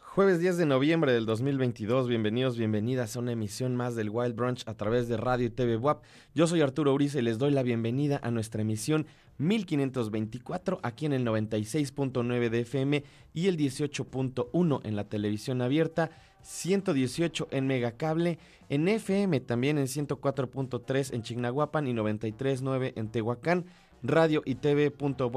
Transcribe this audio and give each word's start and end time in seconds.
Jueves 0.00 0.40
10 0.40 0.56
de 0.56 0.66
noviembre 0.66 1.12
del 1.12 1.24
2022, 1.24 2.08
bienvenidos, 2.08 2.56
bienvenidas 2.58 3.14
a 3.14 3.20
una 3.20 3.30
emisión 3.30 3.76
más 3.76 3.94
del 3.94 4.10
Wild 4.10 4.34
Brunch 4.34 4.66
a 4.66 4.74
través 4.74 5.06
de 5.06 5.16
Radio 5.16 5.46
y 5.46 5.50
TV 5.50 5.76
WAP. 5.76 6.02
Yo 6.34 6.48
soy 6.48 6.62
Arturo 6.62 6.92
Uriza 6.92 7.20
y 7.20 7.22
les 7.22 7.38
doy 7.38 7.52
la 7.52 7.62
bienvenida 7.62 8.18
a 8.24 8.32
nuestra 8.32 8.62
emisión 8.62 9.06
1524 9.38 10.80
aquí 10.82 11.06
en 11.06 11.12
el 11.12 11.24
96.9 11.24 12.48
de 12.48 12.60
FM 12.60 13.04
y 13.34 13.46
el 13.46 13.56
18.1 13.56 14.80
en 14.82 14.96
la 14.96 15.04
televisión 15.04 15.62
abierta, 15.62 16.10
118 16.42 17.48
en 17.52 17.66
Megacable, 17.68 18.38
en 18.68 18.88
FM 18.88 19.38
también 19.40 19.78
en 19.78 19.86
104.3 19.86 21.14
en 21.14 21.22
Chignahuapan 21.22 21.86
y 21.86 21.92
93.9 21.92 22.94
en 22.96 23.08
Tehuacán 23.12 23.66
radio 24.08 24.42
y 24.44 24.56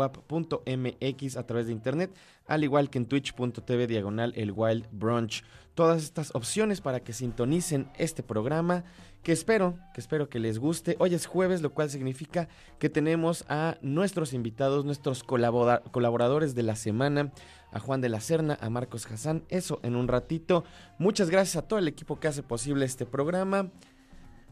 tv.wap.mx 0.10 1.38
a 1.38 1.46
través 1.46 1.68
de 1.68 1.74
internet, 1.74 2.16
al 2.48 2.64
igual 2.64 2.90
que 2.90 2.98
en 2.98 3.06
twitch.tv 3.06 3.88
diagonal 3.88 4.34
el 4.36 4.52
Wild 4.52 4.88
Brunch. 4.92 5.44
Todas 5.76 6.04
estas 6.04 6.36
opciones 6.36 6.82
para 6.82 7.00
que 7.00 7.14
sintonicen 7.14 7.90
este 7.98 8.22
programa 8.24 8.84
que 9.24 9.32
espero, 9.32 9.78
que 9.94 10.02
espero 10.02 10.28
que 10.30 10.40
les 10.40 10.60
guste. 10.60 10.96
Hoy 11.00 11.14
es 11.14 11.26
jueves, 11.26 11.62
lo 11.62 11.74
cual 11.74 11.90
significa 11.90 12.50
que 12.80 12.90
tenemos 12.90 13.46
a 13.48 13.78
nuestros 13.82 14.34
invitados, 14.34 14.84
nuestros 14.84 15.24
colabora- 15.24 15.82
colaboradores 15.92 16.56
de 16.56 16.64
la 16.64 16.76
semana, 16.76 17.32
a 17.72 17.80
Juan 17.80 18.02
de 18.02 18.10
la 18.10 18.20
Serna, 18.20 18.58
a 18.60 18.70
Marcos 18.70 19.06
Hassan, 19.10 19.44
eso 19.50 19.80
en 19.84 19.96
un 19.96 20.08
ratito. 20.08 20.64
Muchas 20.98 21.30
gracias 21.30 21.56
a 21.64 21.68
todo 21.68 21.80
el 21.80 21.88
equipo 21.88 22.20
que 22.20 22.28
hace 22.28 22.44
posible 22.44 22.86
este 22.86 23.06
programa. 23.06 23.70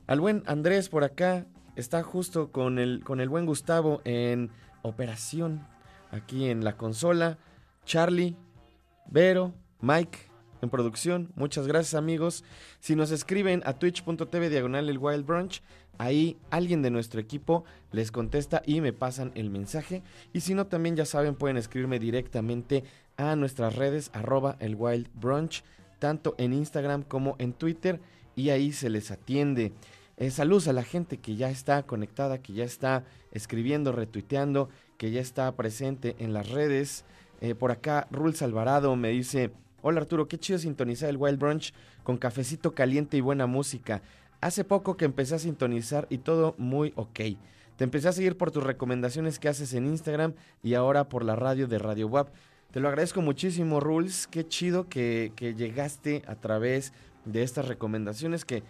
Al 0.05 0.21
buen 0.21 0.43
Andrés 0.45 0.87
por 0.87 1.03
acá, 1.03 1.45
está 1.77 2.01
justo 2.03 2.51
con 2.51 2.79
el, 2.79 3.03
con 3.03 3.21
el 3.21 3.29
buen 3.29 3.45
Gustavo 3.45 4.01
en 4.03 4.49
operación 4.81 5.65
aquí 6.11 6.49
en 6.49 6.63
la 6.63 6.75
consola. 6.75 7.37
Charlie, 7.85 8.35
Vero, 9.09 9.53
Mike 9.79 10.17
en 10.61 10.69
producción. 10.69 11.31
Muchas 11.35 11.67
gracias 11.67 11.93
amigos. 11.93 12.43
Si 12.79 12.95
nos 12.95 13.11
escriben 13.11 13.61
a 13.65 13.73
twitch.tv 13.73 14.49
diagonal 14.49 14.89
el 14.89 14.97
Wild 14.97 15.25
Brunch, 15.25 15.61
ahí 15.99 16.37
alguien 16.49 16.81
de 16.81 16.89
nuestro 16.89 17.21
equipo 17.21 17.63
les 17.91 18.11
contesta 18.11 18.63
y 18.65 18.81
me 18.81 18.91
pasan 18.91 19.31
el 19.35 19.51
mensaje. 19.51 20.01
Y 20.33 20.41
si 20.41 20.55
no, 20.55 20.65
también 20.65 20.95
ya 20.95 21.05
saben, 21.05 21.35
pueden 21.35 21.57
escribirme 21.57 21.99
directamente 21.99 22.83
a 23.17 23.35
nuestras 23.35 23.75
redes 23.75 24.09
arroba 24.13 24.57
el 24.59 24.75
Wild 24.75 25.09
Brunch, 25.13 25.63
tanto 25.99 26.33
en 26.39 26.53
Instagram 26.53 27.03
como 27.03 27.35
en 27.37 27.53
Twitter, 27.53 27.99
y 28.35 28.49
ahí 28.49 28.71
se 28.71 28.89
les 28.89 29.11
atiende. 29.11 29.73
Eh, 30.19 30.31
saludos 30.31 30.67
a 30.67 30.73
la 30.73 30.83
gente 30.83 31.17
que 31.17 31.35
ya 31.35 31.51
está 31.51 31.83
conectada, 31.83 32.41
que 32.41 32.53
ya 32.53 32.63
está 32.63 33.03
escribiendo, 33.31 33.91
retuiteando, 33.91 34.67
que 34.97 35.11
ya 35.11 35.21
está 35.21 35.55
presente 35.55 36.15
en 36.17 36.33
las 36.33 36.49
redes. 36.49 37.05
Eh, 37.39 37.53
por 37.53 37.69
acá, 37.69 38.07
Rules 38.09 38.41
Alvarado 38.41 38.95
me 38.95 39.09
dice: 39.09 39.51
Hola 39.83 40.01
Arturo, 40.01 40.27
qué 40.27 40.39
chido 40.39 40.57
sintonizar 40.57 41.09
el 41.09 41.17
Wild 41.17 41.37
Brunch 41.37 41.71
con 42.03 42.17
cafecito 42.17 42.73
caliente 42.73 43.15
y 43.15 43.21
buena 43.21 43.45
música. 43.45 44.01
Hace 44.41 44.63
poco 44.63 44.97
que 44.97 45.05
empecé 45.05 45.35
a 45.35 45.39
sintonizar 45.39 46.07
y 46.09 46.17
todo 46.17 46.55
muy 46.57 46.93
ok. 46.95 47.19
Te 47.75 47.83
empecé 47.83 48.07
a 48.07 48.11
seguir 48.11 48.37
por 48.37 48.49
tus 48.49 48.63
recomendaciones 48.63 49.37
que 49.37 49.49
haces 49.49 49.75
en 49.75 49.85
Instagram 49.85 50.33
y 50.63 50.73
ahora 50.73 51.09
por 51.09 51.23
la 51.23 51.35
radio 51.35 51.67
de 51.67 51.77
Radio 51.77 52.07
WAP. 52.07 52.29
Te 52.71 52.79
lo 52.79 52.87
agradezco 52.87 53.21
muchísimo, 53.21 53.79
Rules. 53.79 54.25
Qué 54.25 54.47
chido 54.47 54.89
que, 54.89 55.31
que 55.35 55.53
llegaste 55.53 56.23
a 56.25 56.33
través 56.33 56.91
de 57.25 57.43
estas 57.43 57.67
recomendaciones 57.67 58.45
que 58.45 58.63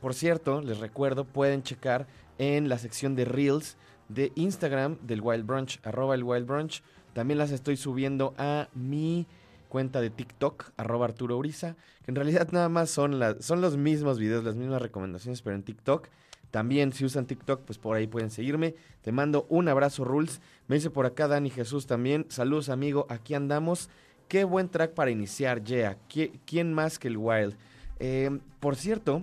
por 0.00 0.14
cierto, 0.14 0.60
les 0.60 0.78
recuerdo, 0.78 1.24
pueden 1.24 1.62
checar 1.62 2.06
en 2.38 2.68
la 2.68 2.78
sección 2.78 3.14
de 3.16 3.24
Reels 3.24 3.76
de 4.08 4.32
Instagram 4.34 4.98
del 5.02 5.20
Wild 5.20 5.46
Brunch, 5.46 5.80
arroba 5.82 6.14
el 6.14 6.22
Wild 6.24 6.46
Brunch. 6.46 6.82
También 7.12 7.38
las 7.38 7.50
estoy 7.50 7.76
subiendo 7.76 8.34
a 8.38 8.68
mi 8.74 9.26
cuenta 9.68 10.00
de 10.00 10.10
TikTok, 10.10 10.70
arroba 10.76 11.06
Arturo 11.06 11.36
Uriza, 11.38 11.74
que 12.04 12.10
en 12.10 12.14
realidad 12.16 12.48
nada 12.52 12.68
más 12.68 12.90
son, 12.90 13.18
los 13.18 13.76
mismos 13.76 14.18
videos, 14.18 14.44
las 14.44 14.54
mismas 14.54 14.82
recomendaciones, 14.82 15.42
pero 15.42 15.56
en 15.56 15.62
TikTok. 15.62 16.08
También 16.50 16.92
si 16.92 17.04
usan 17.04 17.26
TikTok, 17.26 17.62
pues 17.62 17.78
por 17.78 17.96
ahí 17.96 18.06
pueden 18.06 18.30
seguirme. 18.30 18.74
Te 19.02 19.12
mando 19.12 19.46
un 19.48 19.68
abrazo, 19.68 20.04
Rules. 20.04 20.40
Me 20.68 20.76
dice 20.76 20.90
por 20.90 21.04
acá 21.04 21.26
Dani 21.26 21.50
Jesús 21.50 21.86
también. 21.86 22.26
Saludos, 22.28 22.68
amigo. 22.68 23.06
Aquí 23.10 23.34
andamos. 23.34 23.90
Qué 24.28 24.44
buen 24.44 24.68
track 24.68 24.92
para 24.92 25.10
iniciar, 25.10 25.62
yeah. 25.64 25.98
¿Qui- 26.08 26.38
¿Quién 26.46 26.72
más 26.72 26.98
que 26.98 27.08
el 27.08 27.16
Wild? 27.16 27.56
Eh, 27.98 28.38
por 28.60 28.76
cierto, 28.76 29.22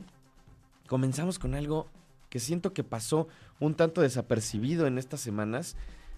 comenzamos 0.88 1.40
con 1.40 1.56
algo 1.56 1.90
que 2.30 2.40
siento 2.40 2.74
que 2.74 2.84
pasó 2.84 3.28
un 3.60 3.76
tanto 3.76 4.02
desapercibido 4.02 4.88
en 4.88 4.98
estas 4.98 5.22
semanas. 5.22 5.76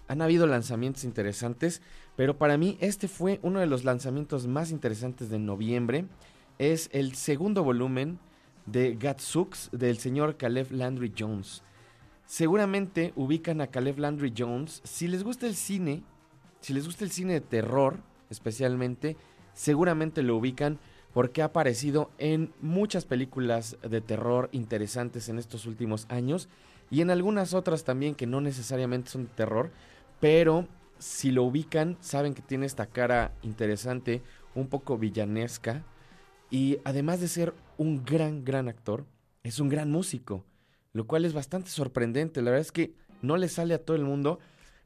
Han 0.08 0.22
habido 0.22 0.46
lanzamientos 0.46 1.04
interesantes, 1.04 1.82
pero 2.16 2.38
para 2.38 2.56
mí 2.56 2.78
este 2.80 3.08
fue 3.08 3.38
uno 3.42 3.60
de 3.60 3.66
los 3.66 3.84
lanzamientos 3.84 4.46
más 4.46 4.70
interesantes 4.70 5.28
de 5.28 5.38
noviembre. 5.38 6.06
Es 6.58 6.88
el 6.92 7.14
segundo 7.14 7.64
volumen 7.64 8.18
de 8.64 8.94
Gatsux 8.94 9.68
del 9.72 9.98
señor 9.98 10.36
Caleb 10.36 10.72
Landry 10.72 11.12
Jones. 11.16 11.62
Seguramente 12.24 13.12
ubican 13.14 13.60
a 13.60 13.68
Caleb 13.68 13.98
Landry 13.98 14.32
Jones. 14.36 14.80
Si 14.84 15.06
les 15.06 15.22
gusta 15.22 15.46
el 15.46 15.54
cine, 15.54 16.02
si 16.60 16.72
les 16.72 16.86
gusta 16.86 17.04
el 17.04 17.10
cine 17.10 17.34
de 17.34 17.40
terror 17.40 17.98
especialmente, 18.30 19.16
seguramente 19.54 20.22
lo 20.22 20.36
ubican 20.36 20.78
porque 21.16 21.40
ha 21.40 21.46
aparecido 21.46 22.10
en 22.18 22.52
muchas 22.60 23.06
películas 23.06 23.78
de 23.80 24.02
terror 24.02 24.50
interesantes 24.52 25.30
en 25.30 25.38
estos 25.38 25.64
últimos 25.64 26.04
años 26.10 26.50
y 26.90 27.00
en 27.00 27.08
algunas 27.08 27.54
otras 27.54 27.84
también 27.84 28.14
que 28.14 28.26
no 28.26 28.42
necesariamente 28.42 29.08
son 29.08 29.24
de 29.24 29.30
terror, 29.30 29.70
pero 30.20 30.68
si 30.98 31.30
lo 31.30 31.44
ubican 31.44 31.96
saben 32.00 32.34
que 32.34 32.42
tiene 32.42 32.66
esta 32.66 32.84
cara 32.84 33.32
interesante, 33.42 34.20
un 34.54 34.66
poco 34.66 34.98
villanesca 34.98 35.86
y 36.50 36.80
además 36.84 37.18
de 37.22 37.28
ser 37.28 37.54
un 37.78 38.04
gran, 38.04 38.44
gran 38.44 38.68
actor, 38.68 39.06
es 39.42 39.58
un 39.58 39.70
gran 39.70 39.90
músico, 39.90 40.44
lo 40.92 41.06
cual 41.06 41.24
es 41.24 41.32
bastante 41.32 41.70
sorprendente, 41.70 42.42
la 42.42 42.50
verdad 42.50 42.66
es 42.66 42.72
que 42.72 42.92
no 43.22 43.38
le 43.38 43.48
sale 43.48 43.72
a 43.72 43.82
todo 43.82 43.96
el 43.96 44.04
mundo 44.04 44.38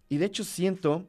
y 0.08 0.18
de 0.18 0.26
hecho 0.26 0.44
siento 0.44 1.04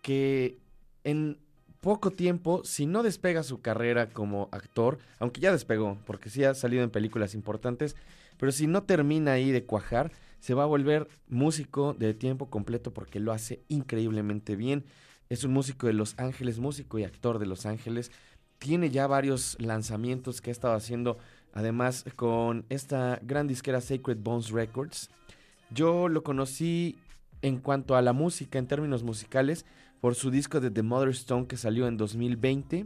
que 0.00 0.56
en 1.04 1.43
poco 1.84 2.10
tiempo, 2.10 2.62
si 2.64 2.86
no 2.86 3.02
despega 3.02 3.42
su 3.42 3.60
carrera 3.60 4.08
como 4.08 4.48
actor, 4.52 4.96
aunque 5.18 5.42
ya 5.42 5.52
despegó, 5.52 5.98
porque 6.06 6.30
sí 6.30 6.42
ha 6.42 6.54
salido 6.54 6.82
en 6.82 6.88
películas 6.88 7.34
importantes, 7.34 7.94
pero 8.38 8.52
si 8.52 8.66
no 8.66 8.84
termina 8.84 9.32
ahí 9.32 9.50
de 9.50 9.66
cuajar, 9.66 10.10
se 10.40 10.54
va 10.54 10.62
a 10.62 10.66
volver 10.66 11.08
músico 11.28 11.92
de 11.92 12.14
tiempo 12.14 12.48
completo 12.48 12.94
porque 12.94 13.20
lo 13.20 13.32
hace 13.32 13.60
increíblemente 13.68 14.56
bien. 14.56 14.86
Es 15.28 15.44
un 15.44 15.52
músico 15.52 15.86
de 15.86 15.92
Los 15.92 16.14
Ángeles, 16.18 16.58
músico 16.58 16.98
y 16.98 17.04
actor 17.04 17.38
de 17.38 17.44
Los 17.44 17.66
Ángeles. 17.66 18.10
Tiene 18.58 18.88
ya 18.88 19.06
varios 19.06 19.54
lanzamientos 19.60 20.40
que 20.40 20.50
ha 20.50 20.52
estado 20.52 20.72
haciendo 20.72 21.18
además 21.52 22.06
con 22.16 22.64
esta 22.70 23.20
gran 23.20 23.46
disquera 23.46 23.82
Sacred 23.82 24.20
Bones 24.22 24.48
Records. 24.48 25.10
Yo 25.68 26.08
lo 26.08 26.22
conocí 26.22 26.96
en 27.42 27.58
cuanto 27.58 27.94
a 27.94 28.00
la 28.00 28.14
música, 28.14 28.58
en 28.58 28.68
términos 28.68 29.02
musicales, 29.02 29.66
por 30.04 30.16
su 30.16 30.30
disco 30.30 30.60
de 30.60 30.70
The 30.70 30.82
Mother 30.82 31.08
Stone 31.08 31.46
que 31.46 31.56
salió 31.56 31.88
en 31.88 31.96
2020. 31.96 32.84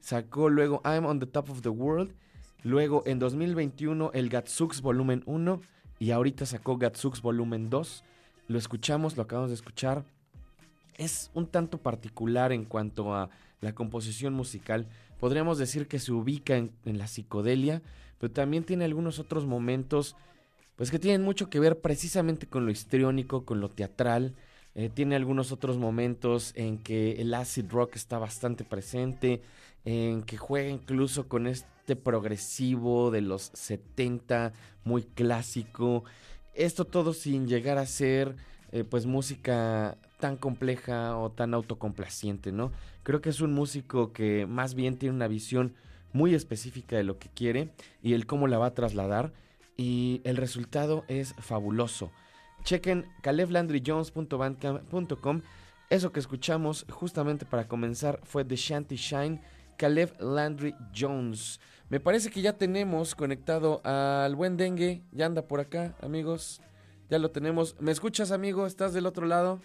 Sacó 0.00 0.48
luego 0.48 0.80
I'm 0.86 1.04
on 1.04 1.20
the 1.20 1.26
Top 1.26 1.50
of 1.50 1.60
the 1.60 1.68
World. 1.68 2.14
Luego 2.62 3.02
en 3.04 3.18
2021 3.18 4.10
el 4.14 4.30
Gatsux 4.30 4.80
Volumen 4.80 5.22
1 5.26 5.60
y 5.98 6.12
ahorita 6.12 6.46
sacó 6.46 6.78
Gatsux 6.78 7.20
Volumen 7.20 7.68
2. 7.68 8.04
Lo 8.48 8.56
escuchamos, 8.56 9.18
lo 9.18 9.24
acabamos 9.24 9.50
de 9.50 9.56
escuchar. 9.56 10.06
Es 10.96 11.30
un 11.34 11.46
tanto 11.46 11.76
particular 11.76 12.52
en 12.52 12.64
cuanto 12.64 13.14
a 13.14 13.28
la 13.60 13.74
composición 13.74 14.32
musical. 14.32 14.88
Podríamos 15.20 15.58
decir 15.58 15.86
que 15.88 15.98
se 15.98 16.12
ubica 16.12 16.56
en, 16.56 16.72
en 16.86 16.96
la 16.96 17.06
psicodelia, 17.06 17.82
pero 18.16 18.32
también 18.32 18.64
tiene 18.64 18.86
algunos 18.86 19.18
otros 19.18 19.44
momentos 19.44 20.16
pues 20.76 20.90
que 20.90 20.98
tienen 20.98 21.20
mucho 21.20 21.50
que 21.50 21.60
ver 21.60 21.82
precisamente 21.82 22.46
con 22.46 22.64
lo 22.64 22.70
histriónico, 22.70 23.44
con 23.44 23.60
lo 23.60 23.68
teatral. 23.68 24.34
Eh, 24.78 24.90
tiene 24.90 25.16
algunos 25.16 25.52
otros 25.52 25.78
momentos 25.78 26.52
en 26.54 26.76
que 26.76 27.12
el 27.12 27.32
acid 27.32 27.64
rock 27.70 27.96
está 27.96 28.18
bastante 28.18 28.62
presente, 28.62 29.40
en 29.86 30.22
que 30.22 30.36
juega 30.36 30.68
incluso 30.68 31.28
con 31.28 31.46
este 31.46 31.96
progresivo 31.96 33.10
de 33.10 33.22
los 33.22 33.50
70, 33.54 34.52
muy 34.84 35.04
clásico. 35.04 36.04
Esto 36.52 36.84
todo 36.84 37.14
sin 37.14 37.48
llegar 37.48 37.78
a 37.78 37.86
ser 37.86 38.36
eh, 38.70 38.84
pues 38.84 39.06
música 39.06 39.96
tan 40.20 40.36
compleja 40.36 41.16
o 41.16 41.30
tan 41.30 41.54
autocomplaciente, 41.54 42.52
¿no? 42.52 42.70
Creo 43.02 43.22
que 43.22 43.30
es 43.30 43.40
un 43.40 43.54
músico 43.54 44.12
que 44.12 44.44
más 44.44 44.74
bien 44.74 44.98
tiene 44.98 45.14
una 45.14 45.28
visión 45.28 45.74
muy 46.12 46.34
específica 46.34 46.96
de 46.96 47.04
lo 47.04 47.18
que 47.18 47.30
quiere 47.30 47.70
y 48.02 48.12
el 48.12 48.26
cómo 48.26 48.46
la 48.46 48.58
va 48.58 48.66
a 48.66 48.74
trasladar 48.74 49.32
y 49.78 50.20
el 50.24 50.36
resultado 50.36 51.04
es 51.08 51.34
fabuloso. 51.38 52.10
Chequen 52.66 53.06
caleblandryjones.bandcamp.com. 53.22 55.40
Eso 55.88 56.10
que 56.10 56.18
escuchamos 56.18 56.84
justamente 56.90 57.46
para 57.46 57.68
comenzar 57.68 58.18
fue 58.24 58.44
The 58.44 58.56
Shanty 58.56 58.96
Shine, 58.96 59.40
Caleb 59.78 60.20
Landry 60.20 60.74
Jones. 60.92 61.60
Me 61.88 62.00
parece 62.00 62.28
que 62.28 62.42
ya 62.42 62.58
tenemos 62.58 63.14
conectado 63.14 63.80
al 63.84 64.34
buen 64.34 64.56
Dengue. 64.56 65.04
Ya 65.12 65.26
anda 65.26 65.46
por 65.46 65.60
acá, 65.60 65.94
amigos. 66.00 66.60
Ya 67.08 67.20
lo 67.20 67.30
tenemos. 67.30 67.80
¿Me 67.80 67.92
escuchas, 67.92 68.32
amigo? 68.32 68.66
¿Estás 68.66 68.92
del 68.92 69.06
otro 69.06 69.26
lado? 69.26 69.60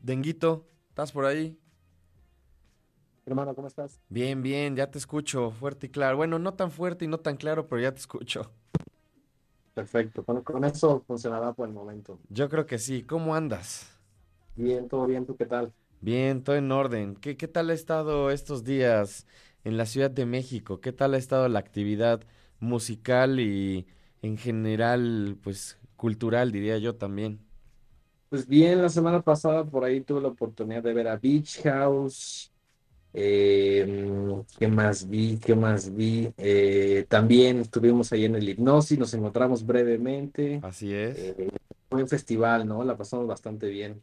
Denguito, 0.00 0.68
¿estás 0.90 1.12
por 1.12 1.24
ahí? 1.24 1.58
Hermano, 3.24 3.54
¿cómo 3.54 3.68
estás? 3.68 4.02
Bien, 4.10 4.42
bien, 4.42 4.76
ya 4.76 4.90
te 4.90 4.98
escucho 4.98 5.50
fuerte 5.50 5.86
y 5.86 5.90
claro. 5.90 6.18
Bueno, 6.18 6.38
no 6.38 6.52
tan 6.52 6.70
fuerte 6.70 7.06
y 7.06 7.08
no 7.08 7.16
tan 7.16 7.38
claro, 7.38 7.68
pero 7.68 7.80
ya 7.80 7.92
te 7.92 8.00
escucho. 8.00 8.52
Perfecto, 9.74 10.24
con, 10.24 10.42
con 10.42 10.64
eso 10.64 11.02
funcionará 11.06 11.52
por 11.52 11.68
el 11.68 11.74
momento. 11.74 12.20
Yo 12.28 12.48
creo 12.48 12.66
que 12.66 12.78
sí. 12.80 13.04
¿Cómo 13.04 13.34
andas? 13.36 13.96
Bien, 14.54 14.88
todo 14.88 15.06
bien, 15.06 15.26
¿tú 15.26 15.36
qué 15.36 15.44
tal? 15.46 15.74
Bien, 16.00 16.42
todo 16.42 16.56
en 16.56 16.70
orden. 16.72 17.14
¿Qué, 17.16 17.36
qué 17.36 17.46
tal 17.48 17.70
ha 17.70 17.74
estado 17.74 18.30
estos 18.30 18.64
días 18.64 19.26
en 19.64 19.76
la 19.76 19.86
Ciudad 19.86 20.10
de 20.10 20.26
México? 20.26 20.80
¿Qué 20.80 20.92
tal 20.92 21.14
ha 21.14 21.16
estado 21.18 21.48
la 21.48 21.60
actividad 21.60 22.22
musical 22.60 23.38
y 23.40 23.86
en 24.20 24.36
general, 24.36 25.38
pues, 25.42 25.78
cultural, 25.96 26.50
diría 26.52 26.78
yo 26.78 26.96
también? 26.96 27.40
Pues 28.28 28.46
bien, 28.48 28.80
la 28.80 28.88
semana 28.88 29.20
pasada 29.22 29.64
por 29.64 29.84
ahí 29.84 30.00
tuve 30.00 30.22
la 30.22 30.28
oportunidad 30.28 30.82
de 30.82 30.94
ver 30.94 31.06
a 31.08 31.16
Beach 31.18 31.60
House. 31.64 32.51
Eh, 33.14 34.42
¿qué 34.58 34.68
más 34.68 35.08
vi? 35.08 35.38
¿Qué 35.38 35.54
más 35.54 35.94
vi? 35.94 36.32
Eh, 36.38 37.04
también 37.08 37.58
estuvimos 37.58 38.12
ahí 38.12 38.24
en 38.24 38.36
el 38.36 38.48
Hipnosis, 38.48 38.98
nos 38.98 39.12
encontramos 39.14 39.64
brevemente. 39.66 40.60
Así 40.62 40.92
es. 40.94 41.18
Eh, 41.18 41.50
fue 41.90 42.02
un 42.02 42.08
festival, 42.08 42.66
¿no? 42.66 42.84
La 42.84 42.96
pasamos 42.96 43.26
bastante 43.26 43.68
bien. 43.68 44.02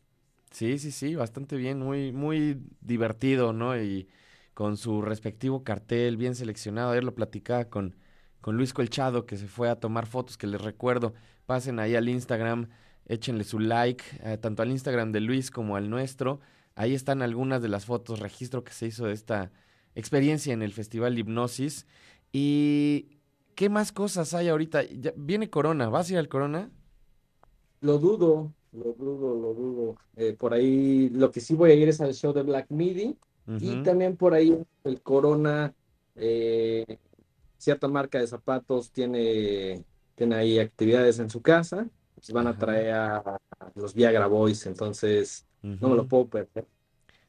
Sí, 0.51 0.79
sí, 0.79 0.91
sí, 0.91 1.15
bastante 1.15 1.55
bien, 1.57 1.79
muy, 1.79 2.11
muy 2.11 2.59
divertido, 2.81 3.53
¿no? 3.53 3.79
Y 3.81 4.07
con 4.53 4.77
su 4.77 5.01
respectivo 5.01 5.63
cartel 5.63 6.17
bien 6.17 6.35
seleccionado. 6.35 6.91
Ayer 6.91 7.03
lo 7.03 7.15
platicaba 7.15 7.65
con, 7.65 7.95
con 8.41 8.57
Luis 8.57 8.73
Colchado, 8.73 9.25
que 9.25 9.37
se 9.37 9.47
fue 9.47 9.69
a 9.69 9.79
tomar 9.79 10.05
fotos, 10.07 10.37
que 10.37 10.47
les 10.47 10.61
recuerdo, 10.61 11.13
pasen 11.45 11.79
ahí 11.79 11.95
al 11.95 12.09
Instagram, 12.09 12.69
échenle 13.05 13.43
su 13.43 13.59
like, 13.59 14.03
eh, 14.23 14.37
tanto 14.37 14.61
al 14.61 14.71
Instagram 14.71 15.11
de 15.11 15.21
Luis 15.21 15.51
como 15.51 15.75
al 15.75 15.89
nuestro. 15.89 16.41
Ahí 16.79 16.93
están 16.95 17.21
algunas 17.21 17.61
de 17.61 17.67
las 17.67 17.83
fotos, 17.83 18.19
registro 18.19 18.63
que 18.63 18.71
se 18.71 18.87
hizo 18.87 19.05
de 19.05 19.11
esta 19.11 19.51
experiencia 19.95 20.53
en 20.53 20.61
el 20.61 20.71
Festival 20.71 21.19
Hipnosis. 21.19 21.85
¿Y 22.31 23.17
qué 23.55 23.67
más 23.67 23.91
cosas 23.91 24.33
hay 24.33 24.47
ahorita? 24.47 24.83
Ya- 24.83 25.11
viene 25.17 25.49
Corona, 25.49 25.89
¿vas 25.89 26.07
a 26.09 26.13
ir 26.13 26.19
al 26.19 26.29
Corona? 26.29 26.71
Lo 27.81 27.97
dudo, 27.97 28.53
lo 28.71 28.93
dudo, 28.93 29.35
lo 29.35 29.53
dudo. 29.53 29.95
Eh, 30.15 30.37
por 30.39 30.53
ahí 30.53 31.09
lo 31.09 31.31
que 31.31 31.41
sí 31.41 31.53
voy 31.53 31.71
a 31.71 31.73
ir 31.73 31.89
es 31.89 31.99
al 31.99 32.13
show 32.13 32.31
de 32.31 32.43
Black 32.43 32.67
Midi. 32.69 33.17
Y 33.59 33.83
también 33.83 34.15
por 34.15 34.33
ahí 34.33 34.57
el 34.85 35.01
Corona, 35.01 35.73
eh, 36.15 36.85
cierta 37.57 37.89
marca 37.89 38.19
de 38.19 38.27
zapatos 38.27 38.89
tiene, 38.91 39.83
tiene 40.15 40.35
ahí 40.35 40.59
actividades 40.59 41.19
en 41.19 41.29
su 41.29 41.41
casa. 41.41 41.89
Pues 42.15 42.31
van 42.31 42.47
a 42.47 42.57
traer 42.57 42.93
a, 42.93 43.17
a 43.17 43.39
los 43.75 43.93
Viagra 43.93 44.27
Boys, 44.27 44.65
entonces 44.65 45.45
no 45.61 45.89
me 45.89 45.95
lo 45.95 46.07
puedo 46.07 46.27
perder. 46.27 46.67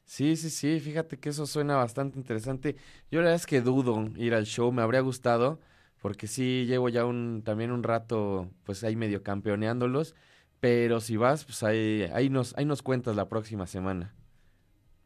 Sí, 0.05 0.35
sí, 0.35 0.49
sí, 0.49 0.79
fíjate 0.79 1.19
que 1.19 1.29
eso 1.29 1.45
suena 1.45 1.77
bastante 1.77 2.17
interesante. 2.19 2.75
Yo 3.09 3.19
la 3.19 3.25
verdad 3.25 3.35
es 3.35 3.45
que 3.45 3.61
dudo 3.61 4.07
ir 4.17 4.33
al 4.33 4.45
show, 4.45 4.71
me 4.71 4.81
habría 4.81 4.99
gustado, 5.01 5.59
porque 6.01 6.27
sí 6.27 6.65
llevo 6.65 6.89
ya 6.89 7.05
un, 7.05 7.43
también 7.45 7.71
un 7.71 7.83
rato, 7.83 8.49
pues 8.63 8.83
ahí 8.83 8.95
medio 8.95 9.23
campeoneándolos, 9.23 10.15
pero 10.59 10.99
si 10.99 11.15
vas, 11.17 11.45
pues 11.45 11.63
ahí, 11.63 12.03
ahí 12.13 12.29
nos, 12.29 12.57
ahí 12.57 12.65
nos 12.65 12.81
cuentas 12.81 13.15
la 13.15 13.29
próxima 13.29 13.67
semana. 13.67 14.13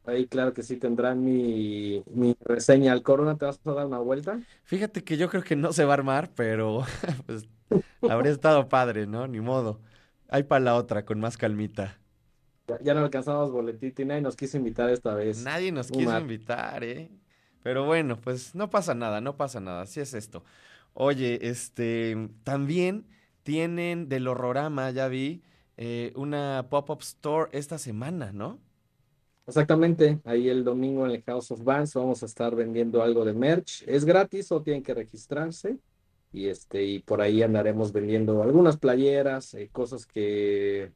Ahí 0.06 0.28
claro 0.28 0.54
que 0.54 0.62
sí 0.64 0.78
tendrán 0.78 1.24
mi, 1.24 2.04
mi 2.12 2.36
reseña 2.42 2.92
al 2.94 3.02
Corona. 3.04 3.38
¿Te 3.38 3.46
vas 3.46 3.60
a 3.66 3.74
dar 3.74 3.88
una 3.88 4.00
vuelta? 4.00 4.40
Fíjate 4.64 5.04
que 5.04 5.18
yo 5.18 5.30
creo 5.30 5.44
que 5.44 5.56
no 5.56 5.74
se 5.74 5.86
va 5.86 5.94
a 5.94 5.96
armar, 5.96 6.34
pero 6.36 6.84
pues 7.26 7.48
habría 8.06 8.32
estado 8.34 8.70
padre, 8.70 9.08
¿no? 9.08 9.28
Ni 9.28 9.42
modo. 9.42 9.82
Hay 10.30 10.44
para 10.44 10.64
la 10.66 10.76
otra, 10.76 11.06
con 11.06 11.20
más 11.20 11.38
calmita. 11.38 12.00
Ya, 12.68 12.80
ya 12.82 12.94
no 12.94 13.02
alcanzamos 13.02 13.52
boletito 13.52 14.02
y 14.02 14.06
nadie 14.06 14.22
nos 14.22 14.36
quiso 14.36 14.58
invitar 14.58 14.90
esta 14.90 15.14
vez. 15.14 15.44
Nadie 15.44 15.72
nos 15.72 15.92
quiso 15.92 16.18
invitar, 16.18 16.84
¿eh? 16.84 17.10
Pero 17.62 17.86
bueno, 17.86 18.18
pues 18.20 18.54
no 18.56 18.70
pasa 18.70 18.94
nada, 18.94 19.22
no 19.22 19.38
pasa 19.38 19.60
nada, 19.60 19.82
así 19.82 20.00
es 20.00 20.14
esto. 20.14 20.44
Oye, 20.94 21.40
este, 21.50 22.30
también 22.44 23.06
tienen 23.44 24.08
del 24.08 24.28
Horrorama, 24.28 24.92
ya 24.92 25.08
vi, 25.08 25.42
eh, 25.78 26.14
una 26.16 26.68
pop-up 26.70 27.02
store 27.02 27.50
esta 27.52 27.78
semana, 27.78 28.32
¿no? 28.32 28.60
Exactamente, 29.48 30.20
ahí 30.26 30.50
el 30.50 30.64
domingo 30.64 31.06
en 31.06 31.12
el 31.12 31.24
House 31.24 31.52
of 31.52 31.64
Bands 31.64 31.94
vamos 31.94 32.24
a 32.24 32.26
estar 32.26 32.56
vendiendo 32.56 33.04
algo 33.04 33.26
de 33.26 33.34
merch. 33.34 33.84
Es 33.86 34.06
gratis 34.06 34.52
o 34.52 34.62
tienen 34.62 34.82
que 34.82 34.94
registrarse. 34.94 35.78
Y 36.32 36.48
este, 36.48 36.84
y 36.84 37.00
por 37.00 37.22
ahí 37.22 37.44
andaremos 37.44 37.94
vendiendo 37.94 38.42
algunas 38.44 38.78
playeras, 38.78 39.54
eh, 39.54 39.70
cosas 39.72 40.06
que, 40.06 40.92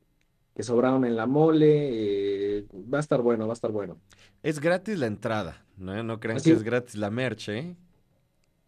que 0.56 0.64
sobraron 0.64 1.06
en 1.06 1.16
la 1.16 1.26
mole. 1.26 2.60
eh, 2.60 2.66
va 2.94 2.98
a 3.00 3.02
estar 3.02 3.22
bueno, 3.22 3.48
va 3.48 3.54
a 3.54 3.56
estar 3.56 3.72
bueno. 3.72 4.00
Es 4.44 4.60
gratis 4.60 4.98
la 5.00 5.08
entrada, 5.08 5.66
¿no? 5.78 6.02
No 6.04 6.20
crean 6.20 6.38
Así 6.38 6.50
que 6.52 6.56
es. 6.58 6.64
gratis 6.64 6.96
la 6.96 7.10
merch, 7.10 7.50
¿eh? 7.50 7.76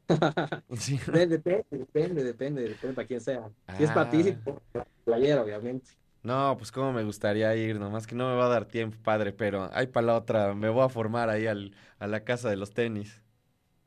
Depende, 0.70 1.38
depende, 1.38 2.24
depende, 2.24 2.62
depende 2.64 2.94
para 2.96 3.08
quién 3.08 3.22
sea. 3.22 3.50
Si 3.78 3.84
es 3.84 3.92
para 3.92 4.10
ti, 4.10 4.36
Ah. 4.76 4.84
playera, 5.06 5.42
obviamente. 5.42 5.92
No, 6.24 6.56
pues 6.58 6.72
cómo 6.72 6.94
me 6.94 7.04
gustaría 7.04 7.56
ir, 7.56 7.80
nomás 7.80 8.06
que 8.06 8.14
no 8.16 8.30
me 8.30 8.36
va 8.36 8.46
a 8.46 8.50
dar 8.50 8.66
tiempo, 8.66 8.98
padre, 9.04 9.34
pero 9.34 9.70
hay 9.74 9.88
para 9.88 10.08
la 10.08 10.16
otra, 10.18 10.54
me 10.54 10.70
voy 10.70 10.84
a 10.86 10.90
formar 10.90 11.30
ahí 11.30 11.48
al, 11.48 11.74
a 11.98 12.08
la 12.08 12.24
casa 12.24 12.50
de 12.50 12.58
los 12.58 12.72
tenis. 12.74 13.22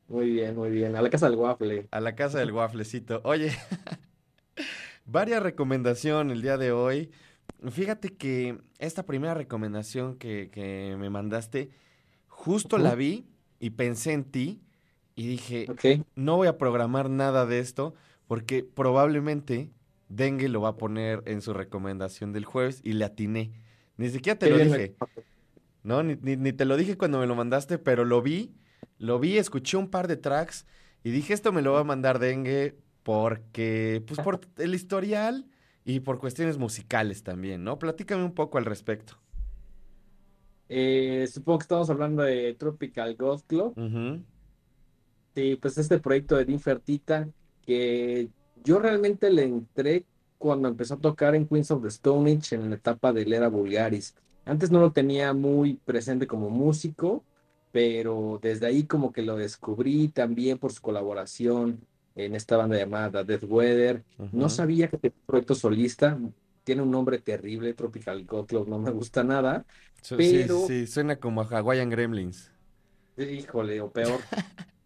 Muy 0.07 0.29
bien, 0.31 0.55
muy 0.55 0.69
bien. 0.69 0.95
A 0.95 1.01
la 1.01 1.09
casa 1.09 1.29
del 1.29 1.39
waffle. 1.39 1.87
A 1.91 1.99
la 1.99 2.15
casa 2.15 2.39
del 2.39 2.51
wafflecito. 2.51 3.21
Oye, 3.23 3.51
varias 5.05 5.41
recomendación 5.41 6.31
el 6.31 6.41
día 6.41 6.57
de 6.57 6.71
hoy. 6.71 7.11
Fíjate 7.71 8.15
que 8.15 8.59
esta 8.79 9.05
primera 9.05 9.33
recomendación 9.33 10.17
que, 10.17 10.49
que 10.51 10.95
me 10.99 11.09
mandaste, 11.09 11.71
justo 12.27 12.77
la 12.77 12.95
vi 12.95 13.27
y 13.59 13.71
pensé 13.71 14.13
en 14.13 14.25
ti 14.25 14.61
y 15.15 15.27
dije, 15.27 15.73
no 16.15 16.37
voy 16.37 16.47
a 16.47 16.57
programar 16.57 17.09
nada 17.09 17.45
de 17.45 17.59
esto 17.59 17.95
porque 18.27 18.63
probablemente 18.63 19.71
Dengue 20.09 20.49
lo 20.49 20.61
va 20.61 20.69
a 20.69 20.77
poner 20.77 21.23
en 21.25 21.41
su 21.41 21.53
recomendación 21.53 22.33
del 22.33 22.45
jueves 22.45 22.81
y 22.83 22.93
le 22.93 23.05
atiné. 23.05 23.53
Ni 23.97 24.09
siquiera 24.09 24.37
te 24.39 24.47
lo 24.47 24.59
dije. 24.59 24.95
No, 25.83 26.03
ni, 26.03 26.15
ni- 26.17 26.37
ni 26.37 26.53
te 26.53 26.65
lo 26.65 26.77
dije 26.77 26.97
cuando 26.97 27.19
me 27.19 27.27
lo 27.27 27.35
mandaste, 27.35 27.77
pero 27.77 28.05
lo 28.05 28.21
vi, 28.21 28.55
lo 28.97 29.19
vi, 29.19 29.37
escuché 29.37 29.77
un 29.77 29.89
par 29.89 30.07
de 30.07 30.17
tracks 30.17 30.65
y 31.03 31.11
dije, 31.11 31.33
esto 31.33 31.51
me 31.53 31.61
lo 31.61 31.73
va 31.73 31.81
a 31.81 31.83
mandar 31.83 32.19
Dengue 32.19 32.77
porque, 33.03 34.03
pues 34.07 34.19
por 34.19 34.41
el 34.57 34.73
historial 34.75 35.47
y 35.85 35.99
por 35.99 36.19
cuestiones 36.19 36.57
musicales 36.57 37.23
también, 37.23 37.63
¿no? 37.63 37.77
Platícame 37.77 38.23
un 38.23 38.33
poco 38.33 38.57
al 38.57 38.65
respecto. 38.65 39.13
Eh, 40.67 41.27
supongo 41.31 41.59
que 41.59 41.63
estamos 41.63 41.89
hablando 41.91 42.23
de 42.23 42.55
Tropical 42.55 43.15
Goth 43.15 43.43
Club. 43.45 43.77
Ujú. 43.77 44.23
Sí, 45.35 45.57
pues 45.61 45.77
este 45.77 45.99
proyecto 45.99 46.37
de 46.37 46.45
Dean 46.45 46.59
Fertita, 46.59 47.29
que 47.65 48.29
yo 48.63 48.79
realmente 48.79 49.29
le 49.29 49.43
entré 49.43 50.05
cuando 50.39 50.67
empezó 50.67 50.95
a 50.95 50.99
tocar 50.99 51.35
en 51.35 51.47
Queens 51.47 51.69
of 51.69 51.83
the 51.83 51.89
Stone 51.89 52.31
Age 52.31 52.55
en 52.55 52.69
la 52.69 52.77
etapa 52.77 53.13
de 53.13 53.21
Era 53.21 53.47
Vulgaris. 53.47 54.15
Antes 54.43 54.71
no 54.71 54.79
lo 54.79 54.91
tenía 54.91 55.33
muy 55.33 55.75
presente 55.85 56.25
como 56.25 56.49
músico, 56.49 57.23
pero 57.71 58.39
desde 58.41 58.65
ahí 58.65 58.85
como 58.85 59.11
que 59.11 59.21
lo 59.21 59.35
descubrí 59.35 60.07
también 60.07 60.57
por 60.57 60.71
su 60.71 60.81
colaboración 60.81 61.79
en 62.15 62.35
esta 62.35 62.57
banda 62.57 62.77
llamada 62.77 63.23
Death 63.23 63.43
Weather. 63.45 64.03
No 64.31 64.49
sabía 64.49 64.89
que 64.89 64.97
tenía 64.97 65.15
un 65.17 65.25
proyecto 65.25 65.55
solista, 65.55 66.19
tiene 66.63 66.81
un 66.81 66.91
nombre 66.91 67.19
terrible, 67.19 67.73
Tropical 67.73 68.25
God 68.25 68.47
Club, 68.47 68.67
no 68.69 68.79
me 68.79 68.91
gusta 68.91 69.23
nada, 69.23 69.65
Su- 70.01 70.21
Sí, 70.21 70.47
pero 70.47 70.49
sí, 70.49 70.87
suena 70.87 71.19
como 71.19 71.41
a 71.41 71.45
Hawaiian 71.45 71.89
Gremlins. 71.89 72.51
Híjole, 73.17 73.79
o 73.81 73.91
peor. 73.91 74.27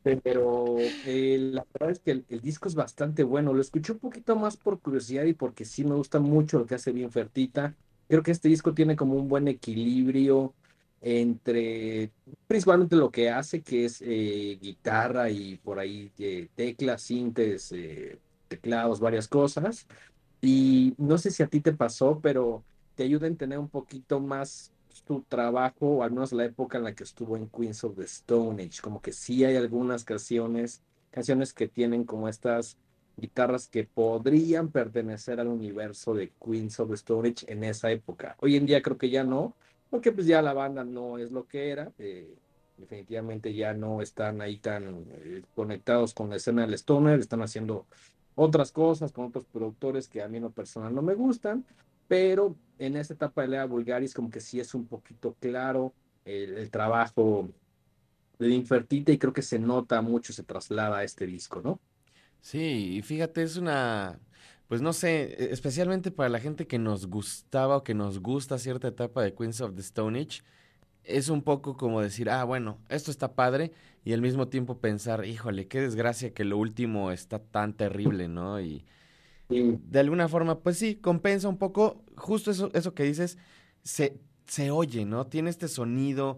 Pero 0.03 0.97
eh, 1.03 1.37
la 1.53 1.65
verdad 1.73 1.91
es 1.91 1.99
que 2.01 2.11
el, 2.11 2.25
el 2.29 2.41
disco 2.41 2.67
es 2.69 2.75
bastante 2.75 3.23
bueno. 3.23 3.53
Lo 3.53 3.61
escuché 3.61 3.93
un 3.93 3.99
poquito 3.99 4.35
más 4.35 4.57
por 4.57 4.81
curiosidad 4.81 5.25
y 5.25 5.33
porque 5.33 5.65
sí 5.65 5.83
me 5.85 5.95
gusta 5.95 6.19
mucho 6.19 6.59
lo 6.59 6.65
que 6.67 6.75
hace 6.75 6.91
bien 6.93 7.11
Fertita. 7.11 7.77
Creo 8.07 8.23
que 8.23 8.31
este 8.31 8.49
disco 8.49 8.73
tiene 8.73 8.95
como 8.95 9.15
un 9.15 9.27
buen 9.29 9.47
equilibrio 9.47 10.55
entre 11.01 12.11
principalmente 12.47 12.95
lo 12.95 13.11
que 13.11 13.29
hace, 13.29 13.61
que 13.61 13.85
es 13.85 14.01
eh, 14.01 14.57
guitarra 14.61 15.29
y 15.29 15.57
por 15.57 15.79
ahí 15.79 16.11
eh, 16.19 16.49
teclas, 16.55 17.01
sintes, 17.03 17.71
eh, 17.71 18.19
teclados, 18.47 18.99
varias 18.99 19.27
cosas. 19.27 19.87
Y 20.41 20.93
no 20.97 21.17
sé 21.17 21.31
si 21.31 21.43
a 21.43 21.47
ti 21.47 21.59
te 21.61 21.73
pasó, 21.73 22.19
pero 22.21 22.63
te 22.95 23.03
ayuda 23.03 23.25
a 23.25 23.29
entender 23.29 23.59
un 23.59 23.69
poquito 23.69 24.19
más 24.19 24.71
tu 25.05 25.21
trabajo, 25.23 25.87
o 25.87 26.03
al 26.03 26.11
menos 26.11 26.31
la 26.33 26.45
época 26.45 26.77
en 26.77 26.83
la 26.83 26.93
que 26.93 27.03
estuvo 27.03 27.35
en 27.35 27.47
Queens 27.49 27.83
of 27.83 27.95
the 27.95 28.03
Stone 28.03 28.61
Age. 28.61 28.81
Como 28.81 29.01
que 29.01 29.11
sí 29.11 29.43
hay 29.43 29.55
algunas 29.55 30.03
canciones, 30.03 30.83
canciones 31.11 31.53
que 31.53 31.67
tienen 31.67 32.03
como 32.03 32.29
estas 32.29 32.77
guitarras 33.17 33.67
que 33.67 33.83
podrían 33.85 34.69
pertenecer 34.69 35.39
al 35.39 35.47
universo 35.47 36.13
de 36.13 36.31
Queens 36.43 36.79
of 36.79 36.89
the 36.89 36.95
Stone 36.95 37.29
Age 37.29 37.51
en 37.51 37.63
esa 37.63 37.91
época. 37.91 38.35
Hoy 38.39 38.55
en 38.55 38.65
día 38.65 38.81
creo 38.81 38.97
que 38.97 39.09
ya 39.09 39.23
no, 39.23 39.55
porque 39.89 40.11
pues 40.11 40.27
ya 40.27 40.41
la 40.41 40.53
banda 40.53 40.83
no 40.83 41.17
es 41.17 41.31
lo 41.31 41.47
que 41.47 41.69
era. 41.69 41.91
eh, 41.97 42.35
definitivamente 42.77 43.53
ya 43.53 43.73
no 43.73 44.01
están 44.01 44.41
ahí 44.41 44.57
tan 44.59 45.05
eh, 45.11 45.43
conectados 45.53 46.13
con 46.13 46.29
la 46.29 46.37
escena 46.37 46.61
del 46.63 46.73
Stoner, 46.75 47.19
están 47.19 47.41
haciendo 47.41 47.87
otras 48.35 48.71
cosas 48.71 49.11
con 49.11 49.25
otros 49.25 49.45
productores 49.45 50.07
que 50.07 50.21
a 50.21 50.27
mí 50.29 50.37
en 50.37 50.43
lo 50.43 50.51
personal 50.51 50.93
no 50.95 51.01
me 51.01 51.13
gustan, 51.15 51.65
pero 52.07 52.57
en 52.77 52.95
esta 52.95 53.13
etapa 53.13 53.41
de 53.41 53.49
Lea 53.49 53.65
Vulgaris 53.65 54.13
como 54.13 54.29
que 54.29 54.39
sí 54.41 54.59
es 54.59 54.73
un 54.73 54.87
poquito 54.87 55.35
claro 55.39 55.93
el, 56.25 56.57
el 56.57 56.71
trabajo 56.71 57.49
de 58.39 58.49
Infertita 58.49 59.11
y 59.11 59.17
creo 59.19 59.33
que 59.33 59.41
se 59.41 59.59
nota 59.59 60.01
mucho, 60.01 60.33
se 60.33 60.43
traslada 60.43 60.99
a 60.99 61.03
este 61.03 61.25
disco, 61.27 61.61
¿no? 61.61 61.81
Sí, 62.41 62.97
y 62.97 63.01
fíjate, 63.01 63.43
es 63.43 63.57
una, 63.57 64.19
pues 64.69 64.81
no 64.81 64.93
sé, 64.93 65.23
e- 65.37 65.53
especialmente 65.53 66.11
para 66.11 66.29
la 66.29 66.39
gente 66.39 66.67
que 66.67 66.79
nos 66.79 67.07
gustaba 67.07 67.77
o 67.77 67.83
que 67.83 67.95
nos 67.95 68.19
gusta 68.21 68.59
cierta 68.59 68.87
etapa 68.89 69.23
de 69.23 69.33
Queens 69.35 69.61
of 69.61 69.75
the 69.75 69.81
Stone 69.81 70.19
Age, 70.19 70.43
es 71.03 71.29
un 71.29 71.41
poco 71.41 71.75
como 71.75 72.01
decir, 72.01 72.29
ah, 72.29 72.43
bueno, 72.45 72.79
esto 72.89 73.11
está 73.11 73.33
padre, 73.35 73.71
y 74.05 74.13
al 74.13 74.21
mismo 74.21 74.47
tiempo 74.47 74.79
pensar, 74.79 75.25
híjole, 75.25 75.67
qué 75.67 75.81
desgracia 75.81 76.33
que 76.33 76.45
lo 76.45 76.57
último 76.57 77.11
está 77.11 77.39
tan 77.39 77.73
terrible, 77.73 78.27
¿no? 78.29 78.61
Y 78.61 78.85
de 79.87 79.99
alguna 79.99 80.27
forma, 80.29 80.59
pues 80.59 80.77
sí, 80.77 80.95
compensa 80.95 81.49
un 81.49 81.57
poco, 81.57 82.03
justo 82.15 82.51
eso, 82.51 82.69
eso 82.73 82.93
que 82.93 83.03
dices, 83.03 83.37
se, 83.83 84.19
se 84.45 84.71
oye, 84.71 85.05
¿no? 85.05 85.25
Tiene 85.27 85.49
este 85.49 85.67
sonido 85.67 86.37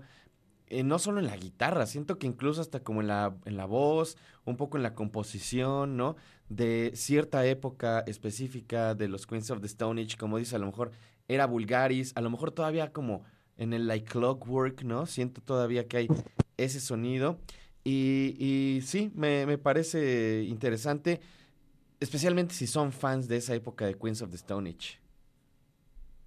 eh, 0.72 0.84
no 0.84 1.00
solo 1.00 1.20
en 1.20 1.28
la 1.28 1.38
guitarra, 1.38 1.86
siento 1.88 2.18
que 2.20 2.28
incluso 2.28 2.62
hasta 2.62 2.82
como 2.84 3.02
en 3.02 3.08
la, 3.08 3.36
en 3.46 3.58
la 3.58 3.66
voz, 3.66 4.18
un 4.46 4.58
poco 4.58 4.78
en 4.78 4.84
la 4.84 4.96
composición, 4.96 5.98
¿no? 5.98 6.16
De 6.50 6.92
cierta 6.96 7.46
época 7.46 8.02
específica 8.08 8.96
de 8.96 9.08
los 9.10 9.28
Queens 9.28 9.52
of 9.52 9.62
the 9.62 9.68
Stone 9.68 10.02
Age, 10.02 10.18
como 10.18 10.38
dice, 10.38 10.56
a 10.56 10.60
lo 10.60 10.68
mejor 10.68 10.92
era 11.28 11.46
Vulgaris, 11.48 12.14
a 12.16 12.22
lo 12.22 12.30
mejor 12.30 12.52
todavía 12.52 12.92
como 12.94 13.24
en 13.58 13.74
el 13.74 13.88
Like 13.88 14.06
Clockwork, 14.12 14.84
¿no? 14.84 15.06
Siento 15.06 15.42
todavía 15.42 15.88
que 15.88 15.98
hay 15.98 16.14
ese 16.58 16.80
sonido. 16.82 17.40
Y, 17.84 18.36
y 18.40 18.82
sí, 18.82 19.12
me, 19.16 19.46
me 19.48 19.58
parece 19.58 20.44
interesante, 20.44 21.22
especialmente 22.00 22.56
si 22.56 22.68
son 22.68 22.92
fans 22.94 23.28
de 23.28 23.38
esa 23.38 23.56
época 23.56 23.86
de 23.86 23.96
Queens 23.98 24.22
of 24.22 24.32
the 24.32 24.38
Stone 24.38 24.70
Age. 24.70 25.00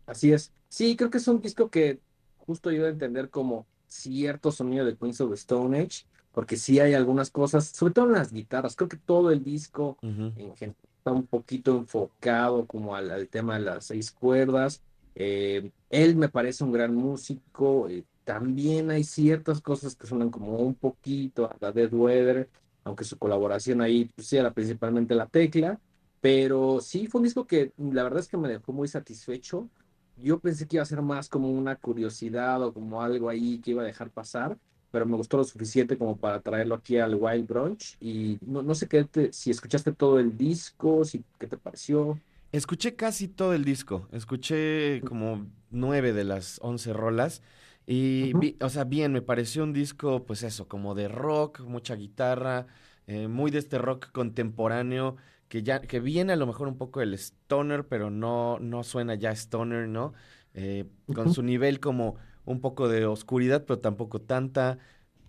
así 0.07 0.33
es. 0.33 0.52
Sí, 0.68 0.96
creo 0.96 1.11
que 1.11 1.18
es 1.18 1.28
un 1.28 1.40
disco 1.40 1.70
que 1.70 2.00
justo 2.37 2.68
ayuda 2.70 2.88
a 2.88 2.90
entender 2.90 3.30
como 3.30 3.68
cierto 3.94 4.50
sonido 4.52 4.85
de 4.85 4.96
Queens 4.96 5.20
of 5.20 5.30
the 5.30 5.35
Stone 5.37 5.78
Age, 5.78 6.04
porque 6.33 6.57
sí 6.57 6.80
hay 6.80 6.94
algunas 6.94 7.30
cosas, 7.30 7.66
sobre 7.66 7.94
todo 7.94 8.07
en 8.07 8.12
las 8.12 8.33
guitarras, 8.33 8.76
creo 8.76 8.88
que 8.88 8.96
todo 8.96 9.30
el 9.30 9.42
disco 9.44 9.96
en 10.02 10.57
general 10.57 10.76
está 10.98 11.12
un 11.12 11.26
poquito 11.26 11.76
enfocado 11.76 12.66
como 12.66 12.96
al, 12.96 13.11
al 13.11 13.28
tema 13.28 13.54
de 13.54 13.64
las 13.64 13.87
seis 13.87 14.11
cuerdas. 14.11 14.83
Eh, 15.14 15.70
él 15.90 16.16
me 16.16 16.28
parece 16.28 16.64
un 16.64 16.72
gran 16.72 16.94
músico. 16.94 17.88
eh, 17.88 18.04
también 18.24 18.90
hay 18.90 19.04
ciertas 19.04 19.61
cosas 19.61 19.94
que 19.94 20.07
suenan 20.07 20.30
como 20.30 20.57
un 20.57 20.74
poquito 20.74 21.44
a 21.46 21.57
la 21.61 21.72
Dead 21.72 21.92
Weather, 21.92 22.48
aunque 22.85 23.04
su 23.04 23.18
colaboración 23.18 23.80
ahí 23.83 24.11
pues, 24.16 24.33
era 24.33 24.52
principalmente 24.52 25.14
la 25.14 25.26
tecla. 25.26 25.78
Pero 26.20 26.80
sí 26.80 27.07
fue 27.07 27.20
un 27.20 27.24
disco 27.24 27.46
que 27.46 27.72
la 27.76 28.02
verdad 28.02 28.20
es 28.20 28.28
que 28.28 28.38
me 28.38 28.48
dejó 28.48 28.72
muy 28.72 28.88
satisfecho. 28.88 29.68
Yo 30.16 30.38
pensé 30.40 30.66
que 30.66 30.77
iba 30.77 30.83
a 30.83 30.87
ser 30.87 31.03
más 31.03 31.29
como 31.29 31.50
una 31.50 31.77
curiosidad 31.77 32.62
o 32.62 32.72
como 32.72 33.03
algo 33.03 33.29
ahí 33.29 33.61
que 33.61 33.72
iba 33.72 33.83
a 33.83 33.87
dejar 33.87 34.11
pasar 34.11 34.59
pero 34.90 35.07
me 35.07 35.16
gustó 35.16 35.38
lo 35.38 35.42
suficiente 35.44 35.98
como 35.98 36.16
para 36.16 36.40
traerlo 36.40 36.77
aquí 36.77 36.98
al 36.98 37.16
Wild 37.16 37.48
Brunch. 37.48 37.96
Y 38.00 38.38
no, 38.42 38.62
no 38.62 38.77
sé 38.77 38.87
qué 38.87 39.03
te- 39.05 39.33
si 39.33 39.50
escuchaste 39.50 39.92
todo 39.92 40.20
el 40.20 40.37
disco, 40.37 41.05
si, 41.05 41.24
qué 41.37 41.48
te 41.48 41.59
pareció. 41.59 42.16
Escuché 42.53 42.94
casi 42.94 43.27
todo 43.27 43.53
el 43.55 43.64
disco, 43.64 44.09
escuché 44.12 45.03
como 45.03 45.46
nueve 45.70 46.12
de 46.12 46.22
las 46.22 46.61
once 46.62 46.92
rolas 46.92 47.42
y, 47.87 48.35
vi- 48.35 48.57
o 48.61 48.68
sea, 48.68 48.85
bien, 48.85 49.12
me 49.12 49.22
pareció 49.22 49.64
un 49.64 49.72
disco, 49.72 50.24
pues 50.24 50.44
eso, 50.44 50.68
como 50.68 50.94
de 50.94 51.09
rock, 51.09 51.61
mucha 51.62 51.96
guitarra, 51.96 52.68
eh, 53.09 53.27
muy 53.27 53.50
de 53.50 53.59
este 53.59 53.79
rock 53.79 54.12
contemporáneo, 54.12 55.16
que 55.48 55.62
ya, 55.62 55.80
que 55.80 56.00
viene 56.00 56.33
a 56.33 56.37
lo 56.37 56.46
mejor 56.46 56.68
un 56.68 56.76
poco 56.76 57.00
el 57.00 57.14
stoner, 57.14 57.87
pero 57.87 58.11
no, 58.11 58.59
no 58.61 58.83
suena 58.83 59.14
ya 59.14 59.30
stoner, 59.33 59.88
¿no? 59.88 60.12
Eh, 60.54 60.85
con 61.14 61.33
su 61.35 61.42
nivel 61.42 61.80
como 61.80 62.16
un 62.44 62.61
poco 62.61 62.88
de 62.88 63.07
oscuridad, 63.07 63.64
pero 63.66 63.78
tampoco 63.78 64.20
tanta. 64.20 64.78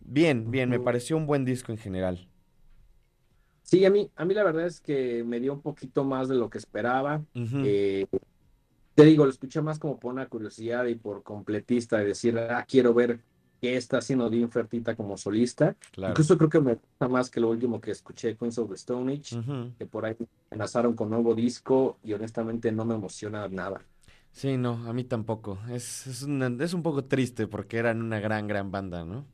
Bien, 0.01 0.51
bien, 0.51 0.69
me 0.69 0.79
pareció 0.79 1.17
un 1.17 1.25
buen 1.25 1.45
disco 1.45 1.71
en 1.71 1.77
general. 1.77 2.27
Sí, 3.63 3.83
a 3.83 3.89
mí, 3.89 4.11
a 4.15 4.25
mí 4.25 4.33
la 4.35 4.43
verdad 4.43 4.67
es 4.67 4.79
que 4.79 5.23
me 5.23 5.39
dio 5.39 5.51
un 5.51 5.61
poquito 5.61 6.03
más 6.03 6.27
de 6.29 6.35
lo 6.35 6.49
que 6.49 6.59
esperaba. 6.59 7.23
Eh, 7.33 8.05
te 8.93 9.03
digo, 9.03 9.25
lo 9.25 9.31
escuché 9.31 9.61
más 9.61 9.79
como 9.79 9.99
por 9.99 10.13
una 10.13 10.27
curiosidad 10.27 10.85
y 10.85 10.95
por 10.95 11.23
completista, 11.23 11.97
de 11.97 12.05
decir, 12.05 12.37
ah, 12.37 12.63
quiero 12.67 12.93
ver 12.93 13.19
qué 13.65 13.77
está 13.77 13.97
haciendo 13.99 14.29
Dean 14.29 14.49
Fertita 14.51 14.95
como 14.95 15.17
solista. 15.17 15.75
claro. 15.91 16.11
Incluso 16.11 16.37
creo 16.37 16.49
que 16.49 16.59
me 16.61 16.75
gusta 16.75 17.07
más 17.07 17.29
que 17.29 17.39
lo 17.39 17.49
último 17.49 17.79
que 17.81 17.91
escuché, 17.91 18.35
Queens 18.37 18.57
of 18.59 18.69
the 18.69 18.75
Stone 18.75 19.13
Age, 19.13 19.37
que 19.77 19.85
por 19.85 20.05
ahí 20.05 20.15
enlazaron 20.51 20.95
con 20.95 21.09
nuevo 21.09 21.33
disco 21.35 21.99
y 22.03 22.13
honestamente 22.13 22.71
no 22.71 22.85
me 22.85 22.95
emociona 22.95 23.47
nada. 23.49 23.81
Sí, 24.31 24.57
no, 24.57 24.73
a 24.87 24.93
mí 24.93 25.03
tampoco. 25.05 25.59
Es, 25.69 26.07
es, 26.07 26.23
una- 26.23 26.63
es 26.63 26.73
un 26.73 26.83
poco 26.83 27.05
triste 27.05 27.47
porque 27.47 27.77
eran 27.77 28.01
una 28.01 28.19
gran, 28.19 28.47
gran 28.47 28.71
banda, 28.71 29.05
¿no? 29.05 29.25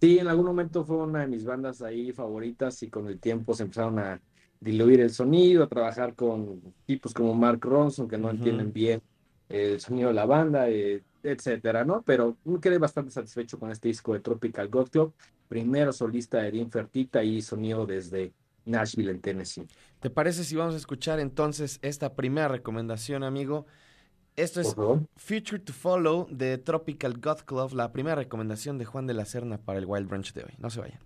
Sí, 0.00 0.18
en 0.18 0.28
algún 0.28 0.46
momento 0.46 0.84
fue 0.84 0.96
una 0.98 1.20
de 1.22 1.26
mis 1.26 1.44
bandas 1.44 1.82
ahí 1.82 2.12
favoritas 2.12 2.80
y 2.84 2.90
con 2.90 3.08
el 3.08 3.18
tiempo 3.18 3.52
se 3.54 3.64
empezaron 3.64 3.98
a 3.98 4.22
diluir 4.60 5.00
el 5.00 5.10
sonido, 5.10 5.64
a 5.64 5.68
trabajar 5.68 6.14
con 6.14 6.60
tipos 6.86 7.12
como 7.12 7.34
Mark 7.34 7.60
Ronson 7.62 8.06
que 8.08 8.16
no 8.18 8.30
entienden 8.30 8.72
bien 8.72 9.02
el 9.48 9.80
sonido 9.80 10.08
de 10.08 10.14
la 10.14 10.24
banda, 10.26 10.68
eh, 10.70 11.02
etcétera, 11.22 11.84
¿no? 11.84 12.02
Pero 12.02 12.36
me 12.44 12.60
quedé 12.60 12.78
bastante 12.78 13.10
satisfecho 13.10 13.58
con 13.58 13.70
este 13.70 13.88
disco 13.88 14.12
de 14.14 14.20
Tropical 14.20 14.68
God 14.68 14.88
Club, 14.88 15.14
primero 15.48 15.92
solista 15.92 16.38
de 16.38 16.50
Dean 16.52 16.70
Fertita 16.70 17.22
y 17.22 17.42
sonido 17.42 17.86
desde 17.86 18.32
Nashville 18.64 19.10
en 19.10 19.20
Tennessee. 19.20 19.66
¿Te 20.00 20.10
parece 20.10 20.44
si 20.44 20.56
vamos 20.56 20.74
a 20.74 20.78
escuchar 20.78 21.20
entonces 21.20 21.78
esta 21.82 22.14
primera 22.14 22.48
recomendación, 22.48 23.24
amigo? 23.24 23.66
Esto 24.36 24.60
es. 24.60 24.76
Future 25.16 25.58
to 25.58 25.72
Follow 25.72 26.28
de 26.30 26.58
Tropical 26.58 27.18
God 27.18 27.38
Club, 27.44 27.74
la 27.74 27.90
primera 27.92 28.14
recomendación 28.14 28.78
de 28.78 28.84
Juan 28.84 29.06
de 29.06 29.14
la 29.14 29.24
Serna 29.24 29.58
para 29.58 29.80
el 29.80 29.86
Wild 29.86 30.08
Brunch 30.08 30.32
de 30.32 30.44
hoy. 30.44 30.54
No 30.58 30.70
se 30.70 30.80
vayan. 30.80 31.00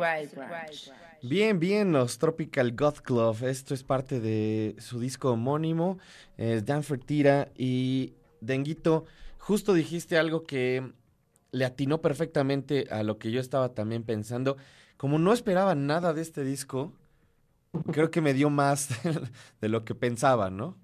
Branch. 0.00 0.92
Bien, 1.22 1.60
bien, 1.60 1.92
los 1.92 2.18
Tropical 2.18 2.74
Goth 2.74 3.00
Club. 3.00 3.44
Esto 3.44 3.74
es 3.74 3.84
parte 3.84 4.20
de 4.20 4.74
su 4.78 4.98
disco 4.98 5.32
homónimo. 5.32 5.98
Es 6.36 6.64
Dan 6.64 6.82
Fertira 6.82 7.52
y 7.56 8.14
Denguito. 8.40 9.04
Justo 9.38 9.74
dijiste 9.74 10.18
algo 10.18 10.44
que 10.44 10.92
le 11.52 11.64
atinó 11.64 12.00
perfectamente 12.00 12.86
a 12.90 13.02
lo 13.02 13.18
que 13.18 13.30
yo 13.30 13.40
estaba 13.40 13.74
también 13.74 14.02
pensando. 14.02 14.56
Como 14.96 15.18
no 15.18 15.32
esperaba 15.32 15.74
nada 15.74 16.12
de 16.12 16.22
este 16.22 16.44
disco, 16.44 16.92
creo 17.92 18.10
que 18.10 18.20
me 18.20 18.34
dio 18.34 18.50
más 18.50 18.88
de 19.60 19.68
lo 19.68 19.84
que 19.84 19.94
pensaba, 19.94 20.50
¿no? 20.50 20.76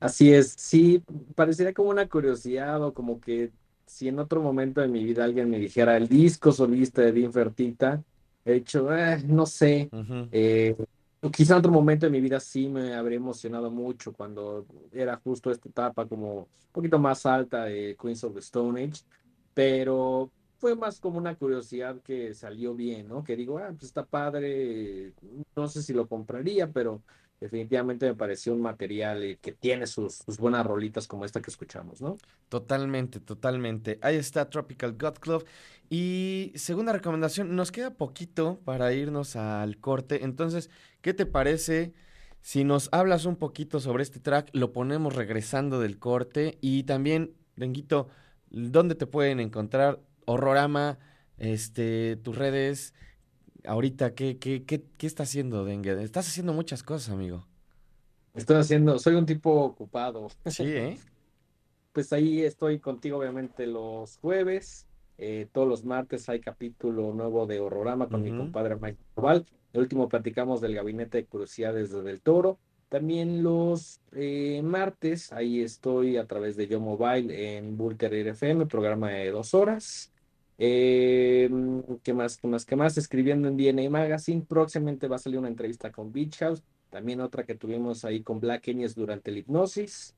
Así 0.00 0.34
es, 0.34 0.54
sí, 0.58 1.02
parecería 1.36 1.72
como 1.72 1.90
una 1.90 2.08
curiosidad 2.08 2.82
o 2.82 2.92
como 2.92 3.20
que 3.20 3.52
si 3.92 4.08
en 4.08 4.18
otro 4.18 4.40
momento 4.40 4.80
de 4.80 4.88
mi 4.88 5.04
vida 5.04 5.22
alguien 5.22 5.50
me 5.50 5.58
dijera 5.58 5.98
el 5.98 6.08
disco 6.08 6.50
solista 6.50 7.02
de 7.02 7.12
Dean 7.12 7.30
Fertita, 7.30 8.02
he 8.42 8.54
dicho, 8.54 8.90
"Eh, 8.96 9.22
no 9.26 9.44
sé, 9.44 9.90
eh, 10.32 10.74
quizá 11.30 11.52
en 11.54 11.58
otro 11.58 11.70
momento 11.72 12.06
de 12.06 12.10
mi 12.10 12.20
vida 12.20 12.40
sí 12.40 12.68
me 12.68 12.94
habría 12.94 13.18
emocionado 13.18 13.70
mucho 13.70 14.12
cuando 14.14 14.64
era 14.92 15.16
justo 15.22 15.50
esta 15.50 15.68
etapa 15.68 16.06
como 16.06 16.34
un 16.38 16.72
poquito 16.72 16.98
más 16.98 17.26
alta 17.26 17.64
de 17.66 17.94
Queens 18.00 18.24
of 18.24 18.32
the 18.32 18.40
Stone 18.40 18.82
Age, 18.82 19.02
pero 19.52 20.30
fue 20.56 20.74
más 20.74 20.98
como 20.98 21.18
una 21.18 21.34
curiosidad 21.34 22.00
que 22.02 22.32
salió 22.32 22.74
bien, 22.74 23.08
¿no? 23.08 23.22
Que 23.22 23.36
digo, 23.36 23.58
ah, 23.58 23.68
pues 23.72 23.84
está 23.84 24.06
padre, 24.06 25.12
no 25.54 25.68
sé 25.68 25.82
si 25.82 25.92
lo 25.92 26.06
compraría, 26.06 26.70
pero 26.70 27.02
definitivamente 27.42 28.06
me 28.06 28.14
pareció 28.14 28.54
un 28.54 28.62
material 28.62 29.22
eh, 29.24 29.38
que 29.40 29.50
tiene 29.50 29.88
sus, 29.88 30.24
buenas 30.38 30.64
rolitas 30.64 31.08
como 31.08 31.24
esta 31.24 31.42
que 31.42 31.50
escuchamos, 31.50 32.00
¿no? 32.00 32.16
Totalmente, 32.48 33.18
totalmente. 33.18 33.98
Ahí 34.00 34.16
está 34.16 34.48
Tropical 34.48 34.92
God 34.92 35.14
Club. 35.14 35.44
Y 35.90 36.52
segunda 36.54 36.92
recomendación, 36.92 37.54
nos 37.56 37.72
queda 37.72 37.94
poquito 37.94 38.60
para 38.64 38.92
irnos 38.92 39.34
al 39.34 39.78
corte. 39.78 40.24
Entonces, 40.24 40.70
¿qué 41.00 41.12
te 41.14 41.26
parece 41.26 41.92
si 42.40 42.62
nos 42.62 42.88
hablas 42.92 43.26
un 43.26 43.36
poquito 43.36 43.80
sobre 43.80 44.04
este 44.04 44.20
track? 44.20 44.48
Lo 44.52 44.72
ponemos 44.72 45.16
regresando 45.16 45.80
del 45.80 45.98
corte. 45.98 46.58
Y 46.60 46.84
también, 46.84 47.34
Denguito, 47.56 48.08
¿dónde 48.50 48.94
te 48.94 49.06
pueden 49.06 49.40
encontrar? 49.40 50.00
Horrorama, 50.26 50.98
este, 51.38 52.16
tus 52.22 52.38
redes. 52.38 52.94
Ahorita, 53.64 54.14
¿qué, 54.14 54.38
qué, 54.38 54.64
qué, 54.64 54.84
qué 54.96 55.06
está 55.06 55.22
haciendo, 55.22 55.64
Dengue? 55.64 56.02
Estás 56.02 56.28
haciendo 56.28 56.52
muchas 56.52 56.82
cosas, 56.82 57.14
amigo. 57.14 57.46
Estoy 58.34 58.56
haciendo, 58.56 58.98
soy 58.98 59.14
un 59.14 59.26
tipo 59.26 59.52
ocupado. 59.52 60.28
Sí, 60.46 60.64
¿eh? 60.64 60.98
Pues 61.92 62.10
ahí 62.14 62.40
estoy 62.40 62.78
contigo, 62.78 63.18
obviamente, 63.18 63.66
los 63.66 64.16
jueves. 64.16 64.86
Eh, 65.18 65.46
todos 65.52 65.68
los 65.68 65.84
martes 65.84 66.26
hay 66.30 66.40
capítulo 66.40 67.12
nuevo 67.12 67.46
de 67.46 67.60
Horrorama 67.60 68.08
con 68.08 68.22
mi 68.22 68.34
compadre 68.34 68.76
Mike 68.76 68.98
Noval. 69.14 69.46
El 69.74 69.82
último 69.82 70.08
platicamos 70.08 70.62
del 70.62 70.74
gabinete 70.74 71.18
de 71.18 71.26
curiosidades 71.26 71.90
de 71.90 72.02
Del 72.02 72.22
Toro. 72.22 72.58
También 72.88 73.42
los 73.42 74.00
eh, 74.12 74.60
martes, 74.62 75.32
ahí 75.32 75.60
estoy 75.60 76.16
a 76.16 76.26
través 76.26 76.56
de 76.56 76.66
Yo 76.66 76.80
Mobile 76.80 77.56
en 77.56 77.76
Bull 77.76 77.96
Terrier 77.96 78.28
FM, 78.28 78.66
programa 78.66 79.10
de 79.10 79.30
dos 79.30 79.54
horas. 79.54 80.11
Eh, 80.64 81.50
¿qué 82.04 82.14
más? 82.14 82.36
¿Qué 82.36 82.46
más? 82.46 82.64
¿Qué 82.64 82.76
más? 82.76 82.96
Escribiendo 82.96 83.48
en 83.48 83.56
DNA 83.56 83.90
Magazine. 83.90 84.44
Próximamente 84.48 85.08
va 85.08 85.16
a 85.16 85.18
salir 85.18 85.40
una 85.40 85.48
entrevista 85.48 85.90
con 85.90 86.12
Beach 86.12 86.38
House. 86.38 86.62
También 86.88 87.20
otra 87.20 87.44
que 87.44 87.56
tuvimos 87.56 88.04
ahí 88.04 88.22
con 88.22 88.38
Black 88.38 88.66
Genius 88.66 88.94
durante 88.94 89.32
el 89.32 89.38
hipnosis. 89.38 90.14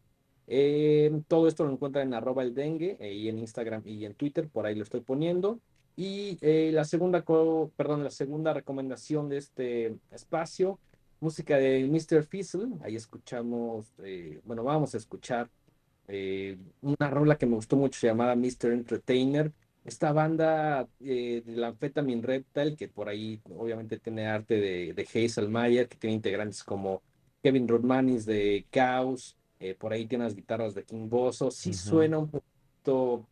Eh, 0.47 1.23
todo 1.29 1.49
esto 1.49 1.65
lo 1.65 1.73
encuentran 1.73 2.09
en 2.09 2.13
arroba 2.13 2.43
el 2.43 2.55
dengue, 2.55 2.99
eh, 3.01 3.15
y 3.15 3.29
en 3.31 3.39
Instagram 3.39 3.85
y 3.87 4.05
en 4.05 4.13
Twitter, 4.13 4.47
por 4.51 4.67
ahí 4.67 4.75
lo 4.75 4.83
estoy 4.83 5.01
poniendo. 5.01 5.61
Y 5.97 6.37
eh, 6.43 6.73
la 6.75 6.85
segunda, 6.85 7.25
perdón, 7.25 8.05
la 8.05 8.11
segunda 8.11 8.53
recomendación 8.53 9.31
de 9.31 9.39
este 9.39 9.97
espacio, 10.11 10.79
música 11.21 11.57
de 11.57 11.89
Mr. 11.89 12.23
Fizzle. 12.23 12.69
Ahí 12.83 12.97
escuchamos, 12.97 13.95
eh, 14.03 14.43
bueno, 14.45 14.63
vamos 14.63 14.95
a 14.95 14.99
escuchar 14.99 15.49
una 16.83 17.09
rola 17.09 17.39
que 17.39 17.47
me 17.47 17.55
gustó 17.55 17.77
mucho 17.77 18.07
llamada 18.07 18.37
Mr. 18.37 18.73
Entertainer. 18.73 19.51
Esta 19.85 20.13
banda 20.13 20.89
eh, 21.01 21.43
de 21.45 21.57
la 21.57 21.69
Amphetamine 21.69 22.23
Reptile, 22.23 22.75
que 22.75 22.89
por 22.89 23.11
ahí 23.11 23.39
obviamente 23.55 23.99
tiene 23.99 24.27
arte 24.27 24.55
de, 24.55 24.95
de 24.95 25.03
Hazel 25.03 25.51
Mayer, 25.51 25.89
que 25.89 25.99
tiene 25.99 26.17
integrantes 26.17 26.65
como 26.65 27.03
Kevin 27.43 27.69
Rodmanis 27.69 28.25
de 28.25 28.67
Chaos, 28.73 29.37
eh, 29.61 29.75
por 29.75 29.93
ahí 29.93 30.07
tiene 30.07 30.25
las 30.25 30.35
guitarras 30.35 30.75
de 30.75 30.85
King 30.85 31.11
Bozo, 31.11 31.51
sí 31.51 31.75
suena 31.75 32.17
un 32.17 32.31
poquito, 32.31 33.27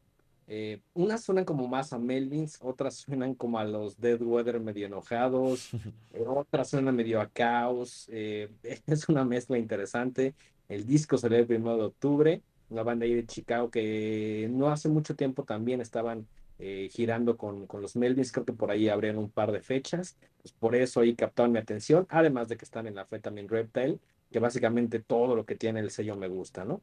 eh, 0.46 0.82
unas 0.92 1.24
suenan 1.24 1.46
como 1.46 1.66
más 1.68 1.94
a 1.94 1.98
Melvins, 1.98 2.58
otras 2.60 2.96
suenan 2.96 3.34
como 3.34 3.58
a 3.58 3.64
los 3.64 3.98
Dead 3.98 4.20
Weather 4.20 4.60
medio 4.60 4.86
enojados, 4.86 5.70
otras 6.26 6.68
suenan 6.68 6.94
medio 6.94 7.22
a 7.22 7.30
Chaos, 7.32 8.08
es 8.10 9.08
una 9.08 9.24
mezcla 9.24 9.56
interesante, 9.56 10.34
el 10.68 10.84
disco 10.84 11.16
salió 11.16 11.38
el 11.38 11.46
primero 11.46 11.78
de 11.78 11.84
octubre, 11.84 12.42
una 12.68 12.82
banda 12.82 13.06
ahí 13.06 13.14
de 13.14 13.26
Chicago 13.26 13.70
que 13.70 14.48
no 14.52 14.70
hace 14.70 14.90
mucho 14.90 15.16
tiempo 15.16 15.44
también 15.44 15.80
estaban 15.80 16.26
eh, 16.58 16.88
girando 16.90 17.36
con, 17.36 17.66
con 17.66 17.82
los 17.82 17.96
Melvins, 17.96 18.32
creo 18.32 18.44
que 18.44 18.52
por 18.52 18.70
ahí 18.70 18.88
abrieron 18.88 19.18
un 19.22 19.30
par 19.30 19.52
de 19.52 19.60
fechas, 19.60 20.16
pues 20.40 20.52
por 20.52 20.74
eso 20.74 21.00
ahí 21.00 21.14
captaron 21.14 21.52
mi 21.52 21.58
atención, 21.58 22.06
además 22.08 22.48
de 22.48 22.56
que 22.56 22.64
están 22.64 22.86
en 22.86 22.94
la 22.94 23.02
Amphetamine 23.02 23.48
Reptile, 23.48 23.98
que 24.30 24.38
básicamente 24.38 25.00
todo 25.00 25.36
lo 25.36 25.44
que 25.44 25.54
tiene 25.54 25.80
el 25.80 25.90
sello 25.90 26.16
me 26.16 26.28
gusta, 26.28 26.64
¿no? 26.64 26.80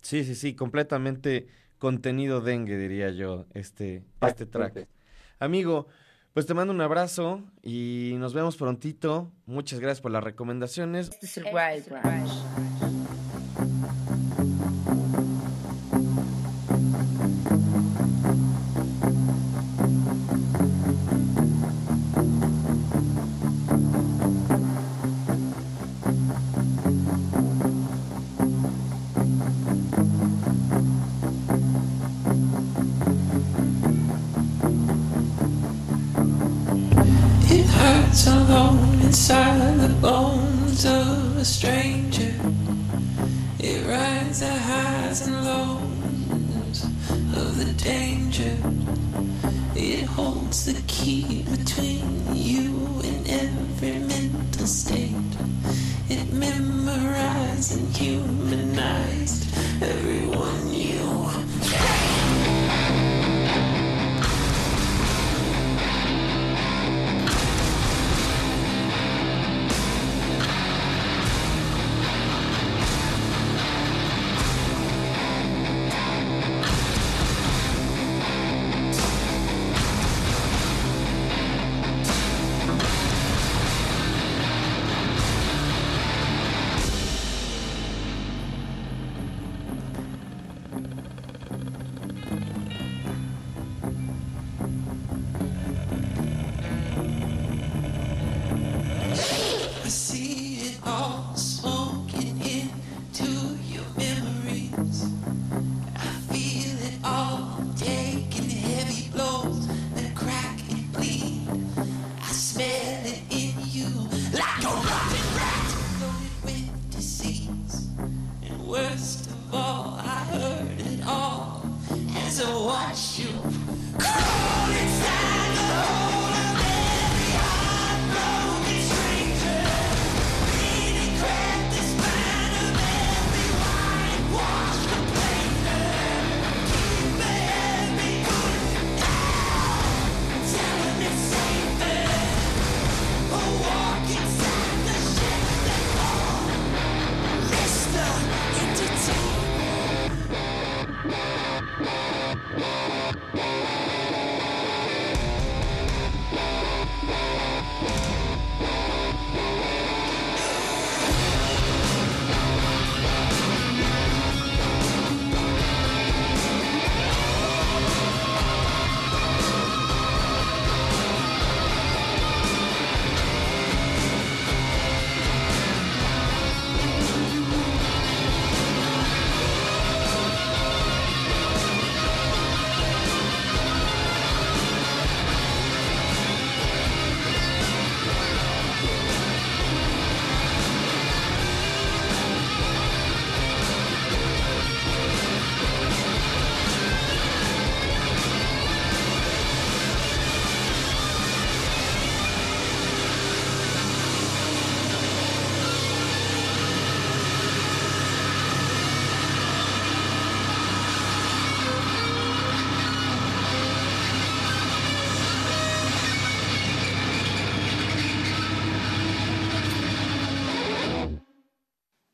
Sí, 0.00 0.24
sí, 0.24 0.34
sí, 0.34 0.54
completamente 0.54 1.46
contenido 1.78 2.40
dengue, 2.40 2.76
diría 2.76 3.10
yo, 3.10 3.46
este, 3.54 4.02
este 4.20 4.46
track. 4.46 4.86
Amigo, 5.38 5.88
pues 6.32 6.46
te 6.46 6.54
mando 6.54 6.72
un 6.72 6.80
abrazo 6.80 7.42
y 7.62 8.14
nos 8.18 8.34
vemos 8.34 8.56
prontito. 8.56 9.30
Muchas 9.46 9.80
gracias 9.80 10.00
por 10.00 10.12
las 10.12 10.24
recomendaciones. 10.24 11.10
Este 11.10 11.26
es 11.26 11.36
el 11.38 11.44
Wild 11.46 11.88
Branch. 11.88 12.71
It 38.12 38.26
alone 38.26 39.00
inside 39.00 39.80
the 39.80 39.88
bones 39.88 40.84
of 40.84 41.38
a 41.38 41.44
stranger. 41.46 42.34
It 43.58 43.86
rides 43.86 44.40
the 44.40 44.52
highs 44.52 45.26
and 45.26 45.42
lows 45.42 46.84
of 47.34 47.56
the 47.56 47.72
danger. 47.82 48.54
It 49.74 50.04
holds 50.04 50.66
the 50.66 50.78
key 50.86 51.44
between 51.44 52.36
you 52.36 53.00
and 53.02 53.26
every 53.30 53.98
mental 54.00 54.66
state. 54.66 55.32
It 56.10 56.30
memorized 56.34 57.78
and 57.78 57.96
humanized 57.96 59.46
everyone 59.82 60.74
you. 60.74 60.91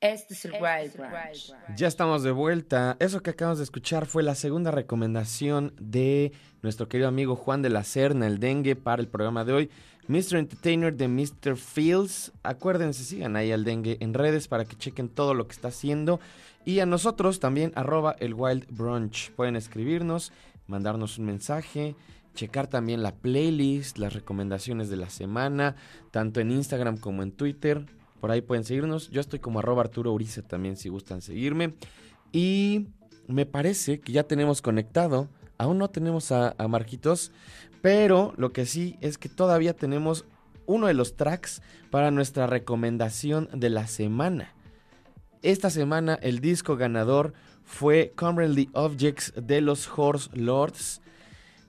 Este 0.00 0.34
es 0.34 0.44
el 0.44 0.52
Wild 0.52 0.96
Branch. 0.96 1.54
Ya 1.74 1.88
estamos 1.88 2.22
de 2.22 2.30
vuelta. 2.30 2.96
Eso 3.00 3.20
que 3.20 3.30
acabamos 3.30 3.58
de 3.58 3.64
escuchar 3.64 4.06
fue 4.06 4.22
la 4.22 4.36
segunda 4.36 4.70
recomendación 4.70 5.74
de 5.80 6.30
nuestro 6.62 6.88
querido 6.88 7.08
amigo 7.08 7.34
Juan 7.34 7.62
de 7.62 7.70
la 7.70 7.82
Serna, 7.82 8.28
el 8.28 8.38
dengue, 8.38 8.76
para 8.76 9.02
el 9.02 9.08
programa 9.08 9.44
de 9.44 9.54
hoy. 9.54 9.70
Mr. 10.06 10.36
Entertainer 10.36 10.94
de 10.94 11.08
Mr. 11.08 11.56
Fields. 11.56 12.30
Acuérdense, 12.44 13.02
sigan 13.02 13.34
ahí 13.34 13.50
al 13.50 13.64
dengue 13.64 13.96
en 13.98 14.14
redes 14.14 14.46
para 14.46 14.66
que 14.66 14.76
chequen 14.76 15.08
todo 15.08 15.34
lo 15.34 15.48
que 15.48 15.54
está 15.54 15.68
haciendo. 15.68 16.20
Y 16.64 16.78
a 16.78 16.86
nosotros 16.86 17.40
también, 17.40 17.72
arroba 17.74 18.14
el 18.20 18.34
Wild 18.34 18.66
Brunch. 18.70 19.32
Pueden 19.32 19.56
escribirnos, 19.56 20.30
mandarnos 20.68 21.18
un 21.18 21.24
mensaje, 21.24 21.96
checar 22.36 22.68
también 22.68 23.02
la 23.02 23.16
playlist, 23.16 23.98
las 23.98 24.12
recomendaciones 24.12 24.90
de 24.90 24.96
la 24.96 25.10
semana, 25.10 25.74
tanto 26.12 26.38
en 26.38 26.52
Instagram 26.52 26.98
como 26.98 27.24
en 27.24 27.32
Twitter. 27.32 27.84
Por 28.20 28.30
ahí 28.30 28.40
pueden 28.40 28.64
seguirnos. 28.64 29.10
Yo 29.10 29.20
estoy 29.20 29.38
como 29.38 29.58
arroba 29.58 29.82
Arturo 29.82 30.12
Uriza 30.12 30.42
también 30.42 30.76
si 30.76 30.88
gustan 30.88 31.20
seguirme. 31.22 31.74
Y 32.32 32.88
me 33.26 33.46
parece 33.46 34.00
que 34.00 34.12
ya 34.12 34.24
tenemos 34.24 34.62
conectado. 34.62 35.28
Aún 35.56 35.78
no 35.78 35.88
tenemos 35.88 36.32
a, 36.32 36.54
Marquitos. 36.68 37.32
Pero 37.82 38.34
lo 38.36 38.52
que 38.52 38.66
sí 38.66 38.96
es 39.00 39.18
que 39.18 39.28
todavía 39.28 39.74
tenemos 39.74 40.24
uno 40.66 40.88
de 40.88 40.94
los 40.94 41.16
tracks 41.16 41.62
para 41.90 42.10
nuestra 42.10 42.46
recomendación 42.46 43.48
de 43.52 43.70
la 43.70 43.86
semana. 43.86 44.54
Esta 45.42 45.70
semana 45.70 46.18
el 46.20 46.40
disco 46.40 46.76
ganador 46.76 47.32
fue 47.64 48.12
Currently 48.16 48.70
Objects 48.72 49.32
de 49.36 49.60
los 49.60 49.88
Horse 49.94 50.30
Lords. 50.34 51.00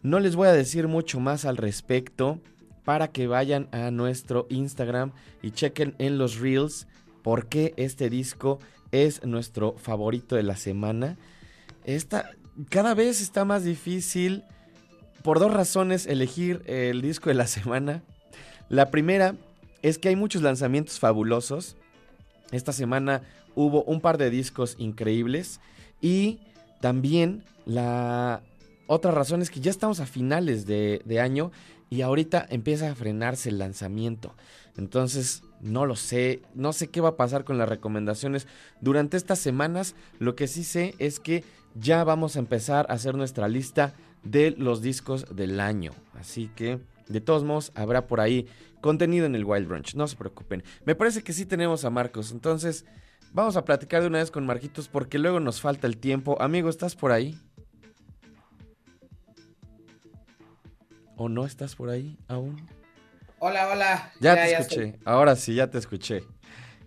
No 0.02 0.20
les 0.20 0.36
voy 0.36 0.48
a 0.48 0.54
decir 0.54 0.88
mucho 0.88 1.20
más 1.20 1.46
al 1.46 1.58
respecto 1.58 2.40
para 2.84 3.10
que 3.10 3.28
vayan 3.28 3.68
a 3.72 3.92
nuestro 3.92 4.48
Instagram 4.50 5.12
y 5.42 5.52
chequen 5.52 5.96
en 6.00 6.18
los 6.18 6.40
reels 6.40 6.88
por 7.22 7.48
qué 7.48 7.74
este 7.78 8.10
disco 8.10 8.60
es 8.92 9.24
nuestro 9.24 9.74
favorito 9.78 10.36
de 10.36 10.44
la 10.44 10.56
semana. 10.56 11.18
Esta, 11.86 12.32
cada 12.70 12.94
vez 12.94 13.22
está 13.22 13.46
más 13.46 13.64
difícil 13.64 14.44
por 15.24 15.40
dos 15.40 15.54
razones 15.54 16.08
elegir 16.08 16.64
el 16.66 17.02
disco 17.02 17.30
de 17.30 17.36
la 17.36 17.48
semana. 17.48 18.04
La 18.70 18.92
primera 18.92 19.36
es 19.82 19.98
que 19.98 20.10
hay 20.10 20.16
muchos 20.16 20.42
lanzamientos 20.42 21.00
fabulosos. 21.00 21.76
Esta 22.52 22.74
semana 22.74 23.24
hubo 23.56 23.84
un 23.84 24.02
par 24.02 24.18
de 24.18 24.30
discos 24.30 24.76
increíbles 24.78 25.60
y 26.02 26.40
también 26.82 27.44
la 27.66 28.42
otra 28.88 29.12
razón 29.12 29.42
es 29.42 29.50
que 29.50 29.60
ya 29.60 29.70
estamos 29.70 30.00
a 30.00 30.06
finales 30.06 30.66
de, 30.66 31.02
de 31.06 31.20
año 31.20 31.52
y 31.90 32.02
ahorita 32.02 32.46
empieza 32.50 32.92
a 32.92 32.96
frenarse 32.96 33.50
el 33.50 33.60
lanzamiento. 33.60 34.36
Entonces, 34.78 35.44
no 35.62 35.86
lo 35.86 35.96
sé, 35.96 36.42
no 36.54 36.74
sé 36.74 36.90
qué 36.90 37.02
va 37.02 37.10
a 37.10 37.18
pasar 37.18 37.44
con 37.44 37.58
las 37.58 37.70
recomendaciones 37.70 38.48
durante 38.82 39.18
estas 39.18 39.40
semanas. 39.40 39.96
Lo 40.20 40.36
que 40.36 40.48
sí 40.48 40.64
sé 40.64 40.96
es 41.00 41.20
que 41.20 41.44
ya 41.76 42.04
vamos 42.04 42.36
a 42.36 42.40
empezar 42.40 42.86
a 42.90 42.94
hacer 42.94 43.16
nuestra 43.16 43.48
lista 43.48 43.94
de 44.24 44.52
los 44.52 44.82
discos 44.82 45.26
del 45.36 45.60
año. 45.60 45.92
Así 46.14 46.50
que, 46.56 46.80
de 47.08 47.22
todos 47.22 47.44
modos, 47.44 47.72
habrá 47.76 48.08
por 48.08 48.20
ahí 48.20 48.48
contenido 48.82 49.26
en 49.26 49.36
el 49.36 49.46
Wild 49.46 49.68
Brunch, 49.68 49.96
no 49.96 50.08
se 50.08 50.16
preocupen. 50.16 50.64
Me 50.86 50.96
parece 50.96 51.24
que 51.24 51.34
sí 51.34 51.46
tenemos 51.46 51.84
a 51.86 51.90
Marcos, 51.90 52.32
entonces 52.32 52.86
vamos 53.34 53.58
a 53.58 53.66
platicar 53.66 54.02
de 54.02 54.08
una 54.08 54.20
vez 54.20 54.32
con 54.32 54.46
Marquitos 54.46 54.88
porque 54.88 55.20
luego 55.20 55.40
nos 55.40 55.62
falta 55.62 55.88
el 55.88 55.98
tiempo. 55.98 56.42
Amigo, 56.42 56.70
¿estás 56.70 56.96
por 56.96 57.12
ahí? 57.12 57.38
¿O 61.22 61.28
no 61.28 61.46
estás 61.46 61.76
por 61.76 61.90
ahí 61.90 62.18
aún? 62.30 62.56
Hola, 63.40 63.68
hola. 63.70 64.14
Ya, 64.22 64.36
te 64.38 64.54
escuché, 64.54 64.96
ahora 65.04 65.36
sí, 65.36 65.54
ya 65.54 65.70
te 65.70 65.78
escuché. 65.78 66.24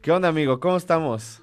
¿Qué 0.00 0.10
onda, 0.10 0.28
amigo? 0.28 0.58
¿Cómo 0.58 0.78
estamos? 0.78 1.42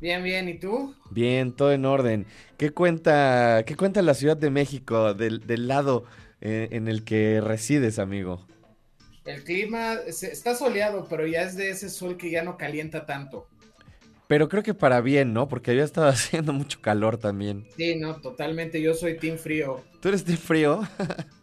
Bien, 0.00 0.22
bien. 0.22 0.46
¿Y 0.46 0.58
tú? 0.58 0.94
Bien, 1.10 1.50
todo 1.56 1.72
en 1.72 1.86
orden. 1.86 2.26
¿Qué 2.58 2.68
cuenta, 2.72 3.62
qué 3.66 3.74
cuenta 3.74 4.02
la 4.02 4.12
Ciudad 4.12 4.36
de 4.36 4.50
México 4.50 5.14
del, 5.14 5.46
del 5.46 5.66
lado 5.66 6.04
eh, 6.42 6.68
en 6.72 6.88
el 6.88 7.04
que 7.04 7.40
resides, 7.40 7.98
amigo? 7.98 8.46
El 9.24 9.42
clima 9.42 9.96
se- 10.10 10.30
está 10.30 10.54
soleado, 10.54 11.06
pero 11.08 11.26
ya 11.26 11.40
es 11.40 11.56
de 11.56 11.70
ese 11.70 11.88
sol 11.88 12.18
que 12.18 12.30
ya 12.30 12.42
no 12.42 12.58
calienta 12.58 13.06
tanto. 13.06 13.48
Pero 14.28 14.50
creo 14.50 14.62
que 14.62 14.74
para 14.74 15.00
bien, 15.00 15.32
¿no? 15.32 15.48
Porque 15.48 15.70
había 15.70 15.84
estado 15.84 16.08
haciendo 16.10 16.52
mucho 16.52 16.82
calor 16.82 17.16
también. 17.16 17.66
Sí, 17.78 17.96
no, 17.96 18.16
totalmente. 18.20 18.82
Yo 18.82 18.92
soy 18.92 19.16
team 19.16 19.38
frío. 19.38 19.82
¿Tú 20.02 20.08
eres 20.08 20.26
de 20.26 20.36
frío? 20.36 20.82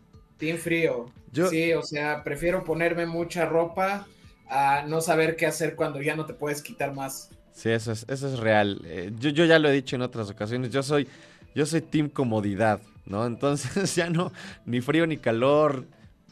Team 0.44 0.58
frío. 0.58 1.06
Yo- 1.32 1.48
Sí, 1.50 1.72
o 1.74 1.82
sea, 1.84 2.22
prefiero 2.24 2.64
ponerme 2.66 3.06
mucha 3.06 3.46
ropa 3.46 4.06
a 4.50 4.84
no 4.86 5.00
saber 5.00 5.36
qué 5.38 5.46
hacer 5.46 5.76
cuando 5.76 6.02
ya 6.02 6.16
no 6.18 6.26
te 6.26 6.34
puedes 6.34 6.62
quitar 6.62 6.94
más. 6.94 7.30
Sí, 7.54 7.70
eso 7.70 7.92
es, 7.94 8.06
eso 8.10 8.28
es 8.28 8.40
real. 8.40 8.82
Eh, 8.86 9.12
yo, 9.20 9.30
yo 9.30 9.46
ya 9.46 9.58
lo 9.58 9.70
he 9.70 9.72
dicho 9.72 9.96
en 9.96 10.02
otras 10.02 10.30
ocasiones. 10.30 10.72
Yo 10.72 10.84
soy, 10.84 11.08
yo 11.56 11.66
soy 11.66 11.80
team 11.82 12.10
comodidad, 12.10 12.82
¿no? 13.06 13.26
Entonces 13.28 13.96
ya 13.96 14.10
no, 14.10 14.34
ni 14.66 14.82
frío 14.82 15.08
ni 15.08 15.16
calor. 15.18 15.86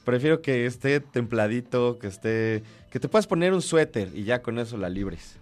Prefiero 0.04 0.41
que 0.41 0.65
esté 0.65 1.00
templadito, 1.00 1.97
que 2.00 2.08
esté, 2.08 2.63
que 2.89 3.00
te 3.00 3.08
puedas 3.08 3.28
poner 3.28 3.54
un 3.54 3.62
suéter 3.62 4.10
y 4.13 4.24
ya 4.24 4.41
con 4.41 4.60
eso 4.60 4.76
la 4.78 4.89
libres. 4.89 5.38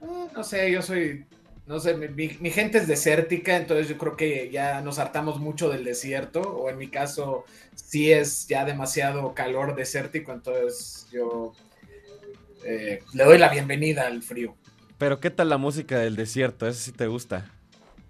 Eh, 0.00 0.28
No 0.34 0.42
sé, 0.44 0.70
yo 0.72 0.80
soy, 0.82 1.26
no 1.66 1.80
sé, 1.80 1.96
mi, 1.96 2.28
mi- 2.40 2.50
gente 2.50 2.78
es 2.78 2.86
desértica, 2.88 3.56
entonces 3.56 3.88
yo 3.88 3.98
creo 3.98 4.16
que 4.16 4.50
ya 4.50 4.80
nos 4.82 4.98
hartamos 4.98 5.40
mucho 5.40 5.68
del 5.68 5.84
desierto, 5.84 6.40
o 6.42 6.70
en 6.70 6.78
mi 6.78 6.90
caso 6.90 7.44
sí 7.74 8.12
es 8.12 8.46
ya 8.48 8.64
demasiado 8.64 9.34
calor 9.34 9.74
desértico, 9.74 10.32
entonces 10.32 11.08
yo 11.10 11.52
eh, 12.64 13.00
le 13.14 13.24
doy 13.24 13.38
la 13.38 13.48
bienvenida 13.48 14.06
al 14.06 14.22
frío. 14.22 14.56
Pero 14.98 15.20
¿qué 15.20 15.30
tal 15.30 15.48
la 15.48 15.58
música 15.58 15.98
del 15.98 16.16
desierto? 16.16 16.66
Eso 16.66 16.80
sí 16.80 16.92
te 16.92 17.06
gusta, 17.06 17.50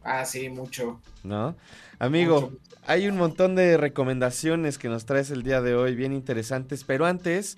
Ah, 0.03 0.25
sí, 0.25 0.49
mucho. 0.49 1.01
¿no? 1.23 1.57
Amigo, 1.99 2.53
mucho. 2.53 2.59
hay 2.83 3.09
un 3.09 3.17
montón 3.17 3.55
de 3.57 3.77
recomendaciones 3.77 4.79
que 4.79 4.89
nos 4.89 5.07
traes 5.07 5.31
el 5.31 5.43
día 5.43 5.61
de 5.61 5.75
hoy, 5.75 5.95
bien 5.95 6.13
interesantes. 6.13 6.85
Pero 6.85 7.07
antes, 7.07 7.57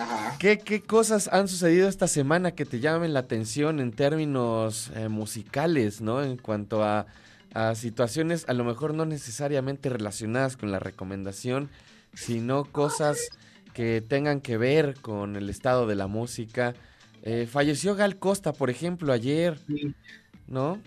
Ajá. 0.00 0.36
¿Qué, 0.38 0.58
qué 0.58 0.80
cosas 0.82 1.28
han 1.28 1.46
sucedido 1.48 1.88
esta 1.88 2.08
semana 2.08 2.52
que 2.52 2.64
te 2.64 2.80
llamen 2.80 3.12
la 3.12 3.20
atención 3.20 3.80
en 3.80 3.92
términos 3.92 4.90
eh, 4.94 5.08
musicales, 5.08 6.00
¿no? 6.00 6.22
En 6.22 6.36
cuanto 6.36 6.82
a, 6.82 7.06
a 7.54 7.74
situaciones 7.74 8.44
a 8.48 8.52
lo 8.54 8.64
mejor 8.64 8.94
no 8.94 9.04
necesariamente 9.04 9.88
relacionadas 9.88 10.56
con 10.56 10.70
la 10.72 10.78
recomendación, 10.78 11.68
sino 12.14 12.64
cosas 12.64 13.18
que 13.74 14.00
tengan 14.00 14.40
que 14.40 14.56
ver 14.56 14.94
con 15.00 15.36
el 15.36 15.48
estado 15.50 15.86
de 15.86 15.94
la 15.96 16.06
música. 16.06 16.74
Eh, 17.22 17.46
falleció 17.50 17.94
Gal 17.94 18.16
Costa, 18.18 18.52
por 18.52 18.70
ejemplo, 18.70 19.12
ayer, 19.12 19.58
Sí. 19.66 19.94
¿no? 20.48 20.80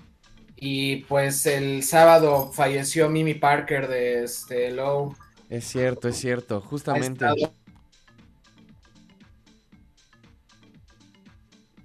Y 0.56 0.98
pues 1.06 1.46
el 1.46 1.84
sábado 1.84 2.52
falleció 2.54 3.10
Mimi 3.10 3.34
Parker 3.36 3.88
de 3.88 4.24
este 4.24 4.72
Low. 4.72 5.16
Es 5.50 5.66
cierto, 5.66 6.08
es 6.08 6.16
cierto, 6.18 6.58
Ha 6.58 6.62
justamente. 6.62 7.26
estado- 7.26 7.54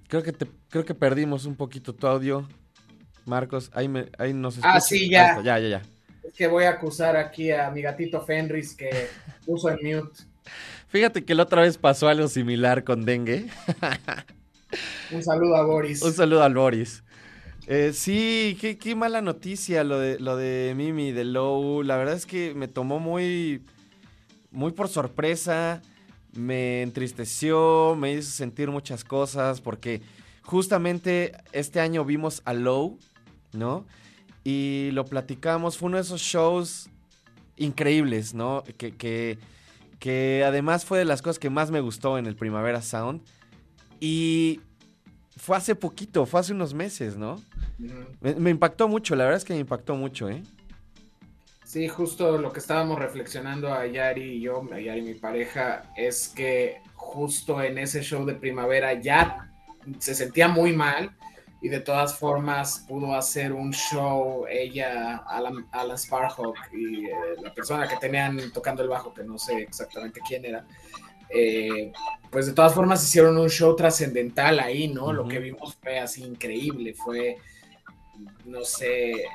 Creo 0.09 0.23
que 0.23 0.33
te, 0.33 0.47
creo 0.69 0.83
que 0.83 0.95
perdimos 0.95 1.45
un 1.45 1.55
poquito 1.55 1.93
tu 1.93 2.07
audio, 2.07 2.47
Marcos. 3.25 3.69
Ahí, 3.73 3.87
me, 3.87 4.07
ahí 4.17 4.33
nos 4.33 4.57
Ah, 4.63 4.81
sí, 4.81 5.07
ya. 5.07 5.29
está, 5.29 5.43
ya, 5.43 5.59
ya, 5.59 5.67
ya. 5.69 5.81
Es 6.23 6.33
que 6.33 6.47
voy 6.47 6.63
a 6.63 6.71
acusar 6.71 7.15
aquí 7.15 7.51
a 7.51 7.69
mi 7.69 7.83
gatito 7.83 8.19
Fenris 8.25 8.75
que 8.75 9.07
puso 9.45 9.69
en 9.69 9.77
mute. 9.83 10.23
Fíjate 10.87 11.23
que 11.23 11.35
la 11.35 11.43
otra 11.43 11.61
vez 11.61 11.77
pasó 11.77 12.07
algo 12.07 12.27
similar 12.27 12.83
con 12.83 13.05
dengue. 13.05 13.45
Un 15.11 15.23
saludo 15.23 15.55
a 15.55 15.63
Boris. 15.63 16.01
Un 16.01 16.13
saludo 16.13 16.43
al 16.43 16.55
Boris. 16.55 17.03
Eh, 17.67 17.91
sí, 17.93 18.57
qué, 18.59 18.79
qué 18.79 18.95
mala 18.95 19.21
noticia 19.21 19.83
lo 19.83 19.99
de, 19.99 20.19
lo 20.19 20.37
de 20.37 20.73
Mimi, 20.75 21.11
de 21.11 21.23
Low. 21.23 21.83
La 21.83 21.97
verdad 21.97 22.15
es 22.15 22.25
que 22.25 22.55
me 22.55 22.67
tomó 22.67 22.99
muy, 22.99 23.63
muy 24.49 24.71
por 24.71 24.87
sorpresa. 24.87 25.83
Me 26.33 26.81
entristeció, 26.83 27.95
me 27.97 28.13
hizo 28.13 28.31
sentir 28.31 28.69
muchas 28.69 29.03
cosas 29.03 29.61
porque 29.61 30.01
justamente 30.43 31.33
este 31.51 31.79
año 31.79 32.05
vimos 32.05 32.41
a 32.45 32.53
Low, 32.53 32.99
¿no? 33.53 33.85
Y 34.43 34.89
lo 34.93 35.05
platicamos, 35.05 35.77
fue 35.77 35.87
uno 35.87 35.97
de 35.97 36.03
esos 36.03 36.21
shows 36.21 36.89
increíbles, 37.57 38.33
¿no? 38.33 38.63
Que, 38.77 38.95
que, 38.95 39.37
que 39.99 40.43
además 40.45 40.85
fue 40.85 40.99
de 40.99 41.05
las 41.05 41.21
cosas 41.21 41.39
que 41.39 41.49
más 41.49 41.71
me 41.71 41.81
gustó 41.81 42.17
en 42.17 42.25
el 42.25 42.35
Primavera 42.35 42.81
Sound. 42.81 43.21
Y 43.99 44.61
fue 45.35 45.57
hace 45.57 45.75
poquito, 45.75 46.25
fue 46.25 46.39
hace 46.39 46.53
unos 46.53 46.73
meses, 46.73 47.17
¿no? 47.17 47.41
Me, 48.21 48.35
me 48.35 48.49
impactó 48.49 48.87
mucho, 48.87 49.15
la 49.15 49.25
verdad 49.25 49.37
es 49.37 49.45
que 49.45 49.53
me 49.53 49.59
impactó 49.59 49.95
mucho, 49.95 50.29
¿eh? 50.29 50.43
Sí, 51.69 51.87
justo 51.87 52.39
lo 52.39 52.51
que 52.51 52.57
estábamos 52.57 52.97
reflexionando 52.97 53.71
a 53.71 53.85
Yari 53.85 54.23
y 54.23 54.41
yo, 54.41 54.67
a 54.73 54.79
Yari 54.79 55.03
mi 55.03 55.13
pareja, 55.13 55.83
es 55.95 56.27
que 56.27 56.81
justo 56.95 57.61
en 57.61 57.77
ese 57.77 58.01
show 58.01 58.25
de 58.25 58.33
primavera 58.33 58.93
ya 58.93 59.51
se 59.99 60.15
sentía 60.15 60.47
muy 60.47 60.73
mal 60.75 61.15
y 61.61 61.69
de 61.69 61.79
todas 61.79 62.17
formas 62.17 62.85
pudo 62.87 63.13
hacer 63.13 63.53
un 63.53 63.71
show 63.71 64.47
ella, 64.49 65.17
Alan, 65.27 65.67
Alan 65.71 65.95
Sparhawk 65.95 66.57
y 66.73 67.05
eh, 67.05 67.11
la 67.39 67.53
persona 67.53 67.87
que 67.87 67.97
tenían 67.97 68.51
tocando 68.51 68.81
el 68.81 68.89
bajo, 68.89 69.13
que 69.13 69.23
no 69.23 69.37
sé 69.37 69.61
exactamente 69.61 70.21
quién 70.27 70.45
era, 70.45 70.65
eh, 71.29 71.91
pues 72.31 72.47
de 72.47 72.53
todas 72.53 72.73
formas 72.73 73.03
hicieron 73.03 73.37
un 73.37 73.49
show 73.51 73.75
trascendental 73.75 74.59
ahí, 74.59 74.87
¿no? 74.87 75.13
Lo 75.13 75.27
que 75.27 75.37
vimos 75.37 75.75
fue 75.75 75.99
así 75.99 76.23
increíble, 76.23 76.95
fue, 76.95 77.37
no 78.45 78.63
sé, 78.63 79.25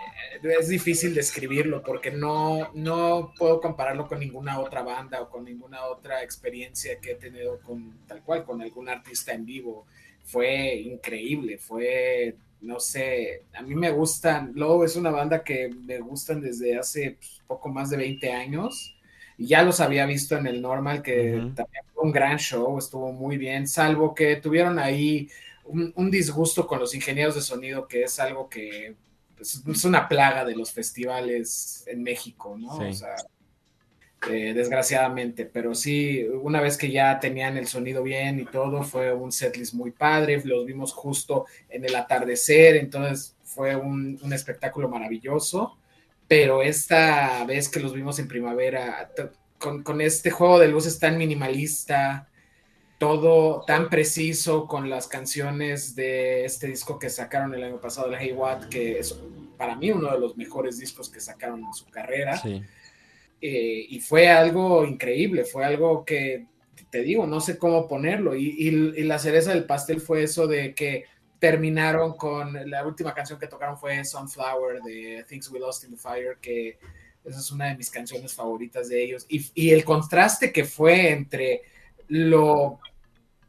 es 0.42 0.68
difícil 0.68 1.14
describirlo 1.14 1.82
porque 1.82 2.10
no, 2.10 2.70
no 2.74 3.32
puedo 3.38 3.60
compararlo 3.60 4.06
con 4.06 4.20
ninguna 4.20 4.58
otra 4.58 4.82
banda 4.82 5.22
o 5.22 5.30
con 5.30 5.44
ninguna 5.44 5.84
otra 5.84 6.22
experiencia 6.22 6.98
que 7.00 7.12
he 7.12 7.14
tenido 7.14 7.60
con 7.60 8.06
tal 8.06 8.22
cual, 8.22 8.44
con 8.44 8.60
algún 8.62 8.88
artista 8.88 9.32
en 9.32 9.44
vivo. 9.44 9.86
Fue 10.24 10.74
increíble, 10.76 11.58
fue, 11.58 12.36
no 12.60 12.80
sé, 12.80 13.42
a 13.54 13.62
mí 13.62 13.74
me 13.74 13.90
gustan, 13.90 14.52
Low 14.54 14.84
es 14.84 14.96
una 14.96 15.10
banda 15.10 15.44
que 15.44 15.68
me 15.68 15.98
gustan 16.00 16.40
desde 16.40 16.78
hace 16.78 17.16
pues, 17.18 17.42
poco 17.46 17.68
más 17.68 17.90
de 17.90 17.98
20 17.98 18.32
años 18.32 18.96
y 19.36 19.46
ya 19.48 19.62
los 19.62 19.80
había 19.80 20.06
visto 20.06 20.36
en 20.36 20.46
el 20.46 20.62
normal, 20.62 21.02
que 21.02 21.32
también 21.54 21.84
fue 21.92 22.04
un 22.04 22.12
gran 22.12 22.38
show, 22.38 22.78
estuvo 22.78 23.12
muy 23.12 23.36
bien, 23.36 23.66
salvo 23.66 24.14
que 24.14 24.36
tuvieron 24.36 24.78
ahí 24.78 25.28
un, 25.64 25.92
un 25.96 26.10
disgusto 26.10 26.66
con 26.66 26.78
los 26.78 26.94
ingenieros 26.94 27.34
de 27.34 27.42
sonido, 27.42 27.86
que 27.86 28.02
es 28.02 28.18
algo 28.18 28.48
que 28.48 28.94
pues, 29.36 29.62
es 29.66 29.84
una 29.84 30.08
plaga 30.08 30.44
de 30.44 30.56
los 30.56 30.72
festivales 30.72 31.84
en 31.86 32.02
México, 32.02 32.56
¿no? 32.58 32.78
Sí. 32.78 32.84
O 32.84 32.92
sea, 32.92 33.16
eh, 34.30 34.54
desgraciadamente, 34.54 35.44
pero 35.44 35.74
sí, 35.74 36.24
una 36.42 36.60
vez 36.60 36.78
que 36.78 36.90
ya 36.90 37.20
tenían 37.20 37.58
el 37.58 37.66
sonido 37.66 38.02
bien 38.02 38.40
y 38.40 38.46
todo, 38.46 38.82
fue 38.82 39.12
un 39.12 39.30
setlist 39.30 39.74
muy 39.74 39.90
padre, 39.90 40.40
los 40.44 40.64
vimos 40.64 40.92
justo 40.92 41.44
en 41.68 41.84
el 41.84 41.94
atardecer, 41.94 42.76
entonces 42.76 43.36
fue 43.42 43.76
un, 43.76 44.18
un 44.22 44.32
espectáculo 44.32 44.88
maravilloso, 44.88 45.76
pero 46.26 46.62
esta 46.62 47.44
vez 47.44 47.68
que 47.68 47.80
los 47.80 47.92
vimos 47.92 48.18
en 48.18 48.28
primavera, 48.28 49.10
con, 49.58 49.82
con 49.82 50.00
este 50.00 50.30
juego 50.30 50.58
de 50.58 50.68
luces 50.68 50.98
tan 50.98 51.18
minimalista, 51.18 52.28
todo 53.04 53.64
tan 53.66 53.90
preciso 53.90 54.66
con 54.66 54.88
las 54.88 55.06
canciones 55.08 55.94
de 55.94 56.44
este 56.46 56.68
disco 56.68 56.98
que 56.98 57.10
sacaron 57.10 57.54
el 57.54 57.62
año 57.62 57.78
pasado, 57.80 58.08
el 58.08 58.16
Hey 58.18 58.32
What, 58.32 58.68
que 58.70 58.98
es 58.98 59.18
para 59.58 59.76
mí 59.76 59.90
uno 59.90 60.10
de 60.10 60.18
los 60.18 60.36
mejores 60.36 60.78
discos 60.78 61.08
que 61.10 61.20
sacaron 61.20 61.62
en 61.64 61.74
su 61.74 61.84
carrera. 61.86 62.38
Sí. 62.38 62.62
Eh, 63.42 63.86
y 63.90 64.00
fue 64.00 64.28
algo 64.28 64.84
increíble, 64.86 65.44
fue 65.44 65.64
algo 65.66 66.02
que, 66.04 66.46
te 66.90 67.02
digo, 67.02 67.26
no 67.26 67.40
sé 67.40 67.58
cómo 67.58 67.86
ponerlo. 67.86 68.34
Y, 68.34 68.48
y- 68.58 69.00
y 69.00 69.04
la 69.04 69.18
cereza 69.18 69.50
del 69.52 69.66
pastel 69.66 70.00
fue 70.00 70.22
eso 70.22 70.46
de 70.46 70.74
que 70.74 71.04
terminaron 71.38 72.16
con, 72.16 72.54
la 72.70 72.86
última 72.86 73.12
canción 73.12 73.38
que 73.38 73.46
tocaron 73.48 73.76
fue 73.76 74.02
Sunflower 74.02 74.80
de 74.80 75.24
Things 75.28 75.50
We 75.50 75.58
Lost 75.60 75.84
in 75.84 75.90
the 75.90 75.96
Fire, 75.98 76.38
que 76.40 76.78
esa 77.22 77.38
es 77.38 77.50
una 77.50 77.66
de 77.66 77.76
mis 77.76 77.90
canciones 77.90 78.32
favoritas 78.32 78.88
de 78.88 79.02
ellos. 79.04 79.26
Y, 79.28 79.44
y 79.54 79.70
el 79.70 79.84
contraste 79.84 80.52
que 80.52 80.64
fue 80.64 81.10
entre 81.10 81.62
lo 82.08 82.80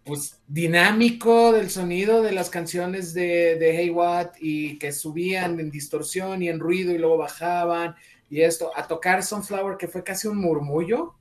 pues 0.05 0.39
dinámico 0.47 1.51
del 1.51 1.69
sonido 1.69 2.21
de 2.21 2.31
las 2.31 2.49
canciones 2.49 3.13
de, 3.13 3.55
de 3.55 3.75
Hey 3.75 3.89
What 3.89 4.33
y 4.39 4.77
que 4.77 4.91
subían 4.91 5.59
en 5.59 5.71
distorsión 5.71 6.43
y 6.43 6.49
en 6.49 6.59
ruido 6.59 6.93
y 6.93 6.99
luego 6.99 7.17
bajaban 7.17 7.95
y 8.29 8.41
esto, 8.41 8.71
a 8.75 8.87
tocar 8.87 9.23
Sunflower 9.23 9.77
que 9.77 9.87
fue 9.87 10.03
casi 10.03 10.27
un 10.27 10.37
murmullo, 10.37 11.13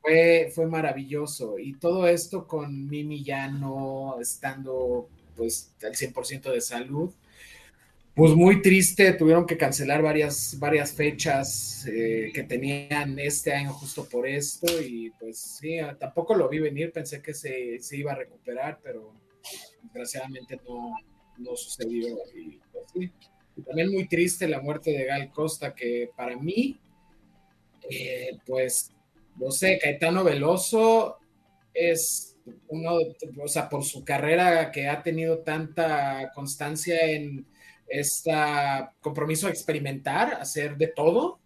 fue, 0.00 0.50
fue 0.54 0.66
maravilloso. 0.66 1.58
Y 1.58 1.74
todo 1.74 2.06
esto 2.08 2.46
con 2.46 2.88
Mimi 2.88 3.22
ya 3.22 3.48
no 3.48 4.18
estando 4.20 5.08
pues 5.36 5.72
al 5.82 5.94
100% 5.94 6.50
de 6.50 6.60
salud. 6.60 7.12
Pues 8.18 8.34
muy 8.34 8.60
triste, 8.60 9.12
tuvieron 9.12 9.46
que 9.46 9.56
cancelar 9.56 10.02
varias, 10.02 10.58
varias 10.58 10.92
fechas 10.92 11.86
eh, 11.86 12.32
que 12.34 12.42
tenían 12.42 13.16
este 13.16 13.52
año 13.52 13.72
justo 13.72 14.08
por 14.08 14.26
esto 14.26 14.66
y 14.82 15.10
pues 15.20 15.38
sí, 15.38 15.78
ah, 15.78 15.96
tampoco 15.96 16.34
lo 16.34 16.48
vi 16.48 16.58
venir, 16.58 16.90
pensé 16.90 17.22
que 17.22 17.32
se, 17.32 17.78
se 17.78 17.96
iba 17.96 18.10
a 18.10 18.16
recuperar, 18.16 18.80
pero 18.82 19.14
desgraciadamente 19.84 20.58
no, 20.68 20.96
no 21.36 21.54
sucedió. 21.54 22.16
Y, 22.34 22.58
pues, 22.72 23.64
también 23.64 23.92
muy 23.92 24.08
triste 24.08 24.48
la 24.48 24.60
muerte 24.60 24.90
de 24.90 25.04
Gal 25.04 25.30
Costa, 25.30 25.72
que 25.72 26.10
para 26.16 26.36
mí, 26.36 26.76
eh, 27.88 28.36
pues, 28.44 28.90
no 29.36 29.52
sé, 29.52 29.78
Caetano 29.80 30.24
Veloso 30.24 31.18
es 31.72 32.36
uno, 32.66 32.96
o 33.40 33.46
sea, 33.46 33.68
por 33.68 33.84
su 33.84 34.04
carrera 34.04 34.72
que 34.72 34.88
ha 34.88 35.04
tenido 35.04 35.38
tanta 35.38 36.32
constancia 36.34 36.98
en 37.12 37.46
este 37.88 38.32
compromiso 39.00 39.46
a 39.46 39.50
experimentar, 39.50 40.34
hacer 40.34 40.76
de 40.76 40.88
todo, 40.88 41.40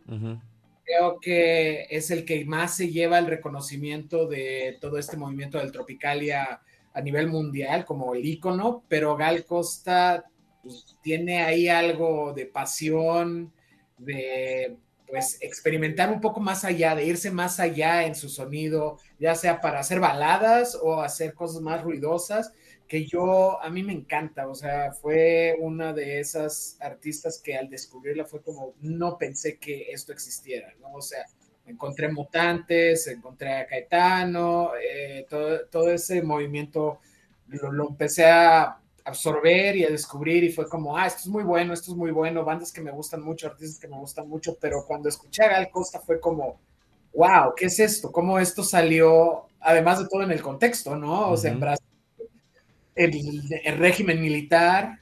creo 0.84 1.20
que 1.20 1.86
es 1.90 2.11
el 2.11 2.24
que 2.24 2.45
más 2.45 2.76
se 2.76 2.90
lleva 2.90 3.18
el 3.18 3.26
reconocimiento 3.26 4.26
de 4.26 4.78
todo 4.80 4.99
este 4.99 5.16
movimiento 5.16 5.59
del 5.59 5.72
Tropicalia 5.72 6.61
a 6.95 7.01
nivel 7.01 7.28
mundial 7.28 7.84
como 7.84 8.14
el 8.14 8.24
ícono, 8.24 8.84
pero 8.88 9.16
Gal 9.16 9.45
Costa 9.45 10.24
pues, 10.62 10.97
tiene 11.03 11.43
ahí 11.43 11.68
algo 11.68 12.32
de 12.34 12.47
pasión, 12.47 13.53
de 13.99 14.76
pues 15.12 15.36
experimentar 15.43 16.11
un 16.11 16.22
poco 16.22 16.40
más 16.40 16.64
allá, 16.64 16.95
de 16.95 17.05
irse 17.05 17.30
más 17.30 17.61
allá 17.61 18.07
en 18.07 18.14
su 18.14 18.30
sonido, 18.30 18.99
ya 19.18 19.34
sea 19.34 19.61
para 19.61 19.80
hacer 19.80 20.01
baladas 20.01 20.78
o 20.80 21.03
hacer 21.03 21.34
cosas 21.34 21.61
más 21.61 21.82
ruidosas, 21.82 22.51
que 22.93 23.07
yo, 23.07 23.59
a 23.62 23.70
mí 23.70 23.82
me 23.82 23.95
encanta, 23.95 24.47
o 24.49 24.55
sea, 24.55 24.93
fue 24.93 25.57
una 25.59 25.95
de 25.95 26.20
esas 26.20 26.76
artistas 26.78 27.40
que 27.43 27.57
al 27.57 27.70
descubrirla 27.70 28.26
fue 28.26 28.43
como, 28.43 28.74
no 28.82 29.16
pensé 29.16 29.57
que 29.57 29.90
esto 29.90 30.12
existiera, 30.12 30.74
¿no? 30.78 30.93
O 30.93 31.01
sea, 31.01 31.24
encontré 31.64 32.12
mutantes, 32.12 33.07
encontré 33.07 33.51
a 33.51 33.66
Caetano, 33.66 34.72
eh, 34.76 35.24
todo, 35.26 35.64
todo 35.70 35.90
ese 35.90 36.20
movimiento 36.20 37.01
lo, 37.47 37.72
lo 37.72 37.88
empecé 37.88 38.26
a 38.26 38.78
absorber 39.07 39.74
y 39.74 39.86
a 39.86 39.88
descubrir 39.88 40.45
y 40.45 40.53
fue 40.53 40.68
como, 40.68 40.95
ah, 40.95 41.07
esto 41.07 41.20
es 41.20 41.28
muy 41.28 41.45
bueno, 41.45 41.72
esto 41.72 41.93
es 41.93 41.97
muy 41.97 42.11
bueno, 42.11 42.45
bandas 42.45 42.72
que 42.72 42.82
me 42.82 42.90
gustan 42.90 43.22
mucho, 43.22 43.47
artistas 43.47 43.80
que 43.80 43.88
me 43.88 43.97
gustan 43.97 44.28
mucho, 44.28 44.59
pero 44.61 44.84
cuando 44.86 45.09
escuché 45.09 45.45
a 45.45 45.49
Gal 45.49 45.70
Costa 45.70 45.99
fue 45.99 46.20
como, 46.20 46.61
wow, 47.14 47.55
¿qué 47.57 47.64
es 47.64 47.80
esto? 47.80 48.12
¿Cómo 48.12 48.38
esto 48.38 48.62
salió, 48.62 49.47
además 49.61 49.99
de 49.99 50.09
todo 50.09 50.24
en 50.24 50.30
el 50.30 50.43
contexto, 50.43 50.95
¿no? 50.95 51.30
O 51.30 51.38
sea, 51.38 51.53
en. 51.53 51.59
Brasil, 51.59 51.86
el, 52.95 53.78
régimen 53.78 54.20
militar, 54.20 54.99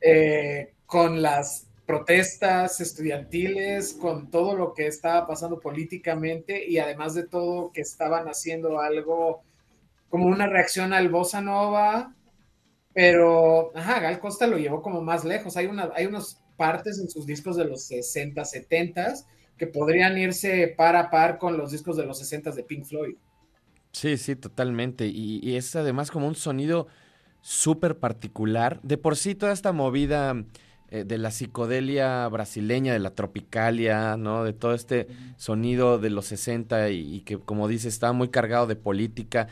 eh, 0.00 0.74
con 0.86 1.22
las 1.22 1.66
protestas 1.86 2.80
estudiantiles, 2.80 3.94
con 3.94 4.30
todo 4.30 4.54
lo 4.56 4.74
que 4.74 4.86
estaba 4.86 5.26
pasando 5.26 5.60
políticamente 5.60 6.66
y 6.66 6.78
además 6.78 7.14
de 7.14 7.26
todo 7.26 7.72
que 7.72 7.82
estaban 7.82 8.26
haciendo 8.26 8.80
algo 8.80 9.42
como 10.08 10.26
una 10.26 10.46
reacción 10.46 10.92
al 10.92 11.08
bossa 11.08 11.40
nova, 11.40 12.14
pero 12.92 13.72
ajá, 13.76 14.00
Gal 14.00 14.20
Costa 14.20 14.46
lo 14.46 14.56
llevó 14.56 14.80
como 14.80 15.02
más 15.02 15.24
lejos. 15.24 15.56
Hay, 15.56 15.66
una, 15.66 15.90
hay 15.94 16.06
unas 16.06 16.40
partes 16.56 16.98
en 16.98 17.10
sus 17.10 17.26
discos 17.26 17.56
de 17.56 17.64
los 17.64 17.84
60, 17.86 18.44
70 18.44 19.14
que 19.58 19.66
podrían 19.66 20.16
irse 20.16 20.72
par 20.76 20.96
a 20.96 21.10
par 21.10 21.38
con 21.38 21.56
los 21.56 21.72
discos 21.72 21.96
de 21.96 22.06
los 22.06 22.18
60 22.18 22.52
de 22.52 22.62
Pink 22.62 22.84
Floyd. 22.84 23.16
Sí, 23.92 24.16
sí, 24.16 24.36
totalmente. 24.36 25.06
Y 25.06 25.56
es 25.56 25.74
además 25.76 26.10
como 26.10 26.26
un 26.26 26.34
sonido 26.34 26.88
súper 27.44 27.98
particular. 27.98 28.80
De 28.82 28.96
por 28.96 29.16
sí, 29.16 29.34
toda 29.34 29.52
esta 29.52 29.72
movida 29.72 30.34
eh, 30.88 31.04
de 31.04 31.18
la 31.18 31.30
psicodelia 31.30 32.26
brasileña, 32.28 32.94
de 32.94 32.98
la 33.00 33.14
tropicalia, 33.14 34.16
¿no? 34.16 34.44
De 34.44 34.54
todo 34.54 34.72
este 34.72 35.08
sonido 35.36 35.98
de 35.98 36.08
los 36.08 36.24
60 36.24 36.88
y, 36.88 37.20
que, 37.20 37.38
como 37.38 37.68
dice, 37.68 37.88
está 37.88 38.12
muy 38.12 38.28
cargado 38.28 38.66
de 38.66 38.76
política. 38.76 39.48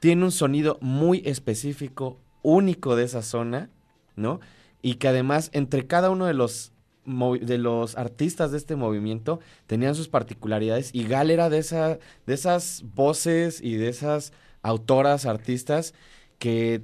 Tiene 0.00 0.24
un 0.24 0.32
sonido 0.32 0.76
muy 0.80 1.22
específico, 1.24 2.18
único 2.42 2.96
de 2.96 3.04
esa 3.04 3.22
zona, 3.22 3.70
¿no? 4.16 4.40
Y 4.82 4.94
que 4.94 5.06
además, 5.06 5.50
entre 5.52 5.86
cada 5.86 6.10
uno 6.10 6.26
de 6.26 6.34
los 6.34 6.72
de 7.04 7.58
los 7.58 7.96
artistas 7.96 8.50
de 8.50 8.58
este 8.58 8.74
movimiento 8.74 9.38
tenían 9.68 9.94
sus 9.94 10.08
particularidades 10.08 10.90
y 10.92 11.06
Gal 11.06 11.30
era 11.30 11.48
de 11.48 11.58
esa 11.58 12.00
de 12.26 12.34
esas 12.34 12.82
voces 12.96 13.60
y 13.60 13.76
de 13.76 13.88
esas 13.90 14.32
autoras, 14.60 15.24
artistas 15.24 15.94
que 16.40 16.82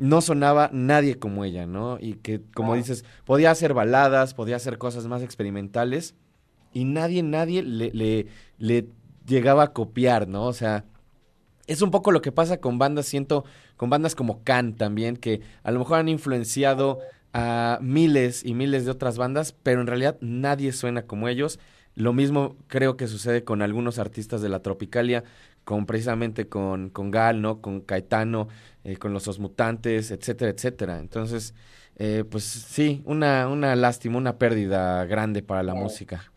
no 0.00 0.22
sonaba 0.22 0.70
nadie 0.72 1.18
como 1.18 1.44
ella, 1.44 1.66
¿no? 1.66 1.98
Y 2.00 2.14
que, 2.14 2.40
como 2.54 2.72
Ah. 2.72 2.76
dices, 2.76 3.04
podía 3.26 3.50
hacer 3.50 3.74
baladas, 3.74 4.32
podía 4.32 4.56
hacer 4.56 4.78
cosas 4.78 5.06
más 5.06 5.20
experimentales 5.22 6.14
y 6.72 6.84
nadie, 6.84 7.22
nadie 7.22 7.62
le, 7.62 7.90
le, 7.92 8.26
le 8.56 8.86
llegaba 9.26 9.64
a 9.64 9.72
copiar, 9.74 10.26
¿no? 10.26 10.46
O 10.46 10.54
sea, 10.54 10.84
es 11.66 11.82
un 11.82 11.90
poco 11.90 12.12
lo 12.12 12.22
que 12.22 12.32
pasa 12.32 12.60
con 12.60 12.78
bandas, 12.78 13.06
siento, 13.06 13.44
con 13.76 13.90
bandas 13.90 14.14
como 14.14 14.42
Can 14.42 14.74
también, 14.74 15.16
que 15.18 15.42
a 15.62 15.70
lo 15.70 15.78
mejor 15.80 15.98
han 15.98 16.08
influenciado 16.08 17.00
a 17.34 17.78
miles 17.82 18.42
y 18.44 18.54
miles 18.54 18.86
de 18.86 18.90
otras 18.92 19.18
bandas, 19.18 19.52
pero 19.62 19.82
en 19.82 19.86
realidad 19.86 20.16
nadie 20.22 20.72
suena 20.72 21.02
como 21.02 21.28
ellos. 21.28 21.60
Lo 21.94 22.12
mismo 22.14 22.56
creo 22.68 22.96
que 22.96 23.06
sucede 23.06 23.44
con 23.44 23.60
algunos 23.62 23.98
artistas 23.98 24.40
de 24.40 24.48
la 24.48 24.62
Tropicalia, 24.62 25.24
con 25.64 25.84
precisamente 25.86 26.48
con, 26.48 26.88
con 26.88 27.10
Gal, 27.10 27.42
¿no? 27.42 27.60
Con 27.60 27.80
Caetano, 27.82 28.48
eh, 28.84 28.96
con 28.96 29.12
los 29.12 29.28
Osmutantes, 29.28 30.10
etcétera, 30.10 30.50
etcétera. 30.50 30.98
Entonces, 30.98 31.54
eh, 31.96 32.24
pues 32.28 32.44
sí, 32.44 33.02
una, 33.04 33.48
una 33.48 33.76
lástima, 33.76 34.18
una 34.18 34.38
pérdida 34.38 35.04
grande 35.04 35.42
para 35.42 35.62
la 35.62 35.74
música. 35.74 36.32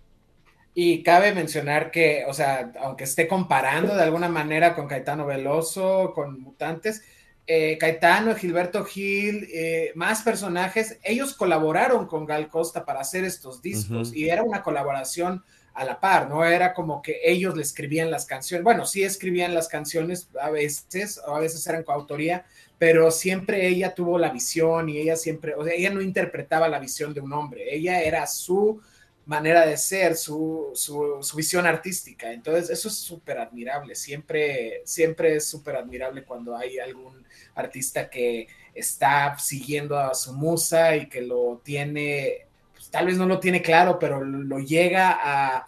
Y 0.76 1.04
cabe 1.04 1.34
mencionar 1.34 1.92
que, 1.92 2.26
o 2.28 2.34
sea, 2.34 2.72
aunque 2.82 3.04
esté 3.04 3.28
comparando 3.28 3.96
de 3.96 4.02
alguna 4.04 4.28
manera 4.28 4.74
con 4.74 4.88
Caetano 4.88 5.26
Veloso, 5.26 6.14
con 6.16 6.42
Mutantes, 6.42 7.04
eh, 7.46 7.78
Caetano, 7.78 8.36
Gilberto 8.36 8.86
Gil, 8.86 9.48
eh, 9.54 9.92
más 9.96 10.22
personajes, 10.24 10.98
ellos 11.04 11.34
colaboraron 11.34 12.08
con 12.08 12.26
Gal 12.26 12.50
Costa 12.50 12.86
para 12.86 13.02
hacer 13.02 13.24
estos 13.24 13.62
discos 13.62 14.16
y 14.16 14.30
era 14.30 14.44
una 14.44 14.64
colaboración 14.64 15.44
a 15.74 15.86
la 15.86 16.00
par, 16.00 16.30
no 16.30 16.46
era 16.46 16.74
como 16.74 17.02
que 17.02 17.20
ellos 17.24 17.56
le 17.56 17.64
escribían 17.64 18.12
las 18.12 18.26
canciones, 18.26 18.64
bueno, 18.64 18.86
sí 18.86 19.04
escribían 19.04 19.56
las 19.56 19.68
canciones 19.68 20.30
a 20.40 20.50
veces, 20.52 21.20
o 21.26 21.36
a 21.36 21.40
veces 21.40 21.66
eran 21.66 21.84
coautoría, 21.84 22.46
pero 22.78 23.10
siempre 23.12 23.68
ella 23.68 23.96
tuvo 23.96 24.20
la 24.20 24.30
visión 24.30 24.90
y 24.90 24.98
ella 25.00 25.16
siempre, 25.16 25.56
o 25.56 25.64
sea, 25.64 25.74
ella 25.74 25.90
no 25.90 26.02
interpretaba 26.02 26.68
la 26.68 26.80
visión 26.80 27.14
de 27.14 27.22
un 27.22 27.34
hombre, 27.34 27.74
ella 27.76 28.02
era 28.02 28.28
su 28.28 28.82
manera 29.26 29.66
de 29.66 29.78
ser, 29.78 30.16
su, 30.16 30.72
su, 30.74 31.38
visión 31.38 31.66
artística. 31.66 32.32
Entonces, 32.32 32.70
eso 32.70 32.88
es 32.90 32.96
súper 32.96 33.38
admirable. 33.38 33.96
Siempre, 33.96 34.82
siempre 34.86 35.36
es 35.38 35.48
súper 35.48 35.78
admirable 35.78 36.24
cuando 36.24 36.56
hay 36.56 36.80
algún 36.80 37.26
artista 37.56 38.10
que 38.10 38.48
está 38.74 39.38
siguiendo 39.40 39.98
a 39.98 40.14
su 40.14 40.34
musa 40.34 40.96
y 40.96 41.08
que 41.08 41.22
lo 41.22 41.62
tiene, 41.64 42.48
tal 42.94 43.08
vez 43.08 43.18
no 43.18 43.26
lo 43.26 43.40
tiene 43.42 43.62
claro, 43.62 44.00
pero 44.00 44.24
lo 44.24 44.60
llega 44.60 45.18
a 45.22 45.68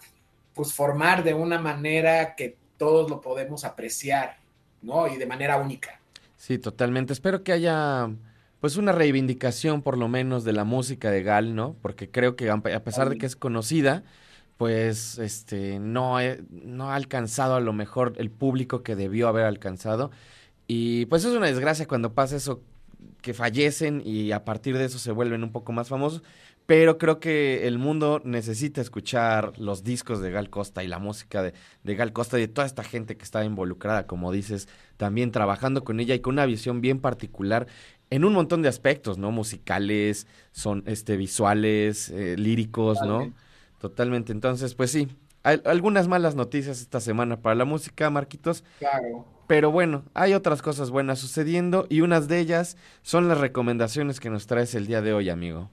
pues, 0.54 0.74
formar 0.74 1.24
de 1.24 1.34
una 1.34 1.60
manera 1.60 2.36
que 2.36 2.58
todos 2.78 3.10
lo 3.10 3.22
podemos 3.22 3.66
apreciar, 3.66 4.38
¿no? 4.84 5.08
Y 5.08 5.18
de 5.18 5.26
manera 5.26 5.58
única. 5.58 6.00
Sí, 6.38 6.60
totalmente. 6.60 7.14
Espero 7.14 7.44
que 7.44 7.52
haya 7.54 8.10
pues 8.60 8.78
una 8.78 8.92
reivindicación 8.92 9.82
por 9.82 9.98
lo 9.98 10.08
menos 10.08 10.44
de 10.44 10.54
la 10.54 10.64
música 10.64 11.12
de 11.12 11.24
Gal, 11.24 11.56
¿no? 11.56 11.76
Porque 11.82 12.10
creo 12.12 12.36
que 12.36 12.50
a 12.52 12.84
pesar 12.84 13.10
de 13.10 13.18
que 13.18 13.26
es 13.26 13.36
conocida, 13.36 14.04
pues 14.58 15.18
este 15.20 15.80
no, 15.80 16.20
he- 16.20 16.44
no 16.52 16.92
ha 16.92 16.96
alcanzado 16.96 17.56
a 17.56 17.60
lo 17.62 17.74
mejor 17.74 18.14
el 18.18 18.32
público 18.32 18.84
que 18.84 18.96
debió 18.96 19.28
haber 19.28 19.46
alcanzado. 19.46 20.12
Y 20.68 21.06
pues 21.08 21.26
es 21.26 21.34
una 21.34 21.48
desgracia 21.48 21.88
cuando 21.88 22.14
pasa 22.14 22.36
eso, 22.38 22.62
que 23.22 23.34
fallecen 23.34 24.02
y 24.06 24.32
a 24.32 24.46
partir 24.46 24.78
de 24.78 24.86
eso 24.86 25.00
se 25.00 25.12
vuelven 25.12 25.44
un 25.44 25.52
poco 25.52 25.72
más 25.74 25.90
famosos. 25.90 26.24
Pero 26.66 26.98
creo 26.98 27.20
que 27.20 27.68
el 27.68 27.78
mundo 27.78 28.22
necesita 28.24 28.82
escuchar 28.82 29.54
los 29.60 29.84
discos 29.84 30.20
de 30.20 30.32
Gal 30.32 30.50
Costa 30.50 30.84
y 30.84 30.88
la 30.88 30.98
música 30.98 31.44
de, 31.44 31.54
de 31.84 31.96
Gal 31.96 32.12
Costa 32.12 32.38
y 32.40 32.42
de 32.42 32.48
toda 32.48 32.66
esta 32.66 32.84
gente 32.84 33.18
que 33.18 33.24
está 33.24 33.46
involucrada, 33.46 34.08
como 34.08 34.32
dices, 34.32 34.68
también 34.98 35.32
trabajando 35.32 35.84
con 35.84 36.00
ella 36.00 36.16
y 36.16 36.22
con 36.22 36.34
una 36.36 36.46
visión 36.48 36.82
bien 36.82 37.00
particular 37.00 37.68
en 38.10 38.26
un 38.26 38.34
montón 38.34 38.64
de 38.64 38.70
aspectos, 38.70 39.18
¿no? 39.20 39.30
Musicales, 39.32 40.26
son 40.52 40.84
este 40.88 41.18
visuales, 41.18 42.10
eh, 42.10 42.36
líricos, 42.38 42.98
¿no? 43.02 43.06
Totalmente. 43.20 43.36
Totalmente. 43.80 44.32
Entonces, 44.32 44.74
pues 44.74 44.90
sí, 44.92 45.08
hay 45.44 45.62
algunas 45.66 46.08
malas 46.08 46.34
noticias 46.36 46.82
esta 46.82 47.00
semana 47.00 47.42
para 47.42 47.54
la 47.56 47.66
música, 47.66 48.10
Marquitos, 48.10 48.64
Claro. 48.80 49.26
pero 49.46 49.70
bueno, 49.70 50.04
hay 50.16 50.34
otras 50.34 50.64
cosas 50.64 50.90
buenas 50.90 51.20
sucediendo 51.20 51.86
y 51.90 52.02
unas 52.02 52.28
de 52.28 52.40
ellas 52.40 52.78
son 53.04 53.28
las 53.28 53.38
recomendaciones 53.40 54.20
que 54.20 54.32
nos 54.32 54.48
traes 54.48 54.74
el 54.74 54.88
día 54.88 55.02
de 55.04 55.14
hoy, 55.14 55.30
amigo. 55.30 55.70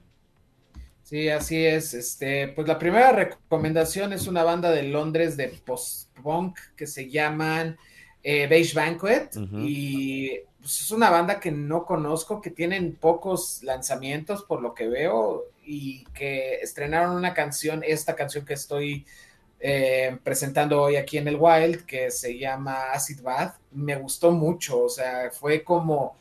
Sí, 1.13 1.29
así 1.29 1.63
es. 1.63 1.93
Este, 1.93 2.47
pues 2.47 2.67
la 2.67 2.79
primera 2.79 3.11
recomendación 3.11 4.13
es 4.13 4.25
una 4.25 4.43
banda 4.43 4.71
de 4.71 4.81
Londres 4.81 5.37
de 5.37 5.49
post-punk 5.49 6.57
que 6.75 6.87
se 6.87 7.07
llaman 7.07 7.77
eh, 8.23 8.47
Beige 8.47 8.73
Banquet 8.73 9.29
y 9.59 10.39
pues, 10.59 10.81
es 10.81 10.89
una 10.89 11.11
banda 11.11 11.39
que 11.39 11.51
no 11.51 11.85
conozco, 11.85 12.41
que 12.41 12.49
tienen 12.49 12.95
pocos 12.95 13.61
lanzamientos 13.61 14.43
por 14.45 14.63
lo 14.63 14.73
que 14.73 14.87
veo 14.87 15.43
y 15.63 16.03
que 16.15 16.55
estrenaron 16.55 17.15
una 17.15 17.35
canción, 17.35 17.83
esta 17.85 18.15
canción 18.15 18.43
que 18.43 18.55
estoy 18.55 19.05
eh, 19.59 20.17
presentando 20.23 20.81
hoy 20.81 20.95
aquí 20.95 21.19
en 21.19 21.27
el 21.27 21.37
Wild, 21.39 21.85
que 21.85 22.09
se 22.09 22.39
llama 22.39 22.91
Acid 22.91 23.21
Bath. 23.21 23.57
Me 23.71 23.97
gustó 23.97 24.31
mucho, 24.31 24.85
o 24.85 24.89
sea, 24.89 25.29
fue 25.29 25.63
como 25.63 26.17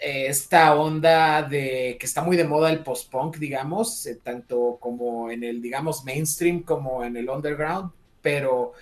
eh, 0.00 0.28
esta 0.28 0.74
onda 0.74 1.42
de 1.42 1.96
que 2.00 2.06
está 2.06 2.22
muy 2.22 2.36
de 2.36 2.44
moda 2.44 2.70
el 2.70 2.82
post-punk, 2.82 3.36
digamos, 3.36 4.06
eh, 4.06 4.18
tanto 4.22 4.78
como 4.80 5.30
en 5.30 5.44
el, 5.44 5.60
digamos, 5.60 6.04
mainstream 6.04 6.62
como 6.62 7.04
en 7.04 7.18
el 7.18 7.28
underground, 7.28 7.92
pero 8.22 8.72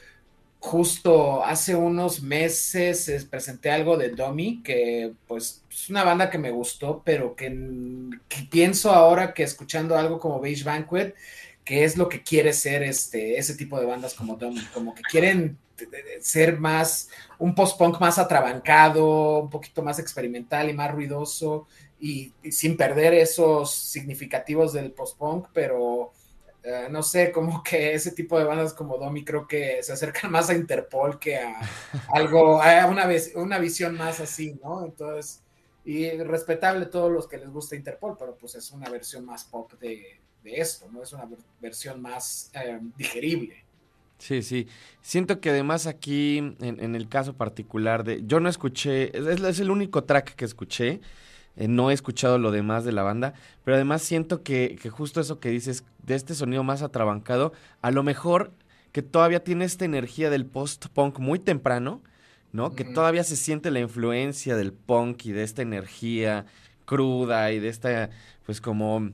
justo 0.60 1.44
hace 1.44 1.74
unos 1.74 2.22
meses 2.22 3.08
eh, 3.08 3.20
presenté 3.28 3.70
algo 3.72 3.96
de 3.96 4.10
Dummy, 4.10 4.62
que 4.62 5.12
pues 5.26 5.64
es 5.70 5.90
una 5.90 6.04
banda 6.04 6.30
que 6.30 6.38
me 6.38 6.52
gustó, 6.52 7.02
pero 7.04 7.34
que, 7.34 7.50
pienso 8.48 8.92
ahora 8.92 9.34
que 9.34 9.42
escuchando 9.42 9.96
algo 9.96 10.20
como 10.20 10.40
Beige 10.40 10.62
Banquet, 10.62 11.16
que 11.64 11.82
es 11.84 11.96
lo 11.96 12.08
que 12.08 12.22
quiere 12.22 12.52
ser 12.52 12.84
este, 12.84 13.38
ese 13.38 13.56
tipo 13.56 13.78
de 13.80 13.86
bandas 13.86 14.14
como 14.14 14.36
Dummy, 14.36 14.60
como 14.72 14.94
que 14.94 15.02
quieren 15.02 15.58
ser 16.20 16.58
más, 16.58 17.08
un 17.38 17.54
post-punk 17.54 18.00
más 18.00 18.18
atrabancado, 18.18 19.40
un 19.40 19.50
poquito 19.50 19.82
más 19.82 19.98
experimental 19.98 20.70
y 20.70 20.74
más 20.74 20.90
ruidoso, 20.92 21.66
y, 22.00 22.32
y 22.42 22.52
sin 22.52 22.76
perder 22.76 23.14
esos 23.14 23.74
significativos 23.74 24.72
del 24.72 24.92
post-punk, 24.92 25.48
pero 25.52 26.12
uh, 26.64 26.90
no 26.90 27.02
sé, 27.02 27.32
como 27.32 27.62
que 27.62 27.94
ese 27.94 28.12
tipo 28.12 28.38
de 28.38 28.44
bandas 28.44 28.72
como 28.72 28.98
Domi 28.98 29.24
creo 29.24 29.46
que 29.46 29.82
se 29.82 29.92
acercan 29.92 30.30
más 30.30 30.50
a 30.50 30.54
Interpol 30.54 31.18
que 31.18 31.38
a 31.38 31.60
algo, 32.12 32.62
a 32.62 32.86
una, 32.86 33.08
una 33.36 33.58
visión 33.58 33.96
más 33.96 34.20
así, 34.20 34.58
¿no? 34.62 34.84
Entonces, 34.84 35.42
y 35.84 36.10
respetable 36.18 36.86
todos 36.86 37.10
los 37.10 37.26
que 37.26 37.38
les 37.38 37.48
gusta 37.48 37.76
Interpol, 37.76 38.16
pero 38.18 38.36
pues 38.36 38.54
es 38.54 38.70
una 38.72 38.90
versión 38.90 39.24
más 39.24 39.44
pop 39.44 39.72
de, 39.80 40.20
de 40.42 40.60
esto, 40.60 40.88
¿no? 40.90 41.02
Es 41.02 41.12
una 41.12 41.28
versión 41.60 42.00
más 42.02 42.50
eh, 42.54 42.78
digerible. 42.96 43.64
Sí, 44.18 44.42
sí. 44.42 44.66
Siento 45.00 45.40
que 45.40 45.50
además 45.50 45.86
aquí, 45.86 46.38
en, 46.38 46.56
en, 46.60 46.94
el 46.94 47.08
caso 47.08 47.34
particular 47.34 48.04
de... 48.04 48.22
Yo 48.26 48.40
no 48.40 48.48
escuché, 48.48 49.16
es, 49.16 49.40
es 49.40 49.60
el 49.60 49.70
único 49.70 50.04
track 50.04 50.34
que 50.34 50.44
escuché, 50.44 51.00
eh, 51.56 51.68
no 51.68 51.90
he 51.90 51.94
escuchado 51.94 52.38
lo 52.38 52.50
demás 52.50 52.84
de 52.84 52.92
la 52.92 53.02
banda, 53.02 53.34
pero 53.64 53.76
además 53.76 54.02
siento 54.02 54.42
que, 54.42 54.76
que, 54.80 54.90
justo 54.90 55.20
eso 55.20 55.40
que 55.40 55.50
dices, 55.50 55.84
de 56.04 56.14
este 56.14 56.34
sonido 56.34 56.62
más 56.62 56.82
atrabancado, 56.82 57.52
a 57.80 57.90
lo 57.90 58.02
mejor 58.02 58.52
que 58.92 59.02
todavía 59.02 59.44
tiene 59.44 59.64
esta 59.64 59.84
energía 59.84 60.30
del 60.30 60.46
post-punk 60.46 61.18
muy 61.18 61.38
temprano, 61.38 62.02
¿no? 62.52 62.74
Que 62.74 62.84
todavía 62.84 63.24
se 63.24 63.36
siente 63.36 63.70
la 63.70 63.80
influencia 63.80 64.56
del 64.56 64.72
punk 64.72 65.26
y 65.26 65.32
de 65.32 65.42
esta 65.42 65.62
energía 65.62 66.46
cruda 66.86 67.52
y 67.52 67.58
de 67.58 67.68
esta, 67.68 68.10
pues 68.46 68.60
como 68.60 69.10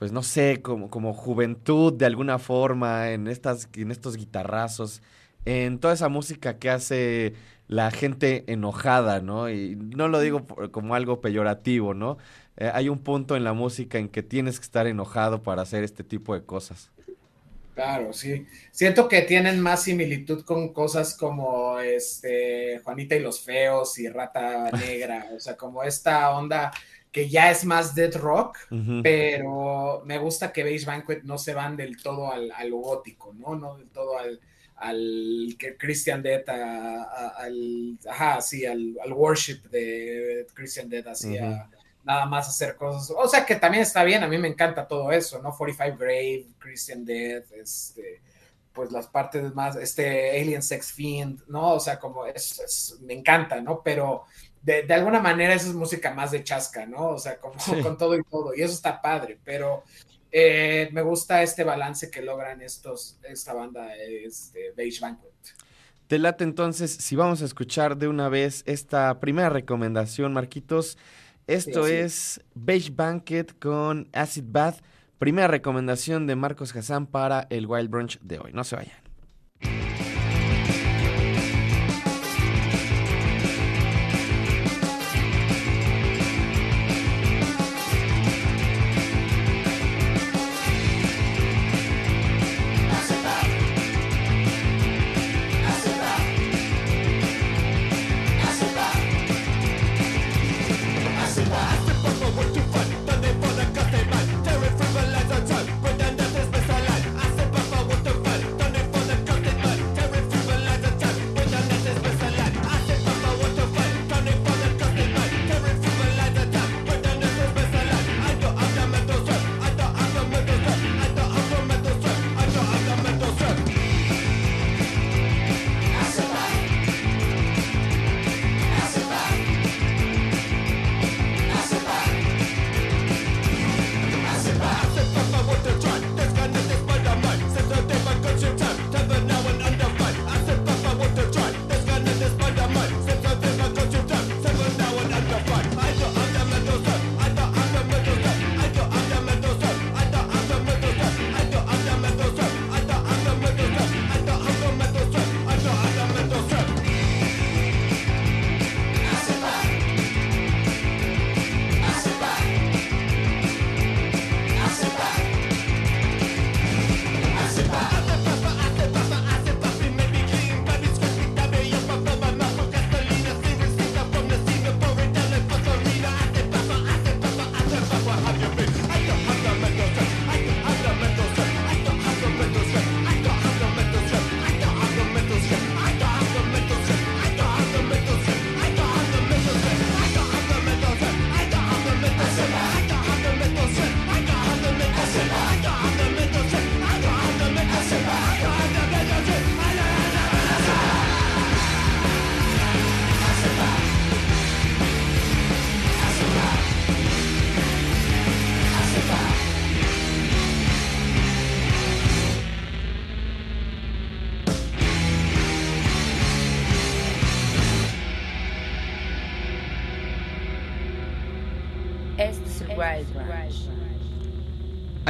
pues 0.00 0.12
no 0.12 0.22
sé, 0.22 0.62
como, 0.62 0.88
como 0.88 1.12
juventud 1.12 1.92
de 1.92 2.06
alguna 2.06 2.38
forma, 2.38 3.10
en, 3.10 3.28
estas, 3.28 3.68
en 3.74 3.90
estos 3.90 4.16
guitarrazos, 4.16 5.02
en 5.44 5.78
toda 5.78 5.92
esa 5.92 6.08
música 6.08 6.58
que 6.58 6.70
hace 6.70 7.34
la 7.68 7.90
gente 7.90 8.44
enojada, 8.46 9.20
¿no? 9.20 9.50
Y 9.50 9.76
no 9.76 10.08
lo 10.08 10.20
digo 10.20 10.46
por, 10.46 10.70
como 10.70 10.94
algo 10.94 11.20
peyorativo, 11.20 11.92
¿no? 11.92 12.16
Eh, 12.56 12.70
hay 12.72 12.88
un 12.88 13.00
punto 13.00 13.36
en 13.36 13.44
la 13.44 13.52
música 13.52 13.98
en 13.98 14.08
que 14.08 14.22
tienes 14.22 14.58
que 14.58 14.64
estar 14.64 14.86
enojado 14.86 15.42
para 15.42 15.60
hacer 15.60 15.84
este 15.84 16.02
tipo 16.02 16.32
de 16.32 16.44
cosas. 16.44 16.90
Claro, 17.74 18.14
sí. 18.14 18.46
Siento 18.70 19.06
que 19.06 19.20
tienen 19.20 19.60
más 19.60 19.82
similitud 19.82 20.46
con 20.46 20.72
cosas 20.72 21.14
como 21.14 21.78
este 21.78 22.80
Juanita 22.84 23.16
y 23.16 23.20
los 23.20 23.42
Feos 23.42 23.98
y 23.98 24.08
Rata 24.08 24.70
Negra, 24.70 25.28
o 25.36 25.40
sea, 25.40 25.58
como 25.58 25.82
esta 25.82 26.30
onda 26.30 26.70
que 27.12 27.28
ya 27.28 27.50
es 27.50 27.64
más 27.64 27.94
dead 27.94 28.14
rock, 28.16 28.58
uh 28.70 28.74
-huh. 28.74 29.02
pero 29.02 30.02
me 30.04 30.18
gusta 30.18 30.52
que 30.52 30.62
Beige 30.62 30.86
Banquet 30.86 31.22
no 31.24 31.38
se 31.38 31.54
van 31.54 31.76
del 31.76 32.00
todo 32.00 32.32
al, 32.32 32.52
al 32.52 32.70
gótico, 32.70 33.32
¿no? 33.34 33.56
No 33.56 33.76
del 33.76 33.88
todo 33.88 34.18
al, 34.18 34.40
al 34.76 35.56
Christian 35.78 36.22
Death, 36.22 36.48
a, 36.48 37.02
a, 37.02 37.28
al, 37.44 37.98
ajá, 38.08 38.40
sí, 38.40 38.64
al, 38.64 38.96
al, 39.02 39.12
worship 39.12 39.62
de 39.70 40.46
Christian 40.54 40.88
Death, 40.88 41.08
así, 41.08 41.38
uh 41.38 41.42
-huh. 41.42 41.54
a, 41.54 41.70
nada 42.04 42.26
más 42.26 42.48
hacer 42.48 42.76
cosas, 42.76 43.14
o 43.16 43.28
sea 43.28 43.44
que 43.44 43.56
también 43.56 43.82
está 43.82 44.04
bien, 44.04 44.22
a 44.22 44.28
mí 44.28 44.38
me 44.38 44.48
encanta 44.48 44.86
todo 44.86 45.10
eso, 45.12 45.42
¿no? 45.42 45.54
45 45.56 45.98
Grave, 45.98 46.46
Christian 46.58 47.04
Death, 47.04 47.52
este, 47.52 48.22
pues 48.72 48.92
las 48.92 49.08
partes 49.08 49.52
más, 49.54 49.76
este 49.76 50.40
Alien 50.40 50.62
Sex 50.62 50.92
Fiend, 50.92 51.42
¿no? 51.48 51.74
O 51.74 51.80
sea, 51.80 51.98
como 51.98 52.24
es, 52.24 52.58
es 52.60 52.98
me 53.02 53.14
encanta, 53.14 53.60
¿no? 53.60 53.82
Pero 53.82 54.24
de, 54.62 54.82
de, 54.82 54.94
alguna 54.94 55.20
manera 55.20 55.54
eso 55.54 55.68
es 55.68 55.74
música 55.74 56.12
más 56.12 56.30
de 56.30 56.44
chasca, 56.44 56.86
¿no? 56.86 57.10
O 57.10 57.18
sea, 57.18 57.38
como 57.38 57.58
sí. 57.58 57.80
con 57.82 57.96
todo 57.96 58.16
y 58.16 58.22
todo, 58.24 58.54
y 58.54 58.62
eso 58.62 58.74
está 58.74 59.00
padre, 59.00 59.38
pero 59.44 59.84
eh, 60.32 60.88
me 60.92 61.02
gusta 61.02 61.42
este 61.42 61.64
balance 61.64 62.10
que 62.10 62.22
logran 62.22 62.62
estos, 62.62 63.18
esta 63.22 63.52
banda, 63.52 63.94
este, 63.96 64.72
Beige 64.76 65.00
Banquet. 65.00 65.30
Te 66.06 66.18
late 66.18 66.44
entonces, 66.44 66.92
si 66.92 67.16
vamos 67.16 67.42
a 67.42 67.44
escuchar 67.44 67.96
de 67.96 68.08
una 68.08 68.28
vez 68.28 68.62
esta 68.66 69.20
primera 69.20 69.48
recomendación, 69.48 70.32
Marquitos, 70.32 70.98
esto 71.46 71.86
sí, 71.86 71.92
es 71.92 72.40
Beige 72.54 72.90
Banquet 72.92 73.58
con 73.58 74.08
Acid 74.12 74.44
Bath, 74.46 74.80
primera 75.18 75.48
recomendación 75.48 76.26
de 76.26 76.36
Marcos 76.36 76.74
Hassan 76.74 77.06
para 77.06 77.46
el 77.50 77.66
Wild 77.66 77.90
Brunch 77.90 78.20
de 78.20 78.38
hoy, 78.38 78.52
no 78.52 78.64
se 78.64 78.76
vayan. 78.76 78.99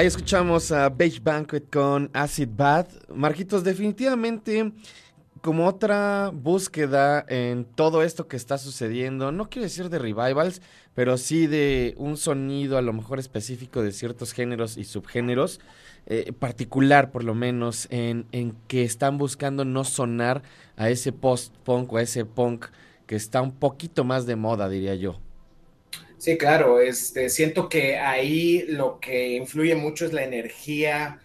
Ahí 0.00 0.06
escuchamos 0.06 0.72
a 0.72 0.88
Beige 0.88 1.20
Banquet 1.22 1.68
con 1.70 2.08
Acid 2.14 2.48
Bath. 2.56 3.10
Marquitos, 3.14 3.62
definitivamente 3.62 4.72
como 5.42 5.66
otra 5.66 6.30
búsqueda 6.32 7.22
en 7.28 7.66
todo 7.66 8.02
esto 8.02 8.26
que 8.26 8.38
está 8.38 8.56
sucediendo, 8.56 9.30
no 9.30 9.50
quiero 9.50 9.64
decir 9.64 9.90
de 9.90 9.98
revivals, 9.98 10.62
pero 10.94 11.18
sí 11.18 11.46
de 11.46 11.94
un 11.98 12.16
sonido 12.16 12.78
a 12.78 12.80
lo 12.80 12.94
mejor 12.94 13.18
específico 13.18 13.82
de 13.82 13.92
ciertos 13.92 14.32
géneros 14.32 14.78
y 14.78 14.84
subgéneros, 14.84 15.60
eh, 16.06 16.32
particular 16.32 17.12
por 17.12 17.22
lo 17.22 17.34
menos 17.34 17.86
en, 17.90 18.24
en 18.32 18.56
que 18.68 18.84
están 18.84 19.18
buscando 19.18 19.66
no 19.66 19.84
sonar 19.84 20.42
a 20.78 20.88
ese 20.88 21.12
post-punk 21.12 21.92
o 21.92 21.98
a 21.98 22.02
ese 22.02 22.24
punk 22.24 22.68
que 23.06 23.16
está 23.16 23.42
un 23.42 23.52
poquito 23.52 24.04
más 24.04 24.24
de 24.24 24.36
moda, 24.36 24.70
diría 24.70 24.94
yo. 24.94 25.20
Sí, 26.20 26.36
claro, 26.36 26.80
este, 26.80 27.30
siento 27.30 27.70
que 27.70 27.96
ahí 27.96 28.66
lo 28.68 29.00
que 29.00 29.36
influye 29.36 29.74
mucho 29.74 30.04
es 30.04 30.12
la 30.12 30.22
energía, 30.22 31.18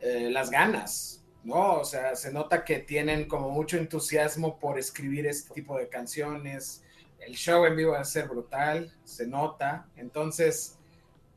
eh, 0.00 0.28
las 0.30 0.50
ganas, 0.50 1.24
¿no? 1.44 1.76
O 1.80 1.84
sea, 1.86 2.14
se 2.14 2.30
nota 2.30 2.62
que 2.62 2.80
tienen 2.80 3.26
como 3.26 3.48
mucho 3.48 3.78
entusiasmo 3.78 4.58
por 4.58 4.78
escribir 4.78 5.26
este 5.26 5.54
tipo 5.54 5.78
de 5.78 5.88
canciones. 5.88 6.84
El 7.20 7.36
show 7.36 7.64
en 7.64 7.74
vivo 7.74 7.92
va 7.92 8.00
a 8.00 8.04
ser 8.04 8.28
brutal, 8.28 8.92
se 9.04 9.26
nota. 9.26 9.88
Entonces, 9.96 10.76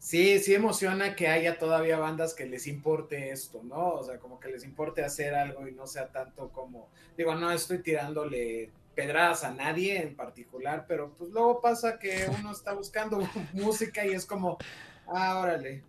sí, 0.08 0.40
sí 0.40 0.56
emociona 0.56 1.18
que 1.18 1.28
haya 1.28 1.58
todavía 1.58 2.00
bandas 2.00 2.34
que 2.34 2.46
les 2.46 2.66
importe 2.66 3.30
esto, 3.32 3.62
¿no? 3.62 3.90
O 3.90 4.04
sea, 4.06 4.20
como 4.20 4.40
que 4.40 4.48
les 4.48 4.64
importe 4.64 5.04
hacer 5.04 5.36
algo 5.36 5.68
y 5.68 5.74
no 5.74 5.86
sea 5.86 6.08
tanto 6.08 6.48
como, 6.50 6.88
digo, 7.18 7.36
no 7.36 7.52
estoy 7.52 7.80
tirándole 7.80 8.70
pedradas 8.96 9.44
a 9.44 9.52
nadie 9.52 10.02
en 10.02 10.16
particular, 10.16 10.86
pero 10.88 11.12
pues 11.18 11.30
luego 11.32 11.60
pasa 11.60 12.00
que 12.00 12.26
uno 12.40 12.54
está 12.54 12.72
buscando 12.72 13.20
música 13.52 14.06
y 14.06 14.12
es 14.12 14.26
como, 14.26 14.58
ah, 15.08 15.42
órale. 15.42 15.84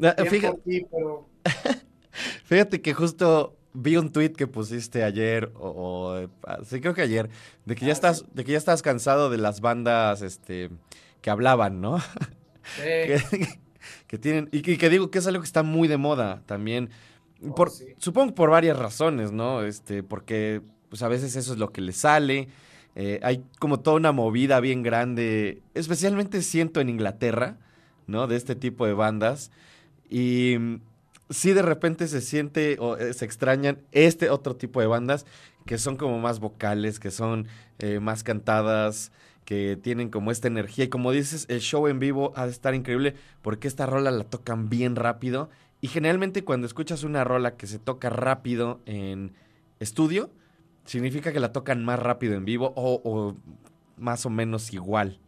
Ah, 0.00 0.14
Fíjate, 0.16 0.52
por 0.52 0.62
ti, 0.62 0.86
pero 0.88 1.26
Fíjate 2.44 2.80
que 2.80 2.94
justo 2.94 3.56
vi 3.72 3.96
un 3.96 4.12
tweet 4.12 4.34
que 4.34 4.46
pusiste 4.46 5.02
ayer, 5.02 5.50
o, 5.56 5.70
o, 5.70 6.18
eh, 6.18 6.28
sí 6.64 6.80
creo 6.80 6.94
que 6.94 7.02
ayer, 7.02 7.28
de 7.64 7.74
que 7.74 7.84
ya 7.84 7.90
Ah, 7.90 7.94
estás, 7.94 8.24
de 8.32 8.44
que 8.44 8.52
ya 8.52 8.58
estás 8.58 8.80
cansado 8.82 9.28
de 9.28 9.38
las 9.38 9.60
bandas 9.60 10.22
este 10.22 10.70
que 11.20 11.30
hablaban, 11.30 11.80
¿no? 11.80 11.98
Sí, 12.64 12.82
que, 13.06 13.20
que 14.06 14.18
tienen, 14.18 14.48
y 14.52 14.62
que, 14.62 14.72
y 14.72 14.78
que 14.78 14.90
digo 14.90 15.10
que 15.10 15.18
es 15.18 15.26
algo 15.26 15.40
que 15.42 15.46
está 15.46 15.62
muy 15.62 15.88
de 15.88 15.96
moda 15.96 16.42
también. 16.46 16.90
Oh, 17.42 17.54
Por, 17.54 17.70
sí. 17.70 17.86
Supongo 17.98 18.34
por 18.34 18.50
varias 18.50 18.78
razones, 18.78 19.32
¿no? 19.32 19.62
Este, 19.62 20.02
porque 20.02 20.62
pues 20.88 21.02
a 21.02 21.08
veces 21.08 21.36
eso 21.36 21.52
es 21.52 21.58
lo 21.58 21.72
que 21.72 21.80
les 21.80 21.98
sale. 21.98 22.48
eh, 22.96 23.20
hay 23.22 23.44
como 23.58 23.80
toda 23.80 23.96
una 23.96 24.12
movida 24.12 24.60
bien 24.60 24.82
grande, 24.82 25.62
especialmente 25.74 26.42
siento 26.42 26.80
en 26.80 26.88
Inglaterra, 26.90 27.58
¿no? 28.06 28.26
De 28.26 28.36
este 28.36 28.56
tipo 28.56 28.86
de 28.86 28.94
bandas. 28.94 29.50
Y 30.08 30.56
mm, 30.58 30.80
sí 31.30 31.52
de 31.52 31.62
repente 31.62 32.08
se 32.08 32.20
siente 32.20 32.76
o 32.80 32.96
eh, 32.96 33.14
se 33.14 33.24
extrañan 33.24 33.80
este 33.92 34.30
otro 34.30 34.56
tipo 34.56 34.80
de 34.80 34.86
bandas 34.86 35.26
que 35.66 35.78
son 35.78 35.96
como 35.96 36.18
más 36.18 36.40
vocales, 36.40 36.98
que 37.00 37.10
son 37.10 37.46
eh, 37.78 38.00
más 38.00 38.24
cantadas, 38.24 39.12
que 39.50 39.76
tienen 39.76 40.10
como 40.10 40.30
esta 40.30 40.46
energía. 40.46 40.84
Y 40.84 40.88
como 40.88 41.10
dices, 41.10 41.44
el 41.48 41.58
show 41.60 41.88
en 41.88 41.98
vivo 41.98 42.32
ha 42.36 42.44
de 42.46 42.52
estar 42.52 42.72
increíble 42.72 43.16
porque 43.42 43.66
esta 43.66 43.84
rola 43.84 44.12
la 44.12 44.22
tocan 44.22 44.68
bien 44.68 44.94
rápido. 44.94 45.50
Y 45.80 45.88
generalmente 45.88 46.44
cuando 46.44 46.68
escuchas 46.68 47.02
una 47.02 47.24
rola 47.24 47.56
que 47.56 47.66
se 47.66 47.80
toca 47.80 48.10
rápido 48.10 48.80
en 48.86 49.32
estudio, 49.80 50.30
significa 50.84 51.32
que 51.32 51.40
la 51.40 51.52
tocan 51.52 51.84
más 51.84 51.98
rápido 51.98 52.34
en 52.34 52.44
vivo 52.44 52.72
o, 52.76 53.00
o 53.02 53.34
más 53.96 54.24
o 54.24 54.30
menos 54.30 54.72
igual. 54.72 55.18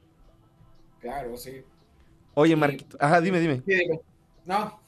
claro, 1.01 1.37
sí. 1.37 1.63
Oye. 2.35 2.55
Marquito, 2.55 2.97
ajá, 3.01 3.21
dime, 3.21 3.41
dime. 3.41 3.61
No, 4.47 4.81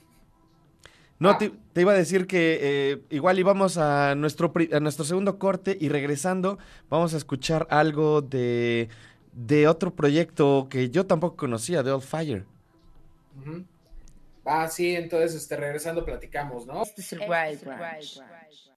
No, 1.18 1.30
Ah. 1.30 1.38
te, 1.38 1.52
te 1.72 1.80
iba 1.80 1.92
a 1.92 1.96
decir 1.96 2.26
que 2.26 2.58
eh, 2.60 3.02
igual 3.10 3.38
íbamos 3.38 3.78
a 3.78 4.14
nuestro, 4.14 4.52
a 4.72 4.80
nuestro 4.80 5.04
segundo 5.04 5.38
corte 5.38 5.76
y 5.80 5.88
regresando 5.88 6.58
vamos 6.90 7.14
a 7.14 7.16
escuchar 7.16 7.66
algo 7.70 8.20
de, 8.22 8.88
de 9.34 9.66
otro 9.68 9.94
proyecto 9.94 10.68
que 10.70 10.90
yo 10.90 11.06
tampoco 11.06 11.36
conocía, 11.36 11.82
de 11.82 11.92
Old 11.92 12.02
Fire. 12.04 12.44
ujú. 13.38 13.64
Ah, 14.46 14.68
sí, 14.68 14.94
entonces, 14.94 15.34
este, 15.34 15.56
regresando 15.56 16.04
platicamos, 16.04 16.66
¿no? 16.66 16.82
Este 16.82 17.00
es 17.00 17.12
el 17.14 17.20
Wild 17.20 17.64
Branch. 17.64 18.14
the 18.14 18.73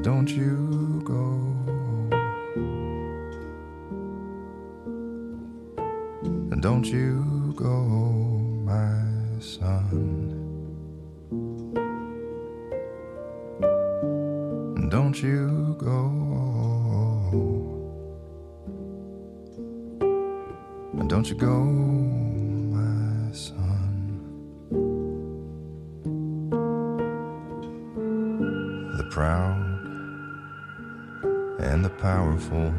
Don't 0.00 0.28
you 0.28 1.02
go. 1.04 1.52
Don't 6.60 6.86
you 6.86 7.52
go, 7.56 7.84
my 8.64 9.04
son. 9.40 10.38
Don't 14.88 15.22
you 15.22 15.76
go. 15.78 16.22
Don't 21.08 21.28
you 21.28 21.34
go, 21.34 21.64
my 22.72 23.32
son. 23.32 24.18
The 28.96 29.04
proud 29.10 29.71
and 31.62 31.84
the 31.84 31.90
powerful, 31.90 32.74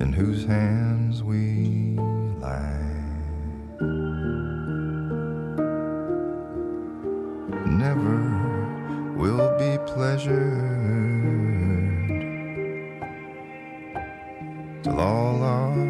in 0.00 0.12
whose 0.12 0.44
hands 0.44 1.22
we 1.22 1.96
lie, 2.38 2.82
never 7.66 9.14
will 9.16 9.56
be 9.58 9.78
pleasured 9.90 10.74
till 14.82 15.00
all 15.00 15.42
our 15.42 15.85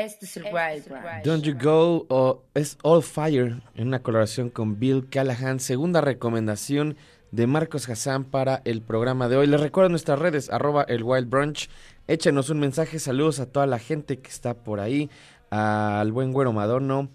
Este 0.00 0.24
es 0.24 0.34
el 0.38 0.44
Wild 0.44 0.88
Branch. 0.88 1.22
Don't 1.22 1.44
You 1.44 1.54
Go 1.62 2.06
o 2.08 2.42
es 2.54 2.78
All 2.82 3.02
Fire 3.02 3.60
en 3.74 3.88
una 3.88 4.02
colaboración 4.02 4.48
con 4.48 4.78
Bill 4.78 5.06
Callahan. 5.10 5.60
Segunda 5.60 6.00
recomendación 6.00 6.96
de 7.32 7.46
Marcos 7.46 7.86
Hassan 7.86 8.24
para 8.24 8.62
el 8.64 8.80
programa 8.80 9.28
de 9.28 9.36
hoy. 9.36 9.46
Les 9.46 9.60
recuerdo 9.60 9.90
nuestras 9.90 10.18
redes, 10.18 10.48
arroba 10.48 10.84
el 10.84 11.02
Wild 11.02 11.28
Brunch. 11.28 11.68
Échenos 12.08 12.48
un 12.48 12.60
mensaje, 12.60 12.98
saludos 12.98 13.40
a 13.40 13.52
toda 13.52 13.66
la 13.66 13.78
gente 13.78 14.20
que 14.20 14.30
está 14.30 14.54
por 14.54 14.80
ahí, 14.80 15.10
al 15.50 16.12
buen 16.12 16.32
Güero 16.32 16.54
Madono, 16.54 17.10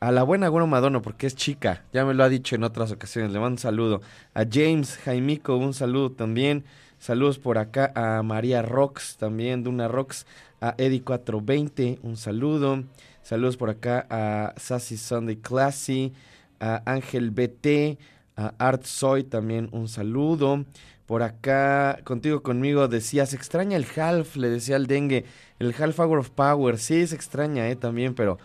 a 0.00 0.10
la 0.10 0.22
buena 0.22 0.48
Güero 0.48 0.66
Madono 0.66 1.02
porque 1.02 1.26
es 1.26 1.36
chica, 1.36 1.84
ya 1.92 2.06
me 2.06 2.14
lo 2.14 2.24
ha 2.24 2.30
dicho 2.30 2.54
en 2.54 2.64
otras 2.64 2.90
ocasiones, 2.90 3.32
le 3.32 3.38
mando 3.38 3.56
un 3.56 3.58
saludo. 3.58 4.00
A 4.32 4.44
James 4.50 4.96
Jaimico, 4.96 5.58
un 5.58 5.74
saludo 5.74 6.12
también. 6.12 6.64
Saludos 7.00 7.38
por 7.38 7.56
acá 7.56 7.92
a 7.94 8.22
María 8.22 8.60
Rox, 8.60 9.16
también 9.16 9.62
Duna 9.62 9.88
Rox, 9.88 10.26
a 10.60 10.76
Eddie420, 10.76 11.98
un 12.02 12.16
saludo. 12.16 12.84
Saludos 13.22 13.56
por 13.56 13.70
acá 13.70 14.06
a 14.10 14.54
Sassy 14.56 14.96
Sunday 14.96 15.36
Classy, 15.36 16.12
a 16.58 16.82
Ángel 16.84 17.30
BT, 17.30 17.98
a 18.36 18.54
Art 18.58 18.84
Soy 18.84 19.24
también 19.24 19.68
un 19.72 19.88
saludo. 19.88 20.64
Por 21.06 21.22
acá, 21.22 21.98
contigo, 22.04 22.42
conmigo, 22.42 22.86
decía, 22.86 23.26
se 23.26 23.36
extraña 23.36 23.76
el 23.76 23.86
half, 23.96 24.36
le 24.36 24.48
decía 24.48 24.76
al 24.76 24.86
dengue, 24.86 25.24
el 25.58 25.74
half 25.76 25.98
hour 25.98 26.18
of 26.18 26.30
power, 26.30 26.78
sí 26.78 27.04
se 27.06 27.16
extraña, 27.16 27.68
eh, 27.68 27.74
también, 27.74 28.14
pero 28.14 28.38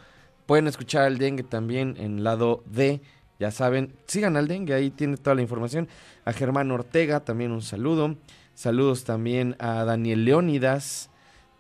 pueden 0.48 0.68
escuchar 0.68 1.04
al 1.04 1.20
dengue 1.20 1.44
también 1.44 1.96
en 2.00 2.24
lado 2.24 2.64
D, 2.66 3.02
ya 3.40 3.52
saben, 3.52 3.94
sigan 4.08 4.36
al 4.36 4.48
dengue, 4.48 4.74
ahí 4.74 4.90
tiene 4.90 5.18
toda 5.18 5.36
la 5.36 5.42
información. 5.42 5.88
A 6.24 6.34
Germán 6.34 6.72
Ortega 6.72 7.20
también 7.20 7.52
un 7.52 7.62
saludo. 7.62 8.16
Saludos 8.56 9.04
también 9.04 9.56
a 9.60 9.84
Daniel 9.84 10.24
Leónidas 10.24 11.10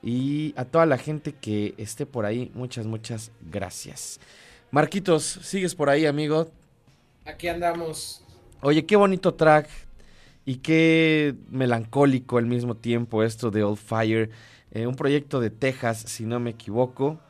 y 0.06 0.54
a 0.58 0.66
toda 0.68 0.88
la 0.88 1.00
gente 1.00 1.36
que 1.36 1.76
esté 1.80 2.08
por 2.08 2.26
ahí. 2.28 2.52
Muchas, 2.56 2.88
muchas 2.88 3.34
gracias. 3.42 4.22
Marquitos, 4.72 5.26
¿sigues 5.26 5.76
por 5.76 5.90
ahí, 5.92 6.08
amigo? 6.08 6.54
Aquí 7.26 7.48
andamos. 7.50 8.26
Oye, 8.62 8.86
qué 8.86 8.96
bonito 8.96 9.36
track 9.36 9.70
y 10.46 10.58
qué 10.58 11.36
melancólico 11.50 12.38
al 12.38 12.48
mismo 12.48 12.78
tiempo 12.78 13.24
esto 13.24 13.52
de 13.52 13.64
Old 13.64 13.78
Fire. 13.80 14.32
eh, 14.72 14.88
un 14.88 14.96
proyecto 14.98 15.40
de 15.42 15.52
Texas, 15.52 16.00
si 16.08 16.26
no 16.26 16.40
me 16.42 16.52
equivoco. 16.52 17.24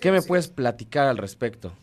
¿Qué 0.00 0.12
me 0.12 0.22
Sí. 0.22 0.28
puedes 0.28 0.48
platicar 0.48 1.08
al 1.08 1.18
respecto? 1.18 1.78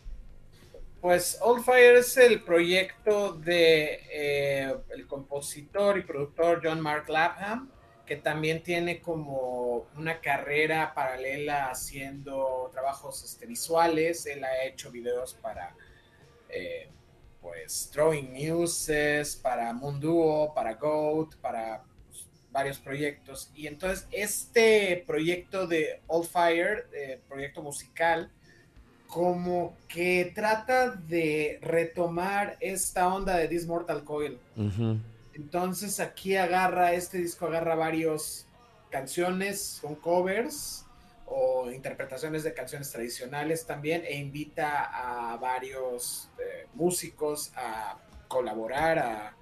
Pues 1.00 1.38
Old 1.42 1.62
Fire 1.64 1.96
es 1.96 2.16
el 2.16 2.42
proyecto 2.42 3.34
de 3.34 4.00
eh, 4.10 4.74
el 4.88 5.06
compositor 5.06 5.98
y 5.98 6.02
productor 6.02 6.60
John 6.64 6.80
Mark 6.80 7.08
Lapham, 7.10 7.70
que 8.06 8.16
también 8.16 8.62
tiene 8.62 9.00
como 9.00 9.86
una 9.96 10.20
carrera 10.20 10.92
paralela 10.94 11.70
haciendo 11.70 12.68
trabajos 12.72 13.24
este, 13.24 13.46
visuales. 13.46 14.26
Él 14.26 14.44
ha 14.44 14.64
hecho 14.64 14.90
videos 14.90 15.34
para 15.34 15.74
eh, 16.48 16.88
pues 17.40 17.90
Drawing 17.92 18.32
Muses, 18.32 19.36
para 19.36 19.72
Munduo, 19.72 20.52
para 20.54 20.74
Goat, 20.74 21.36
para 21.36 21.82
pues, 22.08 22.26
varios 22.50 22.78
proyectos. 22.78 23.50
Y 23.54 23.66
entonces 23.66 24.06
este 24.10 25.02
proyecto 25.06 25.66
de 25.66 26.00
Old 26.06 26.28
Fire, 26.28 26.88
eh, 26.92 27.20
proyecto 27.28 27.62
musical, 27.62 28.30
como 29.06 29.76
que 29.88 30.32
trata 30.34 30.90
de 30.90 31.58
retomar 31.62 32.56
esta 32.60 33.14
onda 33.14 33.36
de 33.36 33.48
This 33.48 33.66
Mortal 33.66 34.04
Coil. 34.04 34.38
Entonces 35.34 36.00
aquí 36.00 36.36
agarra, 36.36 36.92
este 36.92 37.18
disco 37.18 37.46
agarra 37.46 37.74
varios 37.74 38.46
canciones 38.90 39.78
con 39.82 39.96
covers 39.96 40.84
o 41.26 41.70
interpretaciones 41.70 42.44
de 42.44 42.54
canciones 42.54 42.92
tradicionales 42.92 43.66
también 43.66 44.04
e 44.06 44.16
invita 44.16 44.84
a 45.32 45.36
varios 45.36 46.28
eh, 46.38 46.66
músicos 46.74 47.52
a 47.56 47.98
colaborar, 48.28 48.98
a 48.98 49.36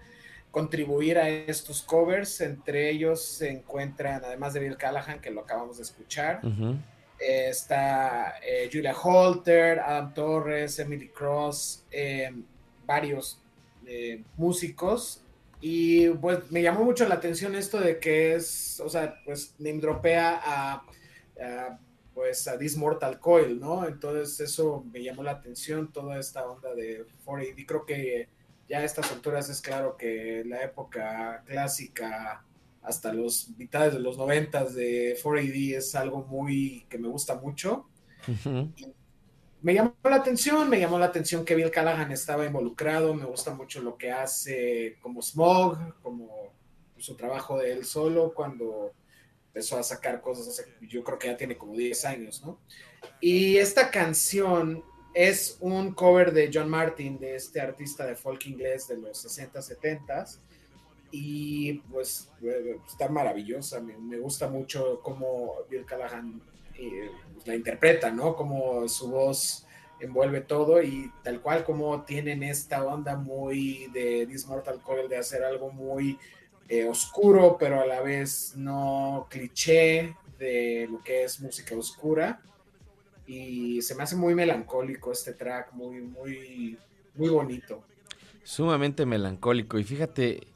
contribuir 0.50 1.18
a 1.18 1.28
estos 1.28 1.82
covers. 1.82 2.40
Entre 2.40 2.90
ellos 2.90 3.24
se 3.24 3.50
encuentran, 3.50 4.22
además 4.24 4.52
de 4.52 4.60
Bill 4.60 4.76
Callahan, 4.76 5.20
que 5.20 5.30
lo 5.30 5.40
acabamos 5.40 5.78
de 5.78 5.82
escuchar, 5.82 6.40
eh, 7.18 7.48
está 7.48 8.36
eh, 8.42 8.68
Julia 8.72 8.94
Holter, 8.94 9.80
Adam 9.80 10.12
Torres, 10.12 10.78
Emily 10.78 11.08
Cross, 11.08 11.84
eh, 11.90 12.32
varios 12.86 13.38
músicos. 14.36 15.22
Y 15.64 16.08
pues 16.08 16.50
me 16.50 16.60
llamó 16.60 16.84
mucho 16.84 17.08
la 17.08 17.14
atención 17.14 17.54
esto 17.54 17.78
de 17.78 18.00
que 18.00 18.34
es, 18.34 18.80
o 18.80 18.88
sea, 18.88 19.14
pues 19.24 19.54
name 19.60 19.78
dropea 19.78 20.40
a, 20.44 20.84
a, 21.40 21.78
pues 22.12 22.48
a 22.48 22.58
This 22.58 22.76
Mortal 22.76 23.20
Coil, 23.20 23.60
¿no? 23.60 23.86
Entonces 23.86 24.40
eso 24.40 24.84
me 24.92 25.04
llamó 25.04 25.22
la 25.22 25.30
atención, 25.30 25.92
toda 25.92 26.18
esta 26.18 26.44
onda 26.44 26.74
de 26.74 27.06
4AD. 27.24 27.54
Y 27.56 27.64
creo 27.64 27.86
que 27.86 28.28
ya 28.68 28.78
a 28.78 28.84
estas 28.84 29.12
alturas 29.12 29.48
es 29.50 29.60
claro 29.60 29.96
que 29.96 30.42
la 30.44 30.64
época 30.64 31.44
clásica 31.46 32.44
hasta 32.82 33.12
los 33.12 33.50
mitades 33.56 33.92
de 33.92 34.00
los 34.00 34.18
noventas 34.18 34.74
de 34.74 35.16
4AD 35.22 35.76
es 35.76 35.94
algo 35.94 36.24
muy 36.24 36.86
que 36.88 36.98
me 36.98 37.06
gusta 37.06 37.36
mucho. 37.36 37.86
Ujú. 38.26 38.72
Me 39.62 39.74
llamó 39.74 39.94
la 40.02 40.16
atención, 40.16 40.68
me 40.68 40.80
llamó 40.80 40.98
la 40.98 41.06
atención 41.06 41.44
que 41.44 41.54
Bill 41.54 41.70
Callahan 41.70 42.10
estaba 42.10 42.44
involucrado, 42.44 43.14
me 43.14 43.24
gusta 43.24 43.54
mucho 43.54 43.80
lo 43.80 43.96
que 43.96 44.10
hace 44.10 44.98
como 45.00 45.22
Smog, 45.22 46.00
como 46.02 46.52
su 46.98 47.14
trabajo 47.14 47.58
de 47.58 47.72
él 47.72 47.84
solo 47.84 48.34
cuando 48.34 48.92
empezó 49.46 49.78
a 49.78 49.82
sacar 49.82 50.20
cosas 50.20 50.64
yo 50.80 51.04
creo 51.04 51.18
que 51.18 51.28
ya 51.28 51.36
tiene 51.36 51.56
como 51.56 51.76
10 51.76 52.04
años, 52.06 52.42
¿no? 52.44 52.58
Y 53.20 53.56
esta 53.58 53.90
canción 53.90 54.82
es 55.14 55.58
un 55.60 55.94
cover 55.94 56.32
de 56.32 56.50
John 56.52 56.68
Martin, 56.68 57.18
de 57.20 57.36
este 57.36 57.60
artista 57.60 58.04
de 58.04 58.16
folk 58.16 58.44
inglés 58.46 58.88
de 58.88 58.96
los 58.96 59.18
60, 59.18 59.62
70 59.62 60.24
y 61.12 61.74
pues 61.90 62.32
eh, 62.42 62.78
está 62.88 63.08
maravillosa, 63.08 63.80
me, 63.80 63.96
me 63.96 64.18
gusta 64.18 64.48
mucho 64.48 65.00
cómo 65.02 65.54
Bill 65.70 65.84
Callahan 65.84 66.42
eh, 66.78 67.10
la 67.44 67.54
interpreta, 67.54 68.10
¿no? 68.10 68.34
Como 68.36 68.88
su 68.88 69.10
voz 69.10 69.66
envuelve 70.00 70.40
todo 70.40 70.82
y 70.82 71.10
tal 71.22 71.40
cual 71.40 71.64
como 71.64 72.02
tienen 72.02 72.42
esta 72.42 72.84
onda 72.84 73.16
muy 73.16 73.88
de 73.92 74.26
This 74.26 74.46
Mortal 74.46 74.80
Coil 74.82 75.08
de 75.08 75.16
hacer 75.16 75.44
algo 75.44 75.70
muy 75.70 76.18
eh, 76.68 76.88
oscuro, 76.88 77.56
pero 77.58 77.80
a 77.80 77.86
la 77.86 78.00
vez 78.00 78.54
no 78.56 79.26
cliché 79.30 80.16
de 80.38 80.88
lo 80.90 81.02
que 81.02 81.24
es 81.24 81.40
música 81.40 81.76
oscura. 81.76 82.40
Y 83.26 83.80
se 83.82 83.94
me 83.94 84.02
hace 84.02 84.16
muy 84.16 84.34
melancólico 84.34 85.12
este 85.12 85.32
track, 85.32 85.72
muy, 85.72 86.00
muy, 86.00 86.76
muy 87.14 87.28
bonito. 87.28 87.84
Sumamente 88.42 89.06
melancólico. 89.06 89.78
Y 89.78 89.84
fíjate, 89.84 90.48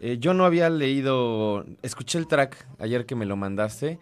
eh, 0.00 0.18
yo 0.18 0.34
no 0.34 0.44
había 0.44 0.70
leído, 0.70 1.64
escuché 1.82 2.18
el 2.18 2.28
track 2.28 2.66
ayer 2.78 3.06
que 3.06 3.16
me 3.16 3.26
lo 3.26 3.36
mandaste, 3.36 3.98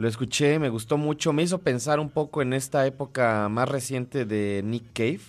lo 0.00 0.08
escuché, 0.08 0.58
me 0.58 0.70
gustó 0.70 0.96
mucho, 0.96 1.34
me 1.34 1.42
hizo 1.42 1.58
pensar 1.58 2.00
un 2.00 2.08
poco 2.08 2.40
en 2.40 2.54
esta 2.54 2.86
época 2.86 3.50
más 3.50 3.68
reciente 3.68 4.24
de 4.24 4.62
Nick 4.64 4.84
Cave, 4.94 5.20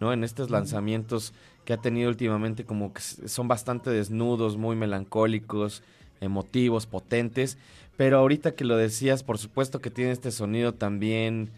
¿no? 0.00 0.14
En 0.14 0.24
estos 0.24 0.50
lanzamientos 0.50 1.34
que 1.66 1.74
ha 1.74 1.76
tenido 1.76 2.08
últimamente 2.08 2.64
como 2.64 2.94
que 2.94 3.02
son 3.02 3.48
bastante 3.48 3.90
desnudos, 3.90 4.56
muy 4.56 4.76
melancólicos, 4.76 5.82
emotivos, 6.22 6.86
potentes, 6.86 7.58
pero 7.98 8.16
ahorita 8.16 8.54
que 8.54 8.64
lo 8.64 8.78
decías, 8.78 9.22
por 9.22 9.36
supuesto 9.36 9.82
que 9.82 9.90
tiene 9.90 10.12
este 10.12 10.30
sonido 10.30 10.72
también, 10.72 11.50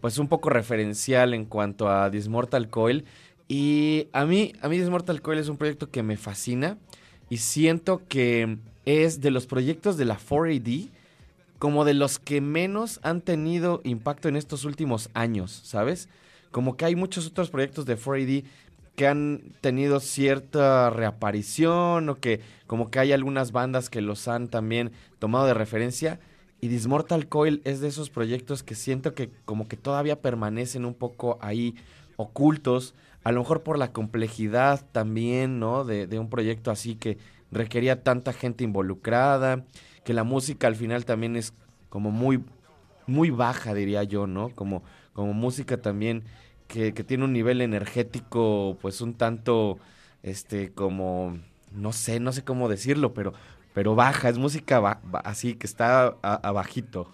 pues 0.00 0.16
un 0.16 0.28
poco 0.28 0.48
referencial 0.48 1.34
en 1.34 1.44
cuanto 1.44 1.90
a 1.90 2.08
Dismortal 2.08 2.70
Coil, 2.70 3.04
y 3.48 4.08
a 4.14 4.24
mí, 4.24 4.54
a 4.62 4.68
mí 4.70 4.78
Dismortal 4.78 5.20
Coil 5.20 5.40
es 5.40 5.50
un 5.50 5.58
proyecto 5.58 5.90
que 5.90 6.02
me 6.02 6.16
fascina, 6.16 6.78
y 7.28 7.36
siento 7.36 8.00
que 8.08 8.56
es 8.86 9.20
de 9.20 9.30
los 9.30 9.46
proyectos 9.46 9.98
de 9.98 10.06
la 10.06 10.18
4AD 10.18 10.88
como 11.58 11.84
de 11.84 11.94
los 11.94 12.18
que 12.18 12.40
menos 12.40 13.00
han 13.02 13.20
tenido 13.20 13.80
impacto 13.84 14.28
en 14.28 14.36
estos 14.36 14.64
últimos 14.64 15.10
años, 15.14 15.60
¿sabes? 15.64 16.08
Como 16.50 16.76
que 16.76 16.84
hay 16.84 16.96
muchos 16.96 17.26
otros 17.26 17.50
proyectos 17.50 17.84
de 17.84 17.98
4AD 17.98 18.44
que 18.96 19.06
han 19.06 19.54
tenido 19.60 20.00
cierta 20.00 20.90
reaparición 20.90 22.08
o 22.08 22.16
que 22.16 22.40
como 22.66 22.90
que 22.90 22.98
hay 22.98 23.12
algunas 23.12 23.52
bandas 23.52 23.90
que 23.90 24.00
los 24.00 24.26
han 24.26 24.48
también 24.48 24.92
tomado 25.18 25.46
de 25.46 25.54
referencia 25.54 26.18
y 26.60 26.68
Dismortal 26.68 27.28
Coil 27.28 27.62
es 27.64 27.80
de 27.80 27.88
esos 27.88 28.10
proyectos 28.10 28.62
que 28.62 28.74
siento 28.74 29.14
que 29.14 29.30
como 29.44 29.68
que 29.68 29.76
todavía 29.76 30.20
permanecen 30.20 30.84
un 30.84 30.94
poco 30.94 31.38
ahí 31.40 31.76
ocultos, 32.16 32.94
a 33.22 33.30
lo 33.30 33.40
mejor 33.40 33.62
por 33.62 33.78
la 33.78 33.92
complejidad 33.92 34.84
también, 34.90 35.60
¿no? 35.60 35.84
De, 35.84 36.08
de 36.08 36.18
un 36.18 36.28
proyecto 36.28 36.72
así 36.72 36.96
que 36.96 37.18
requería 37.52 38.02
tanta 38.02 38.32
gente 38.32 38.64
involucrada, 38.64 39.64
que 40.08 40.14
la 40.14 40.24
música 40.24 40.68
al 40.68 40.76
final 40.76 41.06
también 41.06 41.36
es 41.36 41.54
como 41.90 42.10
muy, 42.10 42.44
muy 43.06 43.30
baja, 43.30 43.74
diría 43.74 44.04
yo, 44.04 44.26
¿no? 44.26 44.50
Como, 44.54 44.82
como 45.12 45.34
música 45.34 45.78
también 45.82 46.24
que, 46.68 46.94
que 46.94 47.04
tiene 47.04 47.24
un 47.24 47.32
nivel 47.34 47.60
energético, 47.60 48.78
pues 48.80 49.00
un 49.02 49.14
tanto, 49.14 49.78
este, 50.22 50.72
como, 50.74 51.38
no 51.72 51.92
sé, 51.92 52.20
no 52.20 52.32
sé 52.32 52.44
cómo 52.44 52.68
decirlo, 52.68 53.14
pero, 53.14 53.34
pero 53.74 53.94
baja, 53.94 54.28
es 54.30 54.38
música 54.38 54.80
ba- 54.80 55.00
así 55.24 55.54
que 55.56 55.66
está 55.66 56.16
abajito. 56.22 57.10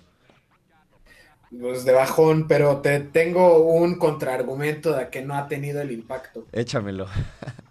Pues 1.59 1.85
de 1.87 1.93
bajón, 1.95 2.47
pero 2.49 2.83
te 2.83 3.01
tengo 3.01 3.63
un 3.75 3.99
contraargumento 3.99 4.93
de 4.95 5.09
que 5.11 5.23
no 5.23 5.35
ha 5.35 5.49
tenido 5.49 5.81
el 5.81 5.91
impacto. 5.93 6.51
Échamelo. 6.53 7.07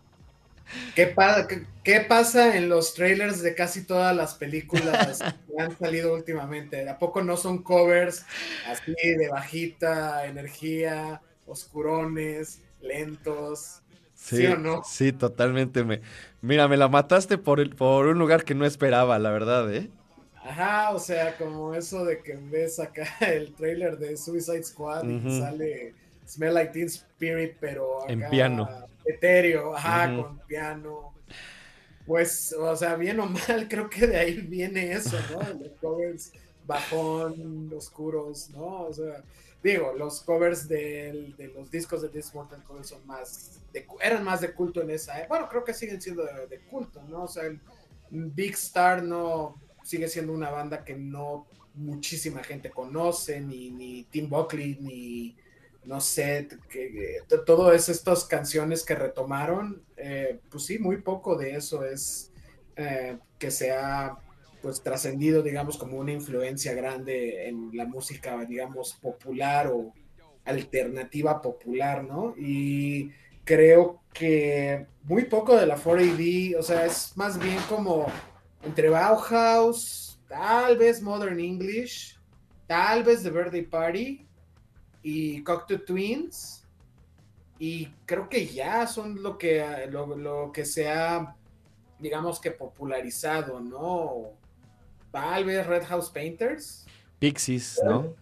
¿Qué, 0.93 1.07
pa- 1.07 1.47
qué- 1.47 1.67
qué 1.83 2.01
pasa 2.01 2.57
en 2.57 2.69
los 2.69 2.93
trailers 2.93 3.41
de 3.41 3.55
casi 3.55 3.85
todas 3.85 4.15
las 4.15 4.35
películas 4.35 5.23
que 5.47 5.61
han 5.61 5.77
salido 5.77 6.13
últimamente? 6.13 6.87
¿A 6.89 6.97
poco 6.99 7.23
no 7.23 7.37
son 7.37 7.63
covers 7.63 8.25
así 8.61 8.93
de 9.17 9.29
bajita 9.29 10.25
energía, 10.25 11.21
oscurones, 11.45 12.63
lentos? 12.79 13.81
¿Sí 14.13 14.45
o 14.47 14.57
no? 14.57 14.81
Sí, 14.81 15.11
totalmente. 15.13 15.83
Me, 15.83 16.01
mira, 16.41 16.67
me 16.67 16.77
la 16.77 16.87
mataste 16.89 17.37
por, 17.37 17.59
el, 17.59 17.75
por 17.75 18.07
un 18.07 18.19
lugar 18.19 18.43
que 18.43 18.55
no 18.55 18.65
esperaba, 18.65 19.17
la 19.19 19.31
verdad, 19.31 19.73
¿eh? 19.73 19.89
Ajá, 20.35 20.91
o 20.93 20.99
sea, 20.99 21.37
como 21.37 21.73
eso 21.73 22.03
de 22.05 22.21
que 22.21 22.35
ves 22.35 22.79
acá 22.79 23.05
el 23.21 23.55
trailer 23.55 23.97
de 23.97 24.17
Suicide 24.17 24.63
Squad 24.63 25.07
y 25.09 25.17
que 25.17 25.29
Ujú. 25.29 25.31
sale 25.31 25.95
Smell 26.27 26.53
Like 26.53 26.71
Teen 26.73 26.87
Spirit, 26.87 27.57
pero 27.59 27.99
En 28.07 28.23
piano. 28.29 28.69
Etéreo, 29.05 29.75
ajá, 29.75 30.15
con 30.15 30.39
piano. 30.47 31.13
Pues, 32.05 32.53
o 32.53 32.75
sea, 32.75 32.95
bien 32.95 33.19
o 33.19 33.27
mal, 33.27 33.67
creo 33.69 33.89
que 33.89 34.07
de 34.07 34.17
ahí 34.17 34.41
viene 34.41 34.91
eso, 34.91 35.17
¿no? 35.31 35.39
Los 35.59 35.71
covers 35.79 36.31
bajón, 36.65 37.71
oscuros, 37.75 38.49
¿no? 38.49 38.83
O 38.83 38.93
sea, 38.93 39.23
digo, 39.63 39.93
los 39.93 40.21
covers 40.21 40.67
del- 40.67 41.35
de, 41.37 41.47
los 41.49 41.71
discos 41.71 42.01
de 42.01 42.09
This 42.09 42.33
Mortal 42.33 42.63
Coil 42.63 42.83
son 42.83 43.05
más, 43.07 43.61
de, 43.71 43.85
eran 44.01 44.23
más 44.23 44.41
de 44.41 44.53
culto 44.53 44.81
en 44.81 44.89
esa 44.89 45.13
época. 45.17 45.27
Bueno, 45.29 45.49
creo 45.49 45.63
que 45.63 45.73
siguen 45.73 46.01
siendo 46.01 46.23
de, 46.25 46.47
de 46.47 46.59
culto, 46.59 47.01
¿no? 47.03 47.23
O 47.23 47.27
sea, 47.27 47.43
el 47.43 47.59
Big 48.09 48.53
Star 48.53 49.01
no 49.03 49.55
sigue 49.83 50.07
siendo 50.07 50.33
una 50.33 50.49
banda 50.49 50.83
que 50.83 50.95
no 50.95 51.47
muchísima 51.75 52.43
gente 52.43 52.69
conoce, 52.69 53.41
ni, 53.41 53.71
ni 53.71 54.03
Tim 54.05 54.29
Buckley, 54.29 54.77
ni 54.79 55.35
no 55.85 56.01
sé, 56.01 56.47
que, 56.69 56.91
que- 56.91 57.17
to- 57.27 57.43
todas 57.43 57.89
estas 57.89 58.25
canciones 58.25 58.83
que 58.85 58.95
retomaron, 58.95 59.83
eh, 59.97 60.39
pues 60.49 60.65
sí, 60.65 60.79
muy 60.79 60.97
poco 61.01 61.35
de 61.37 61.55
eso 61.55 61.83
es 61.85 62.31
eh, 62.75 63.17
que 63.39 63.51
se 63.51 63.71
ha 63.71 64.17
pues 64.61 64.81
trascendido, 64.81 65.43
digamos, 65.43 65.77
como 65.77 65.97
una 65.97 66.13
influencia 66.13 66.73
grande 66.73 67.47
en 67.49 67.69
la 67.73 67.85
música, 67.85 68.45
digamos, 68.45 68.93
popular 69.01 69.67
o 69.67 69.93
alternativa 70.45 71.41
popular, 71.41 72.03
¿no? 72.03 72.33
Y 72.37 73.11
creo 73.43 74.01
que 74.13 74.87
muy 75.03 75.25
poco 75.25 75.55
de 75.57 75.65
la 75.65 75.77
4AD, 75.77 76.55
o 76.57 76.63
sea, 76.63 76.85
es 76.85 77.11
más 77.17 77.37
bien 77.39 77.57
como 77.67 78.07
entre 78.63 78.89
Bauhaus, 78.89 80.19
tal 80.27 80.77
vez 80.77 81.01
Modern 81.01 81.39
English, 81.39 82.17
tal 82.67 83.03
vez 83.03 83.23
The 83.23 83.29
Birthday 83.31 83.63
Party 83.63 84.25
y 85.03 85.43
Cocteau 85.43 85.79
Twins. 85.79 86.65
Y 87.59 87.87
creo 88.05 88.27
que 88.27 88.47
ya 88.47 88.87
son 88.87 89.21
lo 89.21 89.37
que, 89.37 89.63
lo, 89.89 90.17
lo 90.17 90.51
que 90.51 90.65
se 90.65 90.89
ha, 90.89 91.35
digamos 91.99 92.39
que 92.41 92.51
popularizado, 92.51 93.59
¿no? 93.59 94.31
Tal 95.11 95.45
vez 95.45 95.65
Red 95.67 95.83
House 95.85 96.09
Painters. 96.09 96.85
Pixies, 97.19 97.79
¿no? 97.85 98.13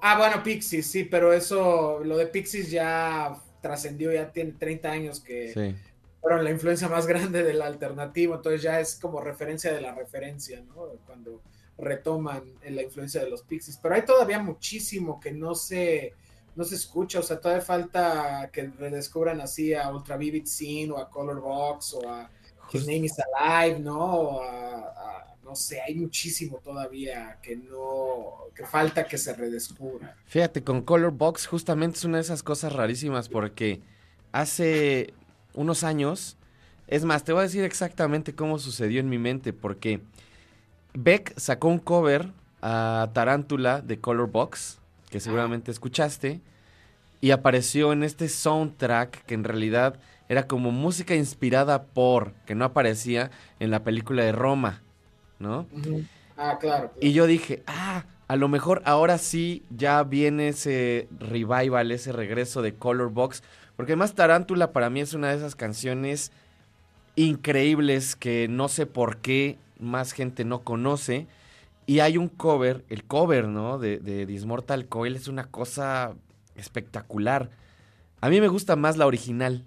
Ah, 0.00 0.16
bueno, 0.16 0.42
Pixies, 0.42 0.86
sí, 0.86 1.04
pero 1.04 1.32
eso, 1.32 2.00
lo 2.04 2.16
de 2.16 2.26
Pixies 2.26 2.70
ya 2.70 3.36
trascendió, 3.60 4.12
ya 4.12 4.32
tiene 4.32 4.52
30 4.52 4.90
años 4.90 5.20
que 5.20 5.52
Sí. 5.52 5.76
fueron 6.22 6.44
la 6.44 6.50
influencia 6.50 6.88
más 6.88 7.06
grande 7.08 7.42
del 7.42 7.60
alternativo, 7.60 8.36
entonces 8.36 8.62
ya 8.62 8.80
es 8.80 8.94
como 8.96 9.20
referencia 9.20 9.72
de 9.72 9.82
la 9.82 9.94
referencia, 9.94 10.62
¿no? 10.62 10.86
Cuando 11.06 11.42
retoman 11.80 12.42
la 12.68 12.82
influencia 12.82 13.22
de 13.22 13.30
los 13.30 13.42
Pixies, 13.42 13.78
pero 13.82 13.94
hay 13.94 14.02
todavía 14.04 14.38
muchísimo 14.42 15.18
que 15.20 15.32
no 15.32 15.54
se, 15.54 16.14
no 16.56 16.64
se 16.64 16.74
escucha, 16.74 17.20
o 17.20 17.22
sea, 17.22 17.40
todavía 17.40 17.64
falta 17.64 18.50
que 18.52 18.68
redescubran 18.78 19.40
así 19.40 19.74
a 19.74 19.90
Ultra 19.90 20.16
Vivid 20.16 20.46
Scene 20.46 20.90
o 20.92 20.98
a 20.98 21.08
Color 21.08 21.40
Box 21.40 21.94
o 21.94 22.08
a 22.08 22.30
His 22.72 22.82
Name 22.86 23.06
is 23.06 23.14
Alive, 23.38 23.80
¿no? 23.80 23.98
O 23.98 24.42
a, 24.42 24.78
a- 24.78 25.26
no 25.42 25.56
sé, 25.56 25.80
hay 25.80 25.96
muchísimo 25.96 26.60
todavía 26.62 27.38
que 27.42 27.56
no, 27.56 28.44
que 28.54 28.64
falta 28.64 29.04
que 29.04 29.18
se 29.18 29.32
redescubra. 29.34 30.14
Fíjate, 30.26 30.62
con 30.62 30.82
Color 30.82 31.10
Box 31.10 31.48
justamente 31.48 31.98
es 31.98 32.04
una 32.04 32.18
de 32.18 32.22
esas 32.22 32.44
cosas 32.44 32.72
rarísimas 32.72 33.28
porque 33.28 33.80
hace 34.30 35.12
unos 35.54 35.82
años, 35.82 36.36
es 36.86 37.04
más, 37.04 37.24
te 37.24 37.32
voy 37.32 37.40
a 37.40 37.44
decir 37.44 37.64
exactamente 37.64 38.32
cómo 38.34 38.60
sucedió 38.60 39.00
en 39.00 39.08
mi 39.08 39.18
mente, 39.18 39.52
porque 39.52 40.00
Beck 40.94 41.38
sacó 41.38 41.68
un 41.68 41.78
cover 41.78 42.32
a 42.62 43.10
Tarántula 43.12 43.80
de 43.80 43.98
Color 44.00 44.30
Box, 44.30 44.78
que 45.10 45.20
seguramente 45.20 45.70
escuchaste, 45.70 46.40
y 47.20 47.30
apareció 47.32 47.92
en 47.92 48.02
este 48.02 48.28
soundtrack 48.28 49.24
que 49.24 49.34
en 49.34 49.44
realidad 49.44 49.98
era 50.28 50.46
como 50.46 50.70
música 50.70 51.14
inspirada 51.14 51.84
por, 51.84 52.32
que 52.46 52.54
no 52.54 52.64
aparecía 52.64 53.30
en 53.58 53.70
la 53.70 53.82
película 53.82 54.24
de 54.24 54.32
Roma, 54.32 54.82
¿no? 55.38 55.66
Ah, 56.36 56.56
claro. 56.58 56.90
claro. 56.90 56.92
Y 57.00 57.12
yo 57.12 57.26
dije, 57.26 57.62
ah, 57.66 58.04
a 58.30 58.36
lo 58.36 58.46
mejor 58.46 58.80
ahora 58.84 59.18
sí 59.18 59.64
ya 59.70 60.04
viene 60.04 60.50
ese 60.50 61.08
revival, 61.18 61.90
ese 61.90 62.12
regreso 62.12 62.62
de 62.62 62.74
Color 62.74 63.10
Box. 63.10 63.42
Porque 63.74 63.92
además 63.92 64.14
Tarántula 64.14 64.70
para 64.72 64.88
mí 64.88 65.00
es 65.00 65.14
una 65.14 65.30
de 65.30 65.36
esas 65.36 65.56
canciones 65.56 66.30
increíbles 67.16 68.14
que 68.14 68.46
no 68.48 68.68
sé 68.68 68.86
por 68.86 69.16
qué 69.16 69.58
más 69.80 70.12
gente 70.12 70.44
no 70.44 70.62
conoce. 70.62 71.26
Y 71.86 72.00
hay 72.00 72.16
un 72.16 72.28
cover, 72.28 72.84
el 72.88 73.04
cover, 73.04 73.48
¿no? 73.48 73.78
De, 73.78 73.98
de 73.98 74.26
Dismortal 74.26 74.86
Coil 74.86 75.16
es 75.16 75.28
una 75.28 75.44
cosa 75.44 76.14
espectacular. 76.54 77.50
A 78.20 78.28
mí 78.28 78.40
me 78.40 78.48
gusta 78.48 78.76
más 78.76 78.96
la 78.96 79.06
original, 79.06 79.64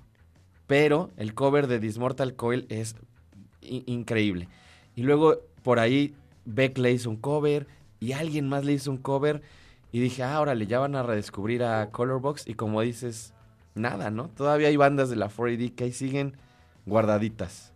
pero 0.67 1.11
el 1.17 1.33
cover 1.33 1.67
de 1.67 1.79
This 1.79 1.97
Mortal 1.97 2.35
Coil 2.35 2.65
es 2.69 2.95
increíble. 3.61 4.47
Y 4.95 5.03
luego 5.03 5.39
por 5.63 5.79
ahí 5.79 6.15
Beck 6.45 6.77
le 6.77 6.91
hizo 6.91 7.09
un 7.09 7.17
cover 7.17 7.67
y 7.99 8.11
alguien 8.11 8.47
más 8.47 8.65
le 8.65 8.73
hizo 8.73 8.91
un 8.91 8.97
cover 8.97 9.41
y 9.91 9.99
dije, 9.99 10.23
ah, 10.23 10.39
órale, 10.39 10.67
ya 10.67 10.79
van 10.79 10.95
a 10.95 11.03
redescubrir 11.03 11.63
a 11.63 11.89
Colorbox 11.89 12.47
y 12.47 12.55
como 12.55 12.81
dices, 12.81 13.33
nada, 13.75 14.11
¿no? 14.11 14.29
Todavía 14.29 14.67
hay 14.67 14.77
bandas 14.77 15.09
de 15.09 15.15
la 15.15 15.29
4AD 15.29 15.75
que 15.75 15.85
ahí 15.85 15.91
siguen 15.91 16.37
guardaditas. 16.85 17.72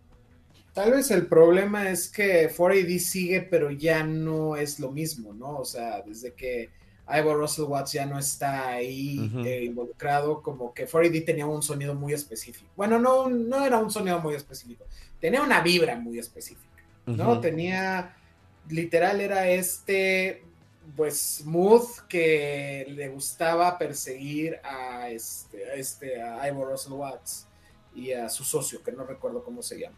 Tal 0.74 0.92
vez 0.92 1.10
el 1.10 1.26
problema 1.26 1.90
es 1.90 2.08
que 2.08 2.48
4AD 2.50 2.98
sigue, 2.98 3.40
pero 3.40 3.70
ya 3.70 4.04
no 4.04 4.56
es 4.56 4.78
lo 4.78 4.92
mismo, 4.92 5.32
¿no? 5.32 5.58
O 5.58 5.64
sea, 5.64 6.02
desde 6.02 6.34
que 6.34 6.70
Ivor 7.10 7.38
Russell 7.38 7.64
Watts 7.64 7.92
ya 7.92 8.06
no 8.06 8.18
está 8.18 8.68
ahí 8.68 9.30
eh, 9.44 9.64
involucrado, 9.64 10.42
como 10.42 10.74
que 10.74 10.86
4AD 10.86 11.24
tenía 11.24 11.46
un 11.46 11.62
sonido 11.62 11.94
muy 11.94 12.12
específico. 12.12 12.70
Bueno, 12.76 12.98
no, 12.98 13.28
no 13.28 13.64
era 13.64 13.78
un 13.78 13.90
sonido 13.90 14.20
muy 14.20 14.34
específico, 14.34 14.84
tenía 15.20 15.42
una 15.42 15.60
vibra 15.62 15.96
muy 15.96 16.18
específica, 16.18 16.82
¿no? 17.06 17.40
Tenía, 17.40 18.14
literal, 18.68 19.20
era 19.20 19.48
este, 19.48 20.42
pues, 20.96 21.40
smooth 21.42 22.06
que 22.08 22.86
le 22.90 23.08
gustaba 23.08 23.78
perseguir 23.78 24.60
a 24.62 25.08
este, 25.08 25.70
a 25.70 25.74
este, 25.74 26.22
a 26.22 26.46
Ivor 26.48 26.70
Russell 26.70 26.92
Watts 26.92 27.46
y 27.94 28.12
a 28.12 28.28
su 28.28 28.44
socio, 28.44 28.82
que 28.82 28.92
no 28.92 29.04
recuerdo 29.04 29.42
cómo 29.42 29.62
se 29.62 29.80
llama. 29.80 29.96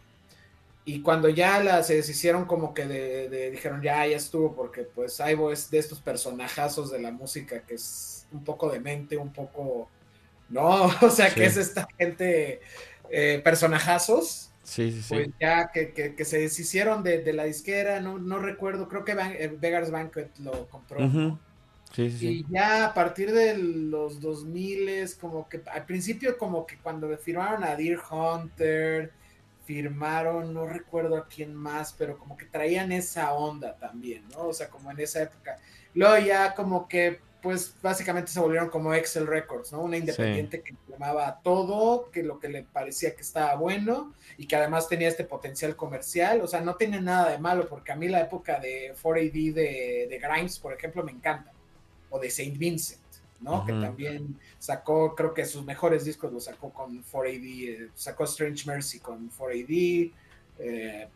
Y 0.95 1.03
cuando 1.03 1.29
ya 1.29 1.83
se 1.83 1.97
deshicieron 1.97 2.47
como 2.47 2.75
que 2.75 2.87
de, 2.87 3.29
de- 3.29 3.51
dijeron 3.51 3.83
ya, 3.83 4.07
ya 4.07 4.17
estuvo, 4.17 4.55
porque 4.55 4.83
pues 4.85 5.21
Ivo 5.21 5.53
es 5.53 5.71
de 5.71 5.79
estos 5.79 6.01
personajazos 6.01 6.91
de 6.91 7.01
la 7.01 7.11
música 7.13 7.63
que 7.67 7.75
es 7.75 8.27
un 8.33 8.45
poco 8.45 8.71
demente, 8.71 9.17
un 9.17 9.33
poco, 9.33 9.89
no, 10.49 10.87
o 11.03 11.11
sea, 11.11 11.35
que 11.35 11.47
es 11.47 11.57
esta 11.57 11.89
gente, 11.99 12.61
eh, 13.11 13.41
personajazos, 13.45 14.53
Sí, 14.63 14.93
sí, 14.93 15.03
sí. 15.03 15.15
pues 15.15 15.29
ya 15.41 15.71
que, 15.73 15.93
que- 15.93 16.15
que 16.15 16.25
se 16.25 16.39
deshicieron 16.39 17.03
de, 17.03 17.23
de 17.23 17.33
la 17.33 17.45
disquera, 17.45 18.01
no, 18.01 18.19
no 18.19 18.39
recuerdo, 18.39 18.89
creo 18.89 19.05
que 19.05 19.13
eh, 19.13 19.49
Vegas 19.61 19.91
Banquet 19.91 20.31
lo 20.39 20.69
compró. 20.69 21.13
Sí, 21.93 22.11
sí. 22.11 22.29
Y 22.29 22.47
ya 22.53 22.87
a 22.87 22.95
partir 22.95 23.33
de 23.33 23.57
los 23.59 24.21
2000 24.21 24.89
como 25.21 25.49
que 25.49 25.63
al 25.73 25.87
principio 25.87 26.39
como 26.39 26.67
que 26.67 26.79
cuando 26.79 27.17
firmaron 27.19 27.65
a 27.65 27.75
Deer 27.77 27.99
Hunter, 28.11 29.13
firmaron, 29.71 30.53
no 30.53 30.67
recuerdo 30.67 31.17
a 31.17 31.29
quién 31.29 31.55
más, 31.55 31.95
pero 31.97 32.19
como 32.19 32.37
que 32.37 32.47
traían 32.47 32.91
esa 32.91 33.35
onda 33.35 33.77
también, 33.77 34.29
¿no? 34.31 34.49
O 34.49 34.53
sea, 34.53 34.69
como 34.69 34.91
en 34.91 34.99
esa 34.99 35.23
época. 35.23 35.61
Luego 35.95 36.19
ya 36.19 36.55
como 36.57 36.89
que 36.89 37.21
pues 37.41 37.77
básicamente 37.81 38.33
se 38.33 38.41
volvieron 38.41 38.69
como 38.69 38.93
Excel 38.93 39.29
Records, 39.29 39.71
¿no? 39.73 39.83
Una 39.83 39.97
independiente 39.97 40.61
que 40.61 40.75
llamaba 40.89 41.41
todo, 41.41 42.11
que 42.11 42.25
lo 42.25 42.41
que 42.41 42.49
le 42.49 42.65
parecía 42.65 43.15
que 43.15 43.23
estaba 43.23 43.55
bueno 43.55 44.13
y 44.37 44.49
que 44.49 44.57
además 44.57 44.89
tenía 44.89 45.07
este 45.07 45.25
potencial 45.25 45.77
comercial, 45.77 46.41
o 46.43 46.49
sea, 46.49 46.61
no 46.61 46.75
tiene 46.75 47.01
nada 47.01 47.31
de 47.31 47.39
malo 47.39 47.69
porque 47.69 47.93
a 47.93 47.97
mí 47.97 48.09
la 48.09 48.23
época 48.23 48.59
de 48.59 48.93
4AD 49.01 49.55
de, 49.55 50.07
de 50.11 50.19
Grimes, 50.19 50.59
por 50.59 50.73
ejemplo, 50.73 51.05
me 51.05 51.13
encanta 51.13 51.53
o 52.11 52.19
de 52.19 52.29
Saint 52.29 52.59
Vincent, 52.59 53.01
¿no? 53.41 53.65
Que 53.65 53.73
también 53.73 54.37
sacó, 54.59 55.15
creo 55.15 55.33
que 55.33 55.45
sus 55.47 55.65
mejores 55.65 56.05
discos 56.05 56.33
los 56.33 56.45
sacó 56.45 56.71
con 56.71 57.03
4AD, 57.05 57.69
eh, 57.69 57.89
sacó 57.95 58.25
Strange 58.25 58.67
Mercy 58.67 58.99
con 58.99 59.31
4AD, 59.31 60.13
eh, 60.59 61.09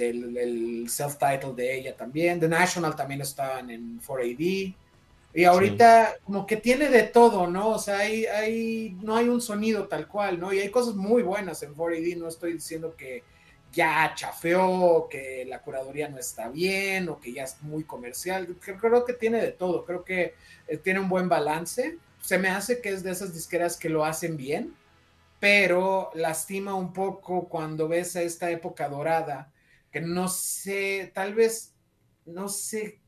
el, 0.00 0.88
self-titled 0.88 1.54
de 1.54 1.78
ella 1.78 1.96
también, 1.96 2.40
The 2.40 2.48
National 2.48 2.96
también 2.96 3.20
estaban 3.20 3.70
en 3.70 4.00
4AD. 4.00 4.74
Y 5.34 5.44
ahorita 5.44 6.16
como 6.24 6.46
que 6.46 6.56
tiene 6.56 6.88
de 6.88 7.02
todo, 7.02 7.46
¿no? 7.46 7.68
O 7.68 7.78
sea, 7.78 7.98
hay, 7.98 8.24
hay, 8.24 8.96
no 9.02 9.14
hay 9.14 9.28
un 9.28 9.42
sonido 9.42 9.86
tal 9.86 10.08
cual, 10.08 10.40
¿no? 10.40 10.52
Y 10.52 10.58
hay 10.58 10.70
cosas 10.70 10.94
muy 10.94 11.22
buenas 11.22 11.62
en 11.62 11.74
4AD, 11.74 12.16
no 12.16 12.28
estoy 12.28 12.54
diciendo 12.54 12.94
que 12.96 13.22
ya 13.72 14.12
chafeó, 14.14 15.08
que 15.08 15.44
la 15.46 15.60
curaduría 15.60 16.08
no 16.08 16.18
está 16.18 16.48
bien 16.48 17.08
o 17.08 17.20
que 17.20 17.32
ya 17.32 17.44
es 17.44 17.60
muy 17.62 17.84
comercial. 17.84 18.56
Creo, 18.60 19.04
que 19.04 19.12
tiene 19.12 19.40
de 19.40 19.52
todo, 19.52 19.84
creo 19.84 20.04
que 20.04 20.34
eh, 20.66 20.76
tiene 20.78 21.00
un 21.00 21.08
buen 21.08 21.28
balance. 21.28 21.98
Se 22.20 22.38
me 22.38 22.48
hace 22.48 22.80
que 22.80 22.90
es 22.90 23.02
de 23.02 23.12
esas 23.12 23.34
disqueras 23.34 23.76
que 23.76 23.88
lo 23.88 24.04
hacen 24.04 24.36
bien, 24.36 24.74
pero 25.40 26.10
lastima 26.14 26.74
un 26.74 26.92
poco 26.92 27.48
cuando 27.48 27.88
ves 27.88 28.16
a 28.16 28.22
esta 28.22 28.50
época 28.50 28.88
dorada, 28.88 29.52
que 29.92 30.00
no 30.00 30.28
sé, 30.28 31.12
tal 31.14 31.34
vez, 31.34 31.72
no 32.26 32.48
sé, 32.48 32.98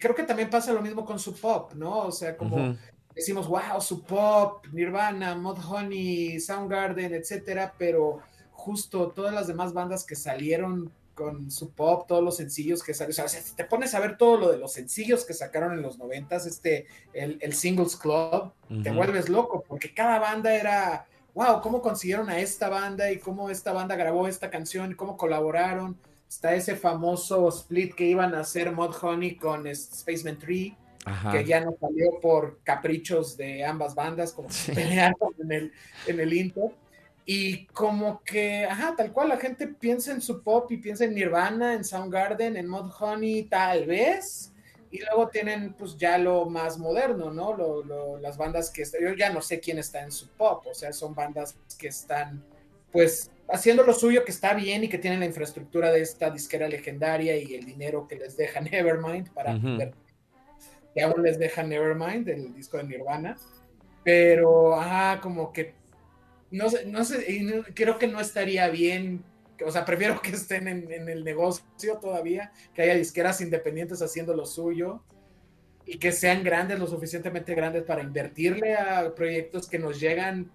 creo 0.00 0.14
que 0.14 0.24
también 0.24 0.50
pasa 0.50 0.72
lo 0.72 0.82
mismo 0.82 1.04
con 1.04 1.18
su 1.18 1.34
pop, 1.34 1.72
¿no? 1.74 2.00
O 2.00 2.12
sea, 2.12 2.36
como 2.36 2.76
decimos, 3.14 3.48
wow, 3.48 3.80
su 3.80 4.04
pop, 4.04 4.66
Nirvana, 4.72 5.34
Mudhoney, 5.34 6.38
Soundgarden, 6.38 7.14
etcétera, 7.14 7.74
pero 7.78 8.20
justo 8.58 9.12
todas 9.14 9.32
las 9.32 9.46
demás 9.46 9.72
bandas 9.72 10.04
que 10.04 10.16
salieron 10.16 10.90
con 11.14 11.50
su 11.50 11.70
pop, 11.70 12.06
todos 12.08 12.22
los 12.22 12.36
sencillos 12.36 12.82
que 12.82 12.92
salieron, 12.92 13.24
o 13.24 13.28
sea, 13.28 13.40
si 13.40 13.54
te 13.54 13.64
pones 13.64 13.94
a 13.94 14.00
ver 14.00 14.16
todo 14.16 14.36
lo 14.36 14.50
de 14.52 14.58
los 14.58 14.72
sencillos 14.72 15.24
que 15.24 15.32
sacaron 15.32 15.72
en 15.72 15.80
los 15.82 15.96
noventas, 15.98 16.44
este, 16.44 16.86
el, 17.12 17.38
el 17.40 17.54
Singles 17.54 17.96
Club, 17.96 18.52
te 18.68 18.90
Ujú. 18.90 18.94
vuelves 18.94 19.28
loco, 19.28 19.64
porque 19.66 19.94
cada 19.94 20.18
banda 20.18 20.54
era, 20.54 21.06
wow, 21.34 21.60
cómo 21.60 21.80
consiguieron 21.82 22.28
a 22.30 22.38
esta 22.40 22.68
banda 22.68 23.10
y 23.12 23.18
cómo 23.18 23.48
esta 23.48 23.72
banda 23.72 23.94
grabó 23.96 24.26
esta 24.28 24.50
canción 24.50 24.90
y 24.92 24.94
cómo 24.94 25.16
colaboraron. 25.16 25.96
Está 26.28 26.54
ese 26.54 26.76
famoso 26.76 27.48
split 27.48 27.94
que 27.94 28.04
iban 28.04 28.34
a 28.34 28.40
hacer 28.40 28.70
Mudhoney 28.72 29.36
con 29.36 29.66
este, 29.66 29.96
Spaceman 29.96 30.38
3 30.38 30.72
Ajá. 31.04 31.30
que 31.32 31.44
ya 31.44 31.60
no 31.62 31.74
salió 31.80 32.20
por 32.20 32.58
caprichos 32.64 33.36
de 33.36 33.64
ambas 33.64 33.94
bandas, 33.94 34.32
como 34.32 34.50
Sí. 34.50 34.72
pelearon 34.74 35.34
en 35.40 35.52
el, 35.52 35.72
en 36.06 36.20
el 36.20 36.32
Inter. 36.32 36.70
Y 37.30 37.66
como 37.66 38.22
que, 38.24 38.64
ajá, 38.64 38.94
tal 38.96 39.12
cual 39.12 39.28
la 39.28 39.36
gente 39.36 39.68
piensa 39.68 40.12
en 40.12 40.22
su 40.22 40.42
pop 40.42 40.72
y 40.72 40.78
piensa 40.78 41.04
en 41.04 41.14
Nirvana, 41.14 41.74
en 41.74 41.84
Soundgarden, 41.84 42.56
en 42.56 42.66
Mudhoney, 42.66 43.42
tal 43.42 43.84
vez. 43.84 44.50
Y 44.90 45.00
luego 45.04 45.28
tienen 45.28 45.74
pues 45.74 45.98
ya 45.98 46.16
lo 46.16 46.46
más 46.46 46.78
moderno, 46.78 47.30
¿no? 47.30 47.54
Lo- 47.54 47.84
lo- 47.84 48.16
las 48.16 48.38
bandas 48.38 48.70
que 48.70 48.82
yo 48.98 49.12
ya 49.14 49.28
no 49.30 49.42
sé 49.42 49.60
quién 49.60 49.76
está 49.78 50.02
en 50.02 50.10
su 50.10 50.26
pop, 50.28 50.66
o 50.68 50.72
sea, 50.72 50.90
son 50.94 51.14
bandas 51.14 51.54
que 51.78 51.88
están 51.88 52.42
pues 52.90 53.30
haciendo 53.50 53.82
lo 53.82 53.92
suyo 53.92 54.24
que 54.24 54.30
está 54.30 54.54
bien 54.54 54.84
y 54.84 54.88
que 54.88 54.96
tienen 54.96 55.20
la 55.20 55.26
infraestructura 55.26 55.92
de 55.92 56.00
esta 56.00 56.30
disquera 56.30 56.66
legendaria 56.66 57.36
y 57.36 57.54
el 57.56 57.66
dinero 57.66 58.08
que 58.08 58.16
les 58.16 58.38
deja 58.38 58.60
Nevermind 58.62 59.28
para 59.34 59.52
ver 59.52 59.92
que 60.94 61.02
aún 61.02 61.22
les 61.22 61.38
deja 61.38 61.62
Nevermind, 61.62 62.26
el 62.30 62.54
disco 62.54 62.78
de 62.78 62.84
Nirvana, 62.84 63.36
pero 64.02 64.74
ajá, 64.80 65.20
como 65.20 65.52
que 65.52 65.74
no 66.50 66.70
sé, 66.70 66.86
no 66.86 67.04
sé, 67.04 67.40
no- 67.42 67.64
creo 67.74 67.98
que 67.98 68.06
no 68.06 68.20
estaría 68.20 68.68
bien, 68.68 69.22
o 69.64 69.70
sea, 69.70 69.84
prefiero 69.84 70.20
que 70.22 70.30
estén 70.30 70.68
en, 70.68 70.90
en 70.92 71.08
el 71.08 71.24
negocio 71.24 71.98
todavía, 72.00 72.52
que 72.74 72.82
haya 72.82 72.94
disqueras 72.94 73.40
independientes 73.40 74.02
haciendo 74.02 74.34
lo 74.34 74.46
suyo 74.46 75.02
y 75.86 75.98
que 75.98 76.12
sean 76.12 76.44
grandes, 76.44 76.78
lo 76.78 76.86
suficientemente 76.86 77.54
grandes 77.54 77.82
para 77.84 78.02
invertirle 78.02 78.74
a 78.74 79.14
proyectos 79.14 79.68
que 79.68 79.78
nos 79.78 79.98
llegan, 79.98 80.50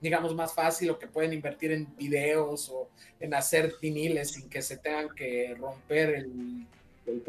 digamos, 0.00 0.34
más 0.34 0.54
fácil 0.54 0.90
o 0.90 0.98
que 0.98 1.06
pueden 1.06 1.32
invertir 1.34 1.72
en 1.72 1.94
videos 1.96 2.70
o 2.70 2.88
en 3.20 3.34
hacer 3.34 3.74
viniles 3.80 4.30
sin 4.32 4.48
que 4.48 4.62
se 4.62 4.78
tengan 4.78 5.14
que 5.14 5.54
romper 5.58 6.14
el, 6.14 6.66
el 7.06 7.22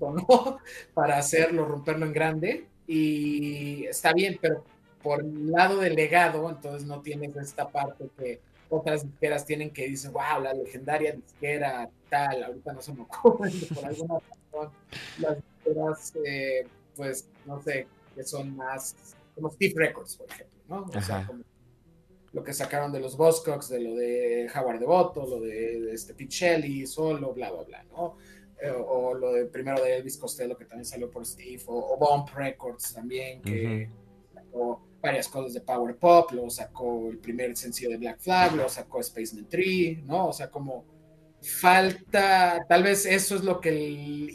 ¿no? 0.00 0.58
Para 0.94 1.16
hacerlo, 1.16 1.64
romperlo 1.64 2.04
en 2.04 2.12
grande. 2.12 2.66
Y 2.86 3.86
está 3.86 4.12
bien, 4.12 4.38
pero 4.40 4.64
por 5.08 5.20
el 5.22 5.50
lado 5.50 5.80
del 5.80 5.94
legado, 5.94 6.50
entonces 6.50 6.86
no 6.86 7.00
tienes 7.00 7.34
esta 7.36 7.66
parte 7.66 8.10
que 8.18 8.40
otras 8.68 9.02
disqueras 9.04 9.46
tienen 9.46 9.70
que 9.70 9.88
dicen, 9.88 10.12
wow, 10.12 10.42
la 10.42 10.52
legendaria 10.52 11.12
disquera 11.12 11.88
tal, 12.10 12.42
ahorita 12.42 12.74
no 12.74 12.82
se 12.82 12.92
me 12.92 13.00
ocurre, 13.00 13.50
por 13.74 13.86
alguna 13.86 14.18
razón, 14.18 14.70
las 15.18 15.36
disqueras, 15.36 16.12
eh, 16.26 16.66
pues, 16.94 17.26
no 17.46 17.62
sé, 17.62 17.86
que 18.14 18.22
son 18.22 18.54
más, 18.54 18.94
como 19.34 19.50
Steve 19.50 19.72
Records, 19.76 20.16
por 20.18 20.28
ejemplo, 20.28 20.58
¿no? 20.68 20.82
O 20.82 21.00
sea, 21.00 21.26
como 21.26 21.42
lo 22.34 22.44
que 22.44 22.52
sacaron 22.52 22.92
de 22.92 23.00
los 23.00 23.16
Buzzcocks, 23.16 23.70
de 23.70 23.80
lo 23.80 23.94
de 23.94 24.50
Howard 24.54 24.80
Devoto, 24.80 25.24
lo 25.26 25.40
de, 25.40 25.80
de 25.80 25.94
este 25.94 26.12
Pete 26.12 26.34
Shelley, 26.34 26.86
solo, 26.86 27.32
bla, 27.32 27.50
bla, 27.50 27.62
bla, 27.62 27.82
¿no? 27.84 28.16
Eh, 28.60 28.70
o 28.70 29.14
lo 29.14 29.32
de 29.32 29.46
primero 29.46 29.82
de 29.82 29.96
Elvis 29.96 30.18
Costello, 30.18 30.54
que 30.54 30.66
también 30.66 30.84
salió 30.84 31.10
por 31.10 31.24
Steve, 31.24 31.62
o, 31.66 31.94
o 31.94 31.96
Bump 31.96 32.28
Records 32.36 32.92
también, 32.92 33.40
que 33.40 33.88
sacó 34.34 34.82
varias 35.00 35.28
cosas 35.28 35.54
de 35.54 35.60
Power 35.60 35.96
Pop, 35.96 36.30
luego 36.32 36.50
sacó 36.50 37.08
el 37.10 37.18
primer 37.18 37.56
sencillo 37.56 37.90
de 37.90 37.98
Black 37.98 38.18
Flag, 38.20 38.54
luego 38.54 38.68
sacó 38.68 39.02
Spaceman 39.02 39.46
3, 39.48 40.04
¿no? 40.04 40.28
O 40.28 40.32
sea, 40.32 40.50
como 40.50 40.84
falta, 41.40 42.66
tal 42.68 42.82
vez 42.82 43.06
eso 43.06 43.36
es 43.36 43.44
lo 43.44 43.60
que 43.60 43.72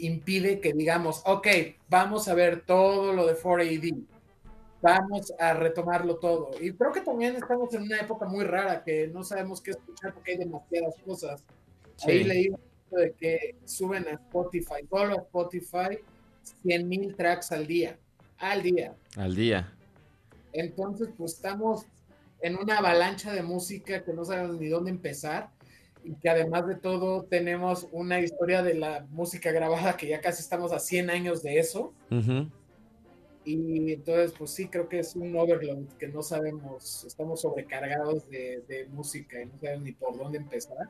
impide 0.00 0.60
que 0.60 0.72
digamos, 0.72 1.22
ok, 1.26 1.46
vamos 1.88 2.28
a 2.28 2.34
ver 2.34 2.62
todo 2.64 3.12
lo 3.12 3.26
de 3.26 3.34
4AD, 3.34 4.04
vamos 4.80 5.32
a 5.38 5.52
retomarlo 5.54 6.16
todo. 6.16 6.50
Y 6.60 6.72
creo 6.72 6.92
que 6.92 7.00
también 7.02 7.36
estamos 7.36 7.72
en 7.74 7.82
una 7.82 7.98
época 8.00 8.26
muy 8.26 8.44
rara 8.44 8.82
que 8.82 9.08
no 9.08 9.22
sabemos 9.22 9.60
qué 9.60 9.72
escuchar 9.72 10.14
porque 10.14 10.32
hay 10.32 10.38
demasiadas 10.38 10.94
cosas. 11.04 11.42
Ahí 12.06 12.18
Sí. 12.18 12.24
leí 12.24 12.48
un 12.48 12.56
poco 12.56 13.00
de 13.02 13.12
que 13.12 13.56
suben 13.64 14.06
a 14.08 14.12
Spotify, 14.12 14.86
solo 14.90 15.18
a 15.18 15.22
Spotify, 15.22 15.98
100 16.62 16.88
mil 16.88 17.14
tracks 17.16 17.52
al 17.52 17.66
día, 17.66 17.98
al 18.38 18.62
día. 18.62 18.94
Al 19.16 19.34
día. 19.34 19.72
Entonces, 20.54 21.08
pues 21.16 21.34
estamos 21.34 21.86
en 22.40 22.56
una 22.56 22.78
avalancha 22.78 23.32
de 23.32 23.42
música 23.42 24.04
que 24.04 24.12
no 24.12 24.24
sabemos 24.24 24.58
ni 24.58 24.68
dónde 24.68 24.90
empezar 24.90 25.50
y 26.04 26.14
que 26.14 26.28
además 26.28 26.66
de 26.66 26.76
todo 26.76 27.24
tenemos 27.24 27.88
una 27.90 28.20
historia 28.20 28.62
de 28.62 28.74
la 28.74 29.06
música 29.10 29.50
grabada 29.50 29.96
que 29.96 30.06
ya 30.06 30.20
casi 30.20 30.42
estamos 30.42 30.72
a 30.72 30.78
100 30.78 31.10
años 31.10 31.42
de 31.42 31.58
eso. 31.58 31.92
Ujú. 32.10 32.48
Y 33.44 33.92
entonces, 33.92 34.32
pues 34.38 34.52
sí, 34.52 34.68
creo 34.68 34.88
que 34.88 35.00
es 35.00 35.16
un 35.16 35.36
overload 35.36 35.88
que 35.98 36.08
no 36.08 36.22
sabemos, 36.22 37.04
estamos 37.04 37.42
sobrecargados 37.42 38.28
de, 38.30 38.62
de 38.68 38.86
música 38.86 39.42
y 39.42 39.46
no 39.46 39.58
sabemos 39.60 39.82
ni 39.82 39.92
por 39.92 40.16
dónde 40.16 40.38
empezar. 40.38 40.88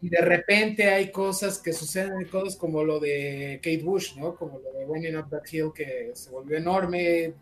Y 0.00 0.08
de 0.08 0.20
repente 0.20 0.88
hay 0.88 1.12
cosas 1.12 1.58
que 1.58 1.72
suceden, 1.72 2.26
cosas 2.28 2.56
como 2.56 2.82
lo 2.82 2.98
de 2.98 3.60
Kate 3.62 3.84
Bush, 3.84 4.16
¿no? 4.16 4.34
Como 4.34 4.58
lo 4.58 4.72
de 4.72 4.84
Running 4.84 5.16
Up 5.16 5.30
That 5.30 5.44
Hill, 5.50 5.70
que 5.72 6.10
se 6.14 6.30
volvió 6.30 6.58
enorme 6.58 7.34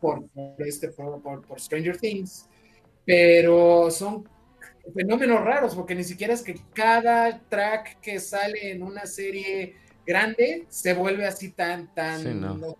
por, 0.00 0.26
por 0.28 0.54
este, 0.66 0.88
por, 0.88 1.20
por- 1.22 1.46
por 1.46 1.60
Stranger 1.60 1.96
Things. 1.98 2.48
Pero 3.04 3.90
son 3.90 4.28
fenómenos 4.94 5.40
raros, 5.40 5.74
porque 5.74 5.94
ni 5.94 6.04
siquiera 6.04 6.34
es 6.34 6.42
que 6.42 6.54
cada 6.74 7.38
track 7.48 8.00
que 8.00 8.20
sale 8.20 8.72
en 8.72 8.82
una 8.82 9.06
serie 9.06 9.74
grande 10.06 10.66
se 10.68 10.94
vuelve 10.94 11.26
así 11.26 11.50
tan, 11.50 11.92
tan... 11.94 12.22
Sí, 12.22 12.28
no. 12.28 12.76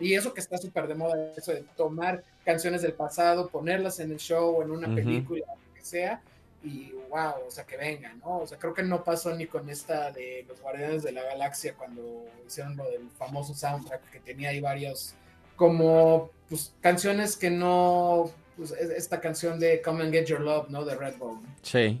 y 0.00 0.14
eso 0.14 0.32
que 0.32 0.40
está 0.40 0.58
súper 0.58 0.86
de 0.88 0.94
moda, 0.94 1.32
eso 1.36 1.52
de 1.52 1.62
tomar 1.76 2.24
canciones 2.44 2.82
del 2.82 2.94
pasado, 2.94 3.48
ponerlas 3.48 4.00
en 4.00 4.10
el 4.12 4.18
show 4.18 4.56
o 4.56 4.62
en 4.62 4.70
una 4.70 4.86
Ujú. 4.88 4.96
película, 4.96 5.44
lo 5.46 5.74
que 5.74 5.84
sea, 5.84 6.22
y 6.64 6.92
wow, 7.10 7.46
o 7.46 7.50
sea, 7.50 7.64
que 7.64 7.76
venga, 7.76 8.12
¿no? 8.14 8.38
O 8.38 8.46
sea, 8.46 8.58
creo 8.58 8.74
que 8.74 8.82
no 8.82 9.04
pasó 9.04 9.34
ni 9.34 9.46
con 9.46 9.68
esta 9.68 10.10
de 10.10 10.44
los 10.48 10.60
Guardianes 10.60 11.02
de 11.02 11.12
la 11.12 11.22
Galaxia 11.22 11.74
cuando 11.74 12.24
hicieron 12.46 12.76
lo 12.76 12.88
del 12.90 13.10
famoso 13.10 13.54
soundtrack 13.54 14.10
que 14.10 14.20
tenía 14.20 14.48
ahí 14.48 14.60
varios, 14.60 15.14
como, 15.58 16.30
pues, 16.48 16.72
canciones 16.80 17.36
que 17.36 17.50
no, 17.50 18.30
pues, 18.56 18.70
es- 18.70 18.88
esta 18.90 19.20
canción 19.20 19.60
de 19.60 19.82
Come 19.82 20.04
and 20.04 20.12
Get 20.14 20.24
Your 20.26 20.40
Love, 20.40 20.70
¿no? 20.70 20.86
De 20.86 20.94
Redbone. 20.94 21.42
Sí. 21.62 22.00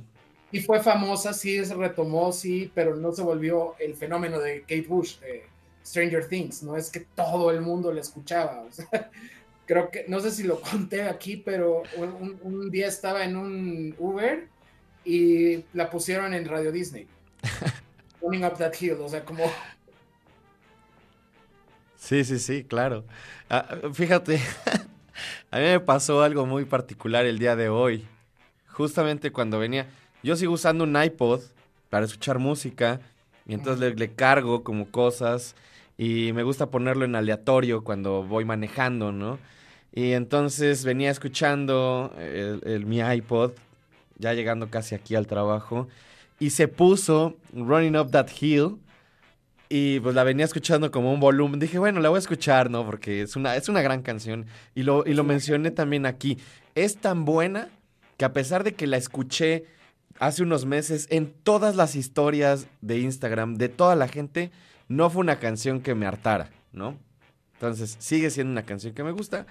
Y 0.50 0.60
fue 0.60 0.80
famosa, 0.82 1.34
sí, 1.34 1.62
se 1.62 1.74
retomó, 1.74 2.32
sí, 2.32 2.72
pero 2.74 2.96
no 2.96 3.12
se 3.12 3.20
volvió 3.20 3.74
el 3.78 3.94
fenómeno 3.94 4.38
de 4.38 4.62
Kate 4.62 4.86
Bush, 4.88 5.18
de 5.18 5.42
Stranger 5.84 6.26
Things, 6.26 6.62
no 6.62 6.76
es 6.76 6.88
que 6.90 7.00
todo 7.00 7.50
el 7.50 7.60
mundo 7.60 7.92
la 7.92 8.00
escuchaba. 8.00 8.62
o 8.62 8.72
sea, 8.72 8.88
creo 9.66 9.90
que, 9.90 10.06
no 10.08 10.20
sé 10.20 10.30
si 10.30 10.44
lo 10.44 10.60
conté 10.62 11.02
aquí, 11.02 11.36
pero 11.36 11.82
un- 11.98 12.38
un 12.42 12.70
día 12.70 12.86
estaba 12.86 13.24
en 13.24 13.36
un 13.36 13.94
Uber 13.98 14.48
y 15.04 15.64
la 15.74 15.90
pusieron 15.90 16.32
en 16.32 16.46
Radio 16.46 16.72
Disney. 16.72 17.06
Running 18.22 18.44
Up 18.44 18.56
That 18.58 18.72
Hill, 18.80 18.98
o 19.00 19.08
sea, 19.08 19.24
como, 19.24 19.44
Sí, 21.98 22.24
sí, 22.24 22.38
sí, 22.38 22.64
claro. 22.64 23.04
Ah, 23.50 23.66
fíjate, 23.92 24.36
a 25.50 25.58
mí 25.58 25.64
me 25.64 25.80
pasó 25.80 26.22
algo 26.22 26.46
muy 26.46 26.64
particular 26.64 27.26
el 27.26 27.38
día 27.38 27.56
de 27.56 27.68
hoy. 27.68 28.06
Justamente 28.68 29.32
cuando 29.32 29.58
venía, 29.58 29.88
yo 30.22 30.36
sigo 30.36 30.54
usando 30.54 30.84
un 30.84 31.02
iPod 31.02 31.40
para 31.90 32.06
escuchar 32.06 32.38
música 32.38 33.00
y 33.46 33.54
entonces 33.54 33.80
le, 33.80 33.96
le 33.96 34.12
cargo 34.14 34.64
como 34.64 34.90
cosas 34.90 35.56
y 35.98 36.32
me 36.34 36.44
gusta 36.44 36.68
ponerlo 36.70 37.04
en 37.04 37.16
aleatorio 37.16 37.84
cuando 37.84 38.22
voy 38.24 38.44
manejando, 38.44 39.12
¿no? 39.12 39.38
Y 39.92 40.12
entonces 40.12 40.84
venía 40.84 41.10
escuchando 41.10 42.14
el, 42.18 42.62
el- 42.64 42.86
mi 42.86 42.98
iPod, 43.00 43.52
ya 44.18 44.34
llegando 44.34 44.70
casi 44.70 44.94
aquí 44.94 45.14
al 45.16 45.26
trabajo, 45.26 45.88
y 46.40 46.50
se 46.50 46.68
puso 46.68 47.36
Running 47.54 47.96
Up 47.96 48.10
That 48.12 48.28
Hill. 48.40 48.78
Y 49.68 50.00
pues 50.00 50.14
la 50.14 50.24
venía 50.24 50.44
escuchando 50.44 50.90
como 50.90 51.12
un 51.12 51.20
volumen. 51.20 51.60
Dije, 51.60 51.78
bueno, 51.78 52.00
la 52.00 52.08
voy 52.08 52.16
a 52.16 52.20
escuchar, 52.20 52.70
¿no? 52.70 52.86
Porque 52.86 53.22
es 53.22 53.36
una, 53.36 53.54
es 53.56 53.68
una 53.68 53.82
gran 53.82 54.02
canción. 54.02 54.46
Y 54.74 54.82
lo, 54.82 55.06
y 55.06 55.14
lo 55.14 55.24
mencioné 55.24 55.70
también 55.70 56.06
aquí. 56.06 56.38
Es 56.74 56.96
tan 56.96 57.24
buena 57.24 57.68
que 58.16 58.24
a 58.24 58.32
pesar 58.32 58.64
de 58.64 58.74
que 58.74 58.86
la 58.86 58.96
escuché 58.96 59.64
hace 60.18 60.42
unos 60.42 60.64
meses 60.64 61.06
en 61.10 61.32
todas 61.32 61.76
las 61.76 61.94
historias 61.94 62.66
de 62.80 62.98
Instagram 62.98 63.56
de 63.56 63.68
toda 63.68 63.94
la 63.94 64.08
gente, 64.08 64.50
no 64.88 65.10
fue 65.10 65.20
una 65.20 65.38
canción 65.38 65.80
que 65.80 65.94
me 65.94 66.06
hartara, 66.06 66.50
¿no? 66.72 66.96
Entonces, 67.54 67.96
sigue 67.98 68.30
siendo 68.30 68.52
una 68.52 68.64
canción 68.64 68.94
que 68.94 69.04
me 69.04 69.12
gusta. 69.12 69.46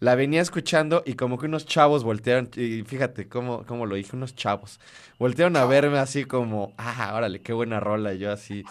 La 0.00 0.14
venía 0.14 0.40
escuchando 0.40 1.02
y 1.04 1.14
como 1.14 1.38
que 1.38 1.46
unos 1.46 1.66
chavos 1.66 2.04
voltearon, 2.04 2.48
y 2.56 2.82
fíjate 2.82 3.28
cómo, 3.28 3.64
cómo 3.66 3.84
lo 3.84 3.96
dije, 3.96 4.14
unos 4.14 4.36
chavos, 4.36 4.78
voltearon 5.18 5.56
a 5.56 5.64
verme 5.64 5.98
así 5.98 6.24
como, 6.24 6.72
ah, 6.78 7.12
órale, 7.16 7.40
qué 7.40 7.52
buena 7.52 7.80
rola. 7.80 8.14
Y 8.14 8.18
yo 8.18 8.30
así, 8.30 8.64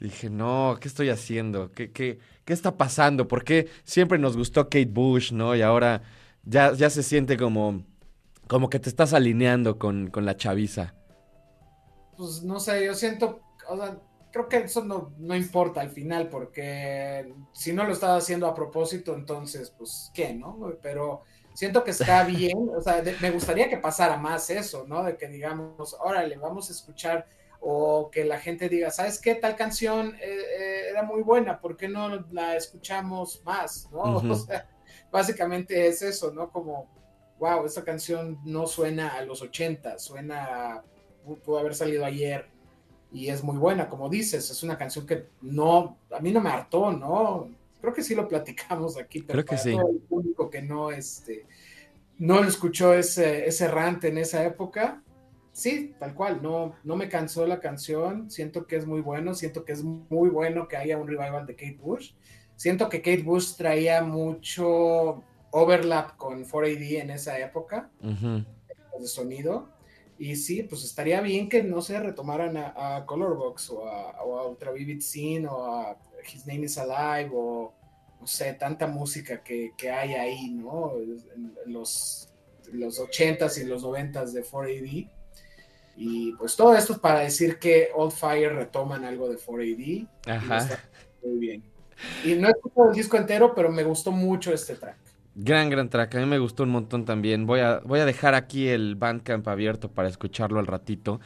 Dije, 0.00 0.28
no, 0.28 0.76
¿qué 0.80 0.88
estoy 0.88 1.08
haciendo? 1.08 1.70
¿Qué, 1.72 1.92
qué, 1.92 2.18
qué 2.44 2.52
está 2.52 2.76
pasando? 2.76 3.28
¿Por 3.28 3.44
qué 3.44 3.68
siempre 3.84 4.18
nos 4.18 4.36
gustó 4.36 4.64
Kate 4.64 4.86
Bush, 4.86 5.32
no? 5.32 5.54
Y 5.56 5.62
ahora 5.62 6.02
ya, 6.44 6.72
ya 6.74 6.90
se 6.90 7.02
siente 7.02 7.36
como, 7.36 7.84
como 8.48 8.70
que 8.70 8.80
te 8.80 8.88
estás 8.90 9.14
alineando 9.14 9.78
con, 9.78 10.08
con 10.10 10.26
la 10.26 10.36
chaviza. 10.36 10.94
pues 12.16 12.42
no 12.42 12.60
sé, 12.60 12.84
yo 12.86 12.94
siento, 12.94 13.44
o 13.68 13.76
sea, 13.76 14.00
creo 14.30 14.48
que 14.48 14.58
eso 14.58 14.84
no, 14.84 15.14
no 15.18 15.34
importa 15.36 15.80
al 15.80 15.90
final, 15.90 16.28
porque 16.28 17.34
si 17.52 17.72
no 17.72 17.84
lo 17.84 17.92
estaba 17.92 18.16
haciendo 18.16 18.46
a 18.46 18.54
propósito, 18.54 19.14
entonces, 19.14 19.70
pues, 19.76 20.10
¿qué, 20.14 20.32
no? 20.34 20.58
Pero 20.82 21.22
siento 21.52 21.82
que 21.84 21.90
está 21.90 22.22
bien, 22.24 22.68
o 22.76 22.80
sea, 22.82 23.02
de- 23.02 23.18
me 23.18 23.30
gustaría 23.30 23.68
que 23.68 23.78
pasara 23.78 24.16
más 24.16 24.48
eso, 24.50 24.84
¿no? 24.86 25.02
De 25.04 25.16
que 25.16 25.28
digamos, 25.28 25.96
órale, 26.00 26.36
vamos 26.36 26.68
a 26.70 26.72
escuchar, 26.72 27.26
o 27.66 28.10
que 28.10 28.24
la 28.24 28.38
gente 28.38 28.68
diga, 28.68 28.90
¿sabes 28.90 29.18
qué? 29.18 29.34
Tal 29.36 29.56
canción 29.56 30.14
eh, 30.16 30.20
eh, 30.22 30.82
era 30.90 31.02
muy 31.02 31.22
buena, 31.22 31.58
¿por 31.60 31.78
qué 31.78 31.88
no 31.88 32.26
la 32.30 32.56
escuchamos 32.56 33.42
más, 33.44 33.88
¿no? 33.90 34.02
Ujú. 34.18 34.32
O 34.32 34.34
sea, 34.34 34.68
básicamente 35.10 35.86
es 35.86 36.02
eso, 36.02 36.30
¿no? 36.30 36.50
Como, 36.50 36.86
wow, 37.38 37.64
esta 37.64 37.82
canción 37.82 38.38
no 38.44 38.66
suena 38.66 39.14
a 39.16 39.22
los 39.22 39.40
80, 39.40 39.98
suena, 39.98 40.74
a- 40.74 40.84
pudo 41.42 41.58
haber 41.58 41.74
salido 41.74 42.04
ayer 42.04 42.50
y 43.10 43.28
es 43.30 43.42
muy 43.42 43.56
buena, 43.56 43.88
como 43.88 44.10
dices, 44.10 44.50
es 44.50 44.62
una 44.62 44.76
canción 44.76 45.06
que 45.06 45.28
no, 45.40 45.96
a 46.10 46.20
mí 46.20 46.32
no 46.32 46.40
me 46.42 46.50
hartó, 46.50 46.92
¿no? 46.92 47.48
Creo 47.80 47.94
que 47.94 48.02
sí 48.02 48.14
lo 48.14 48.28
platicamos 48.28 48.98
aquí, 48.98 49.22
pero 49.22 49.42
Creo 49.42 49.44
que 49.44 49.50
para 49.56 49.62
sí. 49.62 49.70
todo 49.72 49.88
el 49.88 50.00
público 50.00 50.50
que 50.50 50.60
no, 50.60 50.90
este, 50.90 51.46
no 52.18 52.42
lo 52.42 52.48
escuchó 52.48 52.92
ese, 52.92 53.46
ese 53.46 53.68
rant 53.68 54.04
en 54.04 54.18
esa 54.18 54.44
época, 54.44 55.02
sí, 55.54 55.94
tal 55.98 56.14
cual, 56.14 56.42
no, 56.42 56.74
no 56.84 56.96
me 56.96 57.08
cansó 57.08 57.46
la 57.46 57.60
canción, 57.60 58.30
siento 58.30 58.66
que 58.66 58.76
es 58.76 58.86
muy 58.86 59.00
bueno, 59.00 59.32
siento 59.34 59.64
que 59.64 59.72
es 59.72 59.82
muy 59.82 60.28
bueno 60.28 60.68
que 60.68 60.76
haya 60.76 60.98
un 60.98 61.08
revival 61.08 61.46
de 61.46 61.54
Kate 61.54 61.78
Bush, 61.80 62.12
siento 62.56 62.88
que 62.90 63.00
Kate 63.00 63.22
Bush 63.22 63.54
traía 63.56 64.02
mucho 64.02 65.22
overlap 65.52 66.16
con 66.16 66.44
4AD 66.44 67.00
en 67.00 67.10
esa 67.10 67.38
época 67.38 67.90
Ujú. 68.02 68.44
de 69.00 69.06
sonido. 69.06 69.72
Y 70.18 70.36
sí, 70.36 70.62
pues 70.62 70.84
estaría 70.84 71.20
bien 71.20 71.48
que 71.48 71.62
no 71.62 71.80
se 71.80 71.98
retomaran 71.98 72.56
a, 72.56 72.96
a 72.96 73.06
Colorbox 73.06 73.70
o 73.70 73.88
a, 73.88 74.22
o 74.22 74.38
a 74.38 74.48
Ultra 74.48 74.70
Vivid 74.70 75.00
Scene 75.00 75.46
o 75.46 75.64
a 75.64 75.98
His 76.32 76.46
Name 76.46 76.66
is 76.66 76.78
Alive 76.78 77.30
o 77.34 77.72
no 78.20 78.26
sé, 78.26 78.54
tanta 78.54 78.86
música 78.86 79.42
que, 79.42 79.72
que 79.76 79.90
hay 79.90 80.14
ahí, 80.14 80.50
¿no? 80.50 80.92
En, 80.96 81.52
en 81.66 81.72
los, 81.72 82.32
los 82.72 83.00
80s 83.00 83.60
y 83.60 83.66
los 83.66 83.84
90s 83.84 84.32
de 84.32 84.44
4AD. 84.44 85.10
Y 85.96 86.32
pues 86.34 86.56
todo 86.56 86.74
esto 86.76 86.94
es 86.94 86.98
para 86.98 87.20
decir 87.20 87.58
que 87.58 87.88
Old 87.94 88.12
Fire 88.12 88.54
retoman 88.54 89.04
algo 89.04 89.28
de 89.28 89.36
4AD. 89.36 89.78
y 89.78 90.08
lo 90.26 90.32
Ajá. 90.32 90.78
muy 91.22 91.38
bien. 91.38 91.62
Y 92.24 92.34
no 92.34 92.48
he 92.48 92.50
escuchado 92.50 92.90
el 92.90 92.96
disco 92.96 93.16
entero, 93.16 93.54
pero 93.54 93.70
me 93.70 93.84
gustó 93.84 94.10
mucho 94.10 94.52
este 94.52 94.74
track. 94.74 94.96
Gran, 95.36 95.70
gran 95.70 95.88
track. 95.88 96.14
A 96.14 96.20
mí 96.20 96.26
me 96.26 96.38
gustó 96.38 96.62
un 96.64 96.70
montón 96.70 97.04
también. 97.04 97.46
Voy 97.46 97.60
a, 97.60 97.80
voy 97.84 98.00
a 98.00 98.04
dejar 98.04 98.34
aquí 98.34 98.68
el 98.68 98.94
Bandcamp 98.96 99.46
abierto 99.48 99.90
para 99.90 100.08
escucharlo 100.08 100.60
al 100.60 100.66
ratito. 100.66 101.20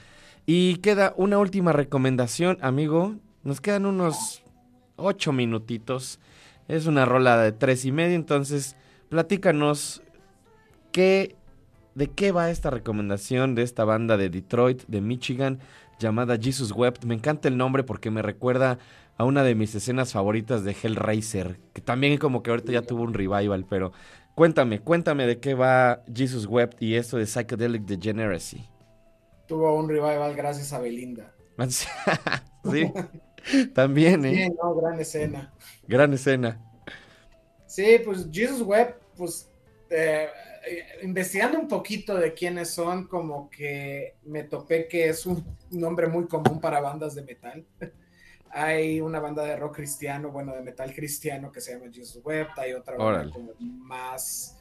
Y 0.47 0.77
queda 0.77 1.13
una 1.17 1.39
última 1.39 1.73
recomendación, 1.73 2.59
amigo. 2.63 3.17
Nos 3.43 3.61
quedan 3.61 3.87
unos 3.87 4.43
ocho 4.97 5.33
minutitos. 5.33 6.21
Es 6.69 6.87
una 6.87 7.05
rola 7.05 7.39
de 7.39 7.53
tres 7.53 7.85
y 7.85 7.93
medio, 7.93 8.15
entonces 8.15 8.77
platícanos 9.09 10.03
qué, 10.93 11.37
de 11.99 12.07
qué 12.07 12.31
va 12.31 12.49
esta 12.49 12.71
recomendación 12.71 13.57
de 13.57 13.65
esta 13.65 13.85
banda 13.85 14.17
de 14.17 14.31
Detroit, 14.31 14.85
de 14.87 15.01
Michigan, 15.01 15.59
llamada 15.99 16.39
Jesus 16.41 16.71
Wept. 16.71 17.05
Me 17.05 17.17
encanta 17.17 17.49
el 17.49 17.57
nombre 17.57 17.83
porque 17.83 18.13
me 18.13 18.23
recuerda 18.23 18.79
a 19.17 19.25
una 19.25 19.43
de 19.43 19.57
mis 19.57 19.75
escenas 19.75 20.13
favoritas 20.13 20.63
de 20.63 20.77
Hellraiser, 20.81 21.59
que 21.73 21.81
también 21.81 22.17
como 22.19 22.45
que 22.45 22.51
ahorita 22.51 22.71
ya 22.71 22.83
tuvo 22.83 23.03
un 23.03 23.15
revival, 23.15 23.67
pero 23.69 23.91
cuéntame, 24.37 24.79
cuéntame 24.79 25.27
de 25.27 25.41
qué 25.41 25.55
va 25.55 26.05
Jesus 26.15 26.47
Wept 26.47 26.81
y 26.81 26.95
esto 26.95 27.17
de 27.17 27.27
Psychedelic 27.27 27.83
Degeneracy. 27.83 28.65
Tuvo 29.49 29.75
un 29.75 29.89
revival 29.89 30.37
gracias 30.37 30.73
a 30.73 30.79
Belinda. 30.79 31.35
sí, 32.71 32.93
también, 33.75 34.25
¿eh? 34.25 34.47
Sí, 34.47 34.57
no, 34.63 34.73
gran 34.77 35.01
escena. 35.01 35.53
Gran 35.89 36.15
escena. 36.15 36.61
Sí, 37.67 38.01
pues 38.05 38.29
Jesus 38.31 38.63
Webb, 38.63 38.95
pues 39.17 39.51
eh, 39.91 40.29
investigando 41.03 41.59
un 41.59 41.69
poquito 41.69 42.17
de 42.17 42.35
quiénes 42.35 42.71
son, 42.71 43.07
como 43.07 43.49
que 43.51 44.17
me 44.25 44.45
topé 44.45 44.89
que 44.89 45.09
es 45.09 45.27
un 45.27 45.45
nombre 45.71 46.07
muy 46.07 46.27
común 46.27 46.61
para 46.61 46.81
bandas 46.81 47.15
de 47.15 47.23
metal. 47.23 47.65
Hay 48.51 49.01
una 49.01 49.21
banda 49.21 49.45
de 49.45 49.57
rock 49.57 49.77
cristiano, 49.77 50.31
bueno, 50.31 50.55
de 50.55 50.63
metal 50.63 50.95
cristiano 50.95 51.53
que 51.53 51.61
se 51.61 51.75
llama 51.75 51.93
Jesus 51.93 52.25
Webb, 52.25 52.49
hay 52.57 52.73
otra 52.73 52.97
banda 52.97 53.31
como 53.31 53.53
más 53.61 54.59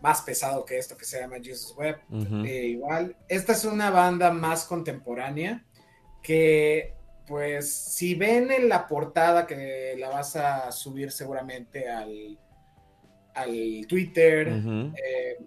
más 0.00 0.22
pesado 0.22 0.64
que 0.64 0.78
esto 0.78 0.96
que 0.96 1.04
se 1.04 1.20
llama 1.20 1.36
Jesus 1.42 1.74
Web. 1.76 1.98
Ujú. 2.10 2.44
Eh, 2.44 2.66
igual, 2.66 3.16
esta 3.28 3.52
es 3.52 3.64
una 3.64 3.90
banda 3.90 4.30
más 4.30 4.64
contemporánea 4.64 5.64
que, 6.22 6.94
pues, 7.26 7.72
si 7.72 8.14
ven 8.14 8.50
en 8.50 8.68
la 8.68 8.86
portada 8.86 9.46
que 9.46 9.94
la 9.98 10.08
vas 10.08 10.36
a 10.36 10.72
subir 10.72 11.10
seguramente 11.10 11.88
al, 11.88 12.38
al 13.34 13.86
Twitter, 13.86 14.48
Ujú. 14.48 14.92
eh, 14.96 15.38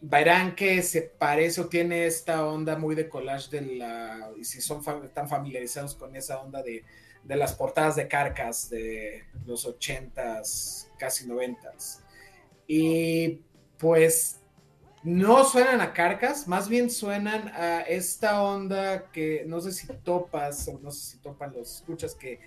verán 0.00 0.54
que 0.54 0.82
se 0.82 1.02
parece 1.02 1.60
o 1.60 1.68
tiene 1.68 2.06
esta 2.06 2.46
onda 2.46 2.76
muy 2.76 2.94
de 2.94 3.08
collage 3.08 3.50
de 3.50 3.76
la, 3.76 4.30
y 4.38 4.44
si 4.44 4.60
son 4.60 4.82
están 5.04 5.28
familiarizados 5.28 5.94
con 5.94 6.14
esa 6.14 6.40
onda 6.40 6.62
de, 6.62 6.84
de 7.24 7.36
las 7.36 7.54
portadas 7.54 7.96
de 7.96 8.06
carcas 8.06 8.70
de 8.70 9.24
los 9.46 9.66
80s, 9.66 10.88
casi 10.98 11.26
90s. 11.26 12.00
Y 12.66 13.40
pues 13.78 14.40
no 15.02 15.44
suenan 15.44 15.80
a 15.80 15.92
carcas, 15.92 16.48
más 16.48 16.68
bien 16.68 16.90
suenan 16.90 17.48
a 17.54 17.82
esta 17.82 18.42
onda 18.42 19.10
que 19.12 19.44
no 19.46 19.60
sé 19.60 19.72
si 19.72 19.86
topas 19.86 20.66
o 20.68 20.78
no 20.80 20.90
sé 20.90 21.12
si 21.12 21.18
topan 21.18 21.52
los 21.52 21.76
escuchas 21.76 22.14
que 22.14 22.40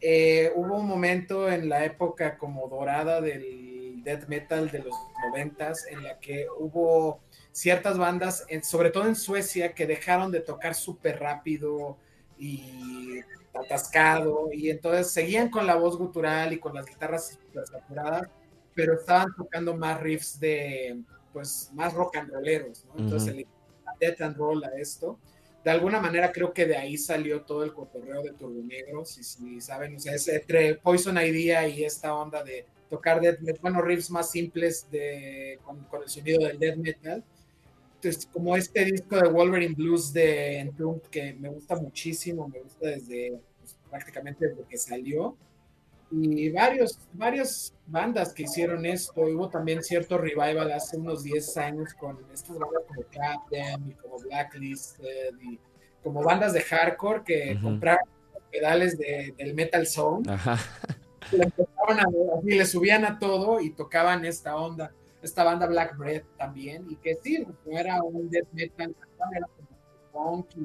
eh, 0.00 0.50
hubo 0.56 0.76
un 0.76 0.86
momento 0.86 1.50
en 1.50 1.68
la 1.68 1.84
época 1.84 2.36
como 2.36 2.68
dorada 2.68 3.20
del 3.20 3.79
death 4.02 4.26
metal 4.28 4.70
de 4.70 4.80
los 4.80 4.94
noventas 5.26 5.86
en 5.86 6.02
la 6.02 6.18
que 6.18 6.46
hubo 6.58 7.20
ciertas 7.52 7.98
bandas, 7.98 8.44
en- 8.48 8.62
sobre 8.64 8.90
todo 8.90 9.06
en 9.06 9.16
Suecia, 9.16 9.74
que 9.74 9.86
dejaron 9.86 10.30
de 10.30 10.40
tocar 10.40 10.74
súper 10.74 11.18
rápido 11.20 11.96
y 12.38 13.20
atascado 13.52 14.50
y 14.52 14.70
entonces 14.70 15.10
seguían 15.10 15.50
con 15.50 15.66
la 15.66 15.74
voz 15.76 15.96
gutural 15.98 16.52
y 16.52 16.58
con 16.58 16.74
las 16.74 16.86
guitarras 16.86 17.38
saturadas, 17.70 18.28
pero 18.74 18.94
estaban 18.94 19.34
tocando 19.36 19.76
más 19.76 20.00
riffs 20.00 20.38
de, 20.40 21.00
pues, 21.32 21.70
más 21.74 21.92
rock 21.94 22.16
and 22.16 22.30
rolleros, 22.32 22.84
¿no? 22.86 22.92
Entonces 23.04 23.30
se 23.30 23.34
le 23.34 23.42
llama 23.44 23.96
death 24.00 24.20
and 24.22 24.36
roll 24.36 24.64
a 24.64 24.70
esto 24.78 25.18
de 25.62 25.70
alguna 25.70 26.00
manera 26.00 26.32
creo 26.32 26.54
que 26.54 26.64
de 26.64 26.74
ahí 26.74 26.96
salió 26.96 27.42
todo 27.42 27.64
el 27.64 27.74
cotorreo 27.74 28.22
de 28.22 28.32
Turbo 28.32 28.62
Negro, 28.62 29.04
si, 29.04 29.22
si 29.22 29.60
saben, 29.60 29.96
o 29.96 30.00
sea, 30.00 30.14
es 30.14 30.26
entre 30.28 30.76
Poison 30.76 31.18
Idea 31.18 31.68
y 31.68 31.84
esta 31.84 32.14
onda 32.14 32.42
de 32.42 32.64
tocar 32.90 33.20
death 33.20 33.38
metal, 33.40 33.60
bueno, 33.62 33.80
riffs 33.82 34.10
más 34.10 34.30
simples 34.30 34.86
de, 34.90 35.58
con, 35.64 35.78
con 35.84 36.02
el 36.02 36.08
sonido 36.08 36.46
del 36.46 36.58
death 36.58 36.76
metal. 36.76 37.24
Entonces, 37.94 38.26
como 38.32 38.56
este 38.56 38.84
disco 38.84 39.16
de 39.16 39.28
Wolverine 39.28 39.74
Blues 39.74 40.12
de 40.12 40.58
Entombed 40.58 41.02
que 41.02 41.34
me 41.34 41.48
gusta 41.48 41.76
muchísimo, 41.76 42.48
me 42.48 42.60
gusta 42.60 42.88
desde 42.88 43.40
pues, 43.60 43.76
prácticamente 43.88 44.48
desde 44.48 44.64
que 44.64 44.76
salió. 44.76 45.36
Y 46.12 46.50
varios, 46.50 46.98
varias 47.12 47.72
bandas 47.86 48.32
que 48.32 48.42
hicieron 48.42 48.84
esto. 48.84 49.20
Hubo 49.20 49.48
también 49.48 49.80
cierto 49.84 50.18
revival 50.18 50.72
hace 50.72 50.96
unos 50.96 51.22
10 51.22 51.56
años 51.58 51.94
con 51.94 52.18
estas 52.34 52.58
bandas 52.58 52.82
como 52.88 53.02
Captain 53.12 53.90
y 53.90 53.94
como 53.94 54.18
Blacklisted 54.18 55.34
y 55.40 55.60
como 56.02 56.22
bandas 56.22 56.52
de 56.52 56.62
hardcore 56.62 57.22
que 57.24 57.52
Ujú. 57.54 57.62
compraron 57.62 58.08
pedales 58.50 58.98
de- 58.98 59.32
del 59.38 59.54
Metal 59.54 59.86
Zone 59.86 60.28
Ajá. 60.32 60.58
le 61.32 61.44
empezaron 61.44 62.00
a 62.00 62.38
así, 62.38 62.50
le 62.50 62.66
subían 62.66 63.04
a 63.04 63.18
todo 63.18 63.60
y 63.60 63.70
tocaban 63.70 64.24
esta 64.24 64.56
onda, 64.56 64.92
esta 65.22 65.44
banda 65.44 65.66
Black 65.66 65.96
Breath 65.96 66.24
también, 66.36 66.86
y 66.88 66.96
que 66.96 67.16
sí, 67.22 67.46
no 67.66 67.78
era 67.78 68.02
un 68.02 68.28
death 68.30 68.48
metal, 68.52 68.94
era 69.36 69.46
como 69.46 69.70
punk 70.12 70.46
y, 70.56 70.60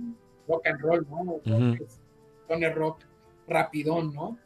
y 0.00 0.14
rock 0.46 0.66
and 0.66 0.80
roll, 0.80 1.06
¿no? 1.08 1.20
Ujú. 1.20 1.86
Pone 2.46 2.70
rock 2.70 3.00
rapidón, 3.46 4.14
¿no? 4.14 4.38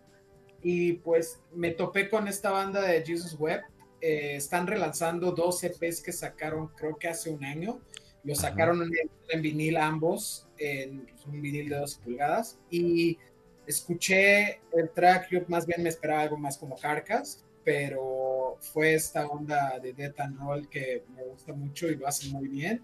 Y 0.62 0.94
pues 0.94 1.40
me 1.52 1.70
topé 1.70 2.09
con 2.09 2.28
esta 2.28 2.51
banda 2.51 2.82
de 2.82 3.05
Jesus 3.05 3.35
Web. 3.39 3.62
eh, 4.01 4.35
están 4.36 4.66
relanzando 4.66 5.31
dos 5.31 5.62
EPs 5.62 6.02
que 6.02 6.12
sacaron, 6.12 6.69
creo 6.77 6.97
que 6.97 7.09
hace 7.09 7.31
un 7.31 7.44
año. 7.44 7.81
Lo 8.24 8.35
sacaron 8.35 8.82
en, 8.82 8.90
en 9.31 9.43
vinil 9.43 9.77
ambos, 9.77 10.47
en 10.59 11.06
un 11.27 11.40
vinil 11.40 11.69
de 11.69 11.77
12 11.77 12.01
pulgadas. 12.02 12.59
Y 12.70 13.19
escuché 13.67 14.61
el 14.73 14.91
track, 14.91 15.31
yo 15.31 15.41
más 15.49 15.67
bien 15.67 15.83
me 15.83 15.89
esperaba 15.89 16.23
algo 16.23 16.37
más 16.37 16.59
como 16.59 16.77
Carcas, 16.77 17.45
pero 17.65 18.57
fue 18.61 18.95
esta 18.95 19.27
onda 19.27 19.79
de 19.79 19.93
Death 19.93 20.21
and 20.21 20.39
Roll 20.39 20.69
que 20.69 21.05
me 21.15 21.23
gusta 21.25 21.53
mucho 21.53 21.89
y 21.89 21.97
lo 21.97 22.07
hacen 22.07 22.33
muy 22.33 22.49
bien. 22.49 22.83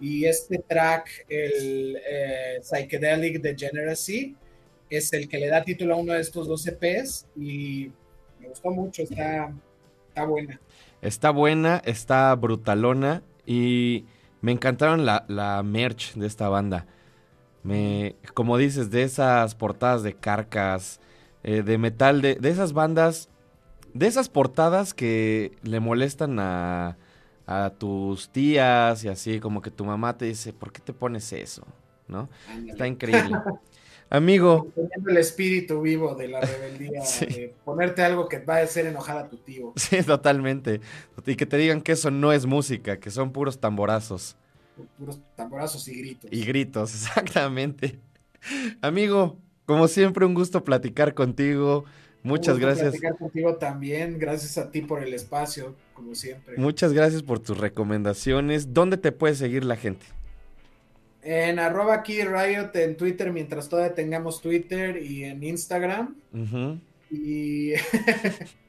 Y 0.00 0.24
este 0.24 0.58
track, 0.58 1.26
el 1.28 1.98
eh, 2.04 2.58
Psychedelic 2.62 3.40
Degeneracy, 3.40 4.36
es 4.90 5.12
el 5.12 5.28
que 5.28 5.38
le 5.38 5.48
da 5.48 5.62
título 5.62 5.94
a 5.94 5.96
uno 5.96 6.12
de 6.12 6.20
estos 6.20 6.46
dos 6.46 6.66
EPs 6.66 7.26
y 7.36 7.90
me 8.40 8.48
gustó 8.48 8.70
mucho, 8.70 9.02
está, 9.02 9.52
está 10.08 10.24
buena. 10.24 10.60
Está 11.00 11.30
buena, 11.30 11.82
está 11.84 12.34
brutalona 12.34 13.22
y 13.46 14.04
me 14.40 14.52
encantaron 14.52 15.06
la, 15.06 15.24
la 15.28 15.62
merch 15.62 16.14
de 16.14 16.26
esta 16.26 16.48
banda. 16.48 16.86
Me, 17.62 18.16
como 18.34 18.56
dices, 18.58 18.90
de 18.90 19.02
esas 19.04 19.54
portadas 19.54 20.02
de 20.02 20.14
carcas, 20.14 21.00
eh, 21.44 21.62
de 21.62 21.78
metal, 21.78 22.20
de, 22.22 22.34
de 22.36 22.50
esas 22.50 22.72
bandas, 22.72 23.28
de 23.94 24.06
esas 24.06 24.28
portadas 24.28 24.94
que 24.94 25.52
le 25.62 25.80
molestan 25.80 26.38
a, 26.40 26.96
a 27.46 27.70
tus 27.78 28.30
tías 28.30 29.04
y 29.04 29.08
así, 29.08 29.40
como 29.40 29.62
que 29.62 29.70
tu 29.70 29.84
mamá 29.84 30.16
te 30.18 30.24
dice, 30.26 30.52
¿por 30.52 30.72
qué 30.72 30.80
te 30.80 30.92
pones 30.92 31.32
eso? 31.32 31.66
¿No? 32.08 32.28
Está 32.68 32.86
increíble. 32.86 33.36
Amigo, 34.10 34.68
Teniendo 34.74 35.10
el 35.10 35.16
espíritu 35.16 35.80
vivo 35.80 36.14
de 36.14 36.28
la 36.28 36.40
rebeldía, 36.40 37.00
Sí. 37.04 37.24
de 37.26 37.54
ponerte 37.64 38.02
algo 38.02 38.28
que 38.28 38.40
va 38.40 38.56
a 38.58 38.62
hacer 38.62 38.86
enojar 38.86 39.16
a 39.18 39.28
tu 39.28 39.38
tío. 39.38 39.72
sí, 39.76 40.02
totalmente. 40.02 40.80
Y 41.24 41.36
que 41.36 41.46
te 41.46 41.56
digan 41.56 41.80
que 41.80 41.92
eso 41.92 42.10
no 42.10 42.32
es 42.32 42.44
música, 42.44 42.98
que 43.00 43.10
son 43.10 43.32
puros 43.32 43.58
tamborazos. 43.60 44.36
Puros 44.98 45.20
tamborazos 45.36 45.86
y 45.88 45.94
gritos. 45.94 46.30
Y 46.32 46.44
gritos, 46.44 46.94
exactamente. 46.94 47.98
Amigo, 48.80 49.38
como 49.66 49.88
siempre, 49.88 50.24
un 50.26 50.34
gusto 50.34 50.64
platicar 50.64 51.14
contigo. 51.14 51.84
Muchas 52.24 52.54
Un 52.56 52.60
gusto 52.62 52.66
gracias. 52.66 52.90
platicar 52.90 53.16
contigo 53.18 53.56
también. 53.56 54.18
Gracias 54.18 54.58
a 54.58 54.70
ti 54.70 54.82
por 54.82 55.02
el 55.02 55.12
espacio, 55.14 55.74
como 55.94 56.14
siempre. 56.14 56.56
Muchas 56.56 56.92
gracias 56.92 57.22
por 57.22 57.40
tus 57.40 57.58
recomendaciones. 57.58 58.72
¿Dónde 58.72 58.96
te 58.96 59.12
puede 59.12 59.34
seguir 59.34 59.64
la 59.64 59.76
gente? 59.76 60.06
En 61.22 61.58
arroba 61.60 61.94
aquí 61.94 62.22
Riot 62.24 62.70
en 62.74 62.96
Twitter, 62.96 63.32
mientras 63.32 63.68
todavía 63.68 63.94
tengamos 63.94 64.40
Twitter 64.40 65.00
y 65.02 65.24
en 65.24 65.42
Instagram. 65.42 66.16
Y 67.10 67.72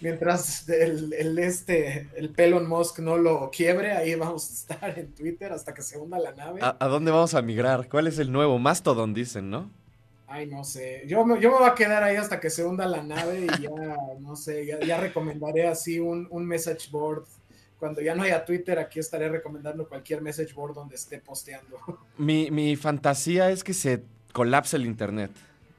mientras 0.00 0.68
el, 0.68 1.12
el 1.12 1.38
este, 1.38 2.08
el 2.16 2.30
Pelon 2.30 2.68
Musk 2.68 3.00
no 3.00 3.16
lo 3.16 3.50
quiebre, 3.50 3.92
ahí 3.92 4.14
vamos 4.14 4.48
a 4.48 4.52
estar 4.52 4.98
en 4.98 5.14
Twitter 5.14 5.52
hasta 5.52 5.74
que 5.74 5.82
se 5.82 5.98
hunda 5.98 6.18
la 6.18 6.32
nave. 6.32 6.60
¿A, 6.62 6.76
a 6.78 6.88
dónde 6.88 7.10
vamos 7.10 7.34
a 7.34 7.42
migrar? 7.42 7.88
¿Cuál 7.88 8.06
es 8.06 8.18
el 8.18 8.30
nuevo? 8.32 8.58
Mastodon, 8.58 9.14
dicen, 9.14 9.50
¿no? 9.50 9.70
Ay, 10.26 10.46
no 10.46 10.62
sé. 10.62 11.04
Yo 11.06 11.24
me, 11.24 11.40
yo 11.40 11.50
me 11.50 11.58
voy 11.58 11.68
a 11.68 11.74
quedar 11.74 12.02
ahí 12.02 12.16
hasta 12.16 12.38
que 12.38 12.50
se 12.50 12.64
hunda 12.64 12.86
la 12.86 13.02
nave 13.02 13.46
y 13.46 13.62
ya, 13.62 13.96
no 14.20 14.36
sé, 14.36 14.66
ya, 14.66 14.78
ya 14.80 15.00
recomendaré 15.00 15.66
así 15.66 15.98
un, 15.98 16.28
un 16.30 16.46
message 16.46 16.90
board. 16.90 17.24
Cuando 17.78 18.00
ya 18.00 18.14
no 18.14 18.24
haya 18.24 18.44
Twitter, 18.44 18.78
aquí 18.78 18.98
estaré 18.98 19.28
recomendando 19.28 19.88
cualquier 19.88 20.20
message 20.20 20.52
board 20.52 20.74
donde 20.74 20.96
esté 20.96 21.18
posteando. 21.18 21.78
Mi, 22.18 22.50
mi 22.50 22.76
fantasía 22.76 23.50
es 23.50 23.62
que 23.64 23.72
se 23.72 24.02
colapse 24.32 24.76
el 24.76 24.84
internet. 24.84 25.30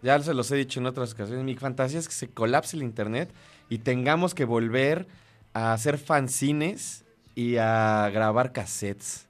Ya 0.02 0.20
se 0.22 0.34
los 0.34 0.50
he 0.52 0.56
dicho 0.56 0.80
en 0.80 0.86
otras 0.86 1.14
ocasiones. 1.14 1.44
Mi 1.46 1.56
fantasía 1.56 2.00
es 2.00 2.08
que 2.08 2.14
se 2.14 2.30
colapse 2.30 2.78
el 2.78 2.84
internet 2.84 3.30
y 3.70 3.80
tengamos 3.80 4.34
que 4.34 4.46
volver 4.46 5.08
a 5.54 5.74
hacer 5.74 5.98
fanzines 5.98 7.04
y 7.36 7.58
a 7.58 8.10
grabar 8.14 8.52
cassettes. 8.54 9.28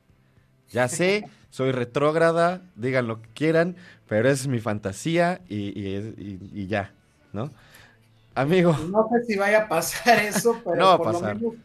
Ya 0.71 0.87
sé, 0.87 1.25
soy 1.49 1.71
retrógrada, 1.71 2.61
digan 2.75 3.07
lo 3.07 3.21
que 3.21 3.29
quieran, 3.29 3.77
pero 4.07 4.29
es 4.29 4.47
mi 4.47 4.59
fantasía 4.59 5.41
y, 5.49 5.79
y 5.79 5.95
es- 5.95 6.17
y- 6.17 6.39
y 6.53 6.67
ya, 6.67 6.93
¿no? 7.33 7.51
Amigo, 8.35 8.75
No 8.75 9.07
sé 9.09 9.25
si 9.25 9.35
vaya 9.37 9.63
a 9.63 9.67
pasar 9.67 10.19
eso, 10.25 10.61
pero 10.63 10.77
No 10.79 10.85
va 10.85 10.93
a 10.93 10.97
por 10.97 11.07
pasar. 11.07 11.37
lo 11.37 11.41
menos 11.41 11.55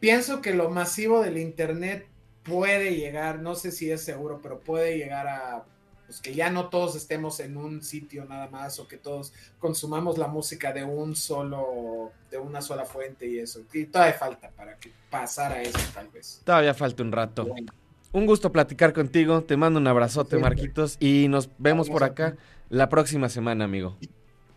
pienso 0.00 0.40
que 0.42 0.54
lo 0.54 0.70
masivo 0.70 1.22
del 1.22 1.38
internet 1.38 2.06
puede 2.42 2.96
llegar, 2.96 3.40
no 3.40 3.54
sé 3.54 3.72
si 3.72 3.90
es 3.90 4.04
seguro, 4.04 4.40
pero 4.42 4.60
puede 4.60 4.98
llegar 4.98 5.26
a 5.28 5.66
pues 6.12 6.20
que 6.20 6.34
ya 6.34 6.50
no 6.50 6.68
todos 6.68 6.94
estemos 6.94 7.40
en 7.40 7.56
un 7.56 7.80
sitio 7.82 8.26
nada 8.26 8.46
más 8.50 8.78
o 8.78 8.86
que 8.86 8.98
todos 8.98 9.32
consumamos 9.58 10.18
la 10.18 10.28
música 10.28 10.70
de 10.70 10.84
un 10.84 11.16
solo, 11.16 12.12
de 12.30 12.36
una 12.36 12.60
sola 12.60 12.84
fuente 12.84 13.26
y 13.26 13.38
eso. 13.38 13.62
Y 13.72 13.86
todavía 13.86 14.12
falta 14.12 14.50
para 14.50 14.76
que 14.76 14.92
pasara 15.08 15.62
eso 15.62 15.78
tal 15.94 16.08
vez. 16.08 16.42
todavía 16.44 16.74
falta 16.74 17.02
un 17.02 17.12
rato. 17.12 17.46
Bueno, 17.46 17.72
Un 18.12 18.26
gusto 18.26 18.52
platicar 18.52 18.92
contigo. 18.92 19.40
Te 19.42 19.56
mando 19.56 19.80
un 19.80 19.86
abrazote, 19.86 20.36
Siempre. 20.36 20.50
Marquitos. 20.50 20.98
Y 21.00 21.28
nos 21.28 21.48
vemos 21.56 21.88
por 21.88 22.02
a 22.04 22.08
acá 22.08 22.36
la 22.68 22.90
próxima 22.90 23.30
semana, 23.30 23.64
amigo. 23.64 23.96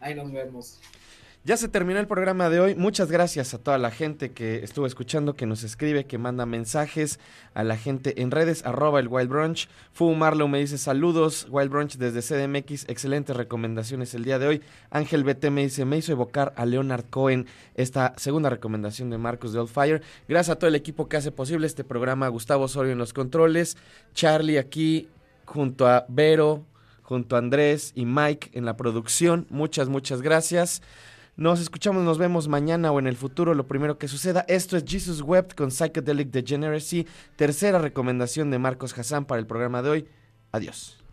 ahí 0.01 0.13
nos 0.13 0.29
vemos. 0.33 0.81
Ya 1.45 1.57
se 1.57 1.67
terminó 1.67 1.99
el 1.99 2.07
programa 2.07 2.49
de 2.49 2.59
hoy. 2.59 2.73
Muchas 2.73 3.11
gracias 3.11 3.53
a 3.53 3.59
toda 3.59 3.77
la 3.77 3.91
gente 3.91 4.31
que 4.31 4.63
estuvo 4.63 4.87
escuchando, 4.87 5.35
que 5.35 5.45
nos 5.45 5.61
escribe, 5.61 6.05
que 6.05 6.17
manda 6.17 6.47
mensajes, 6.47 7.19
a 7.53 7.63
la 7.63 7.77
gente 7.77 8.19
en 8.23 8.31
redes, 8.31 8.65
arroba 8.65 8.99
el 8.99 9.07
Wild 9.07 9.29
Brunch. 9.29 9.69
Fu 9.93 10.11
Marlow 10.15 10.47
me 10.47 10.57
dice 10.57 10.79
saludos, 10.79 11.45
Wild 11.51 11.69
Brunch 11.69 11.97
desde 11.97 12.23
CDMX, 12.23 12.89
excelentes 12.89 13.35
recomendaciones 13.37 14.15
el 14.15 14.23
día 14.23 14.39
de 14.39 14.47
hoy. 14.47 14.61
Ángel 14.89 15.23
BT 15.23 15.51
me 15.51 15.61
dice, 15.61 15.85
me 15.85 15.97
hizo 15.97 16.11
evocar 16.11 16.51
a 16.55 16.65
Leonard 16.65 17.05
Cohen, 17.11 17.45
esta 17.75 18.15
segunda 18.17 18.49
recomendación 18.49 19.11
de 19.11 19.19
Marcos 19.19 19.53
de 19.53 19.59
Old 19.59 19.69
Fire. 19.69 20.01
Gracias 20.27 20.55
a 20.55 20.57
todo 20.57 20.67
el 20.67 20.75
equipo 20.75 21.07
que 21.07 21.17
hace 21.17 21.31
posible 21.31 21.67
este 21.67 21.83
programa, 21.83 22.27
Gustavo 22.27 22.63
Osorio 22.63 22.91
en 22.91 22.97
los 22.97 23.13
controles, 23.13 23.77
Charlie 24.15 24.57
aquí 24.57 25.09
junto 25.45 25.87
a 25.87 26.07
Vero, 26.09 26.65
junto 27.03 27.35
a 27.35 27.39
Andrés 27.39 27.91
y 27.93 28.07
Mike 28.07 28.49
en 28.53 28.65
la 28.65 28.75
producción. 28.77 29.45
Muchas, 29.51 29.89
muchas 29.89 30.23
gracias. 30.23 30.81
Nos 31.37 31.59
escuchamos, 31.59 32.03
nos 32.03 32.17
vemos 32.17 32.47
mañana 32.47 32.93
o 32.93 32.99
en 32.99 33.07
el 33.07 33.17
futuro, 33.17 33.53
lo 33.53 33.67
primero 33.67 33.97
que 33.97 34.07
suceda. 34.07 34.45
Esto 34.47 34.77
es 34.77 34.85
Jesus 34.87 35.21
Wept 35.21 35.53
con 35.53 35.69
Psychedelic 35.69 36.29
Degeneracy, 36.29 37.05
tercera 37.35 37.77
recomendación 37.77 38.51
de 38.51 38.59
Marcos 38.59 38.97
Hassan 38.97 39.25
para 39.25 39.39
el 39.39 39.45
programa 39.45 39.81
de 39.81 39.89
hoy. 39.89 40.07
Adiós. 40.53 41.04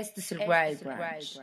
Este 0.00 0.20
es 0.20 0.32
el 0.32 0.38
Wild 0.40 0.82
Branch. 0.82 1.40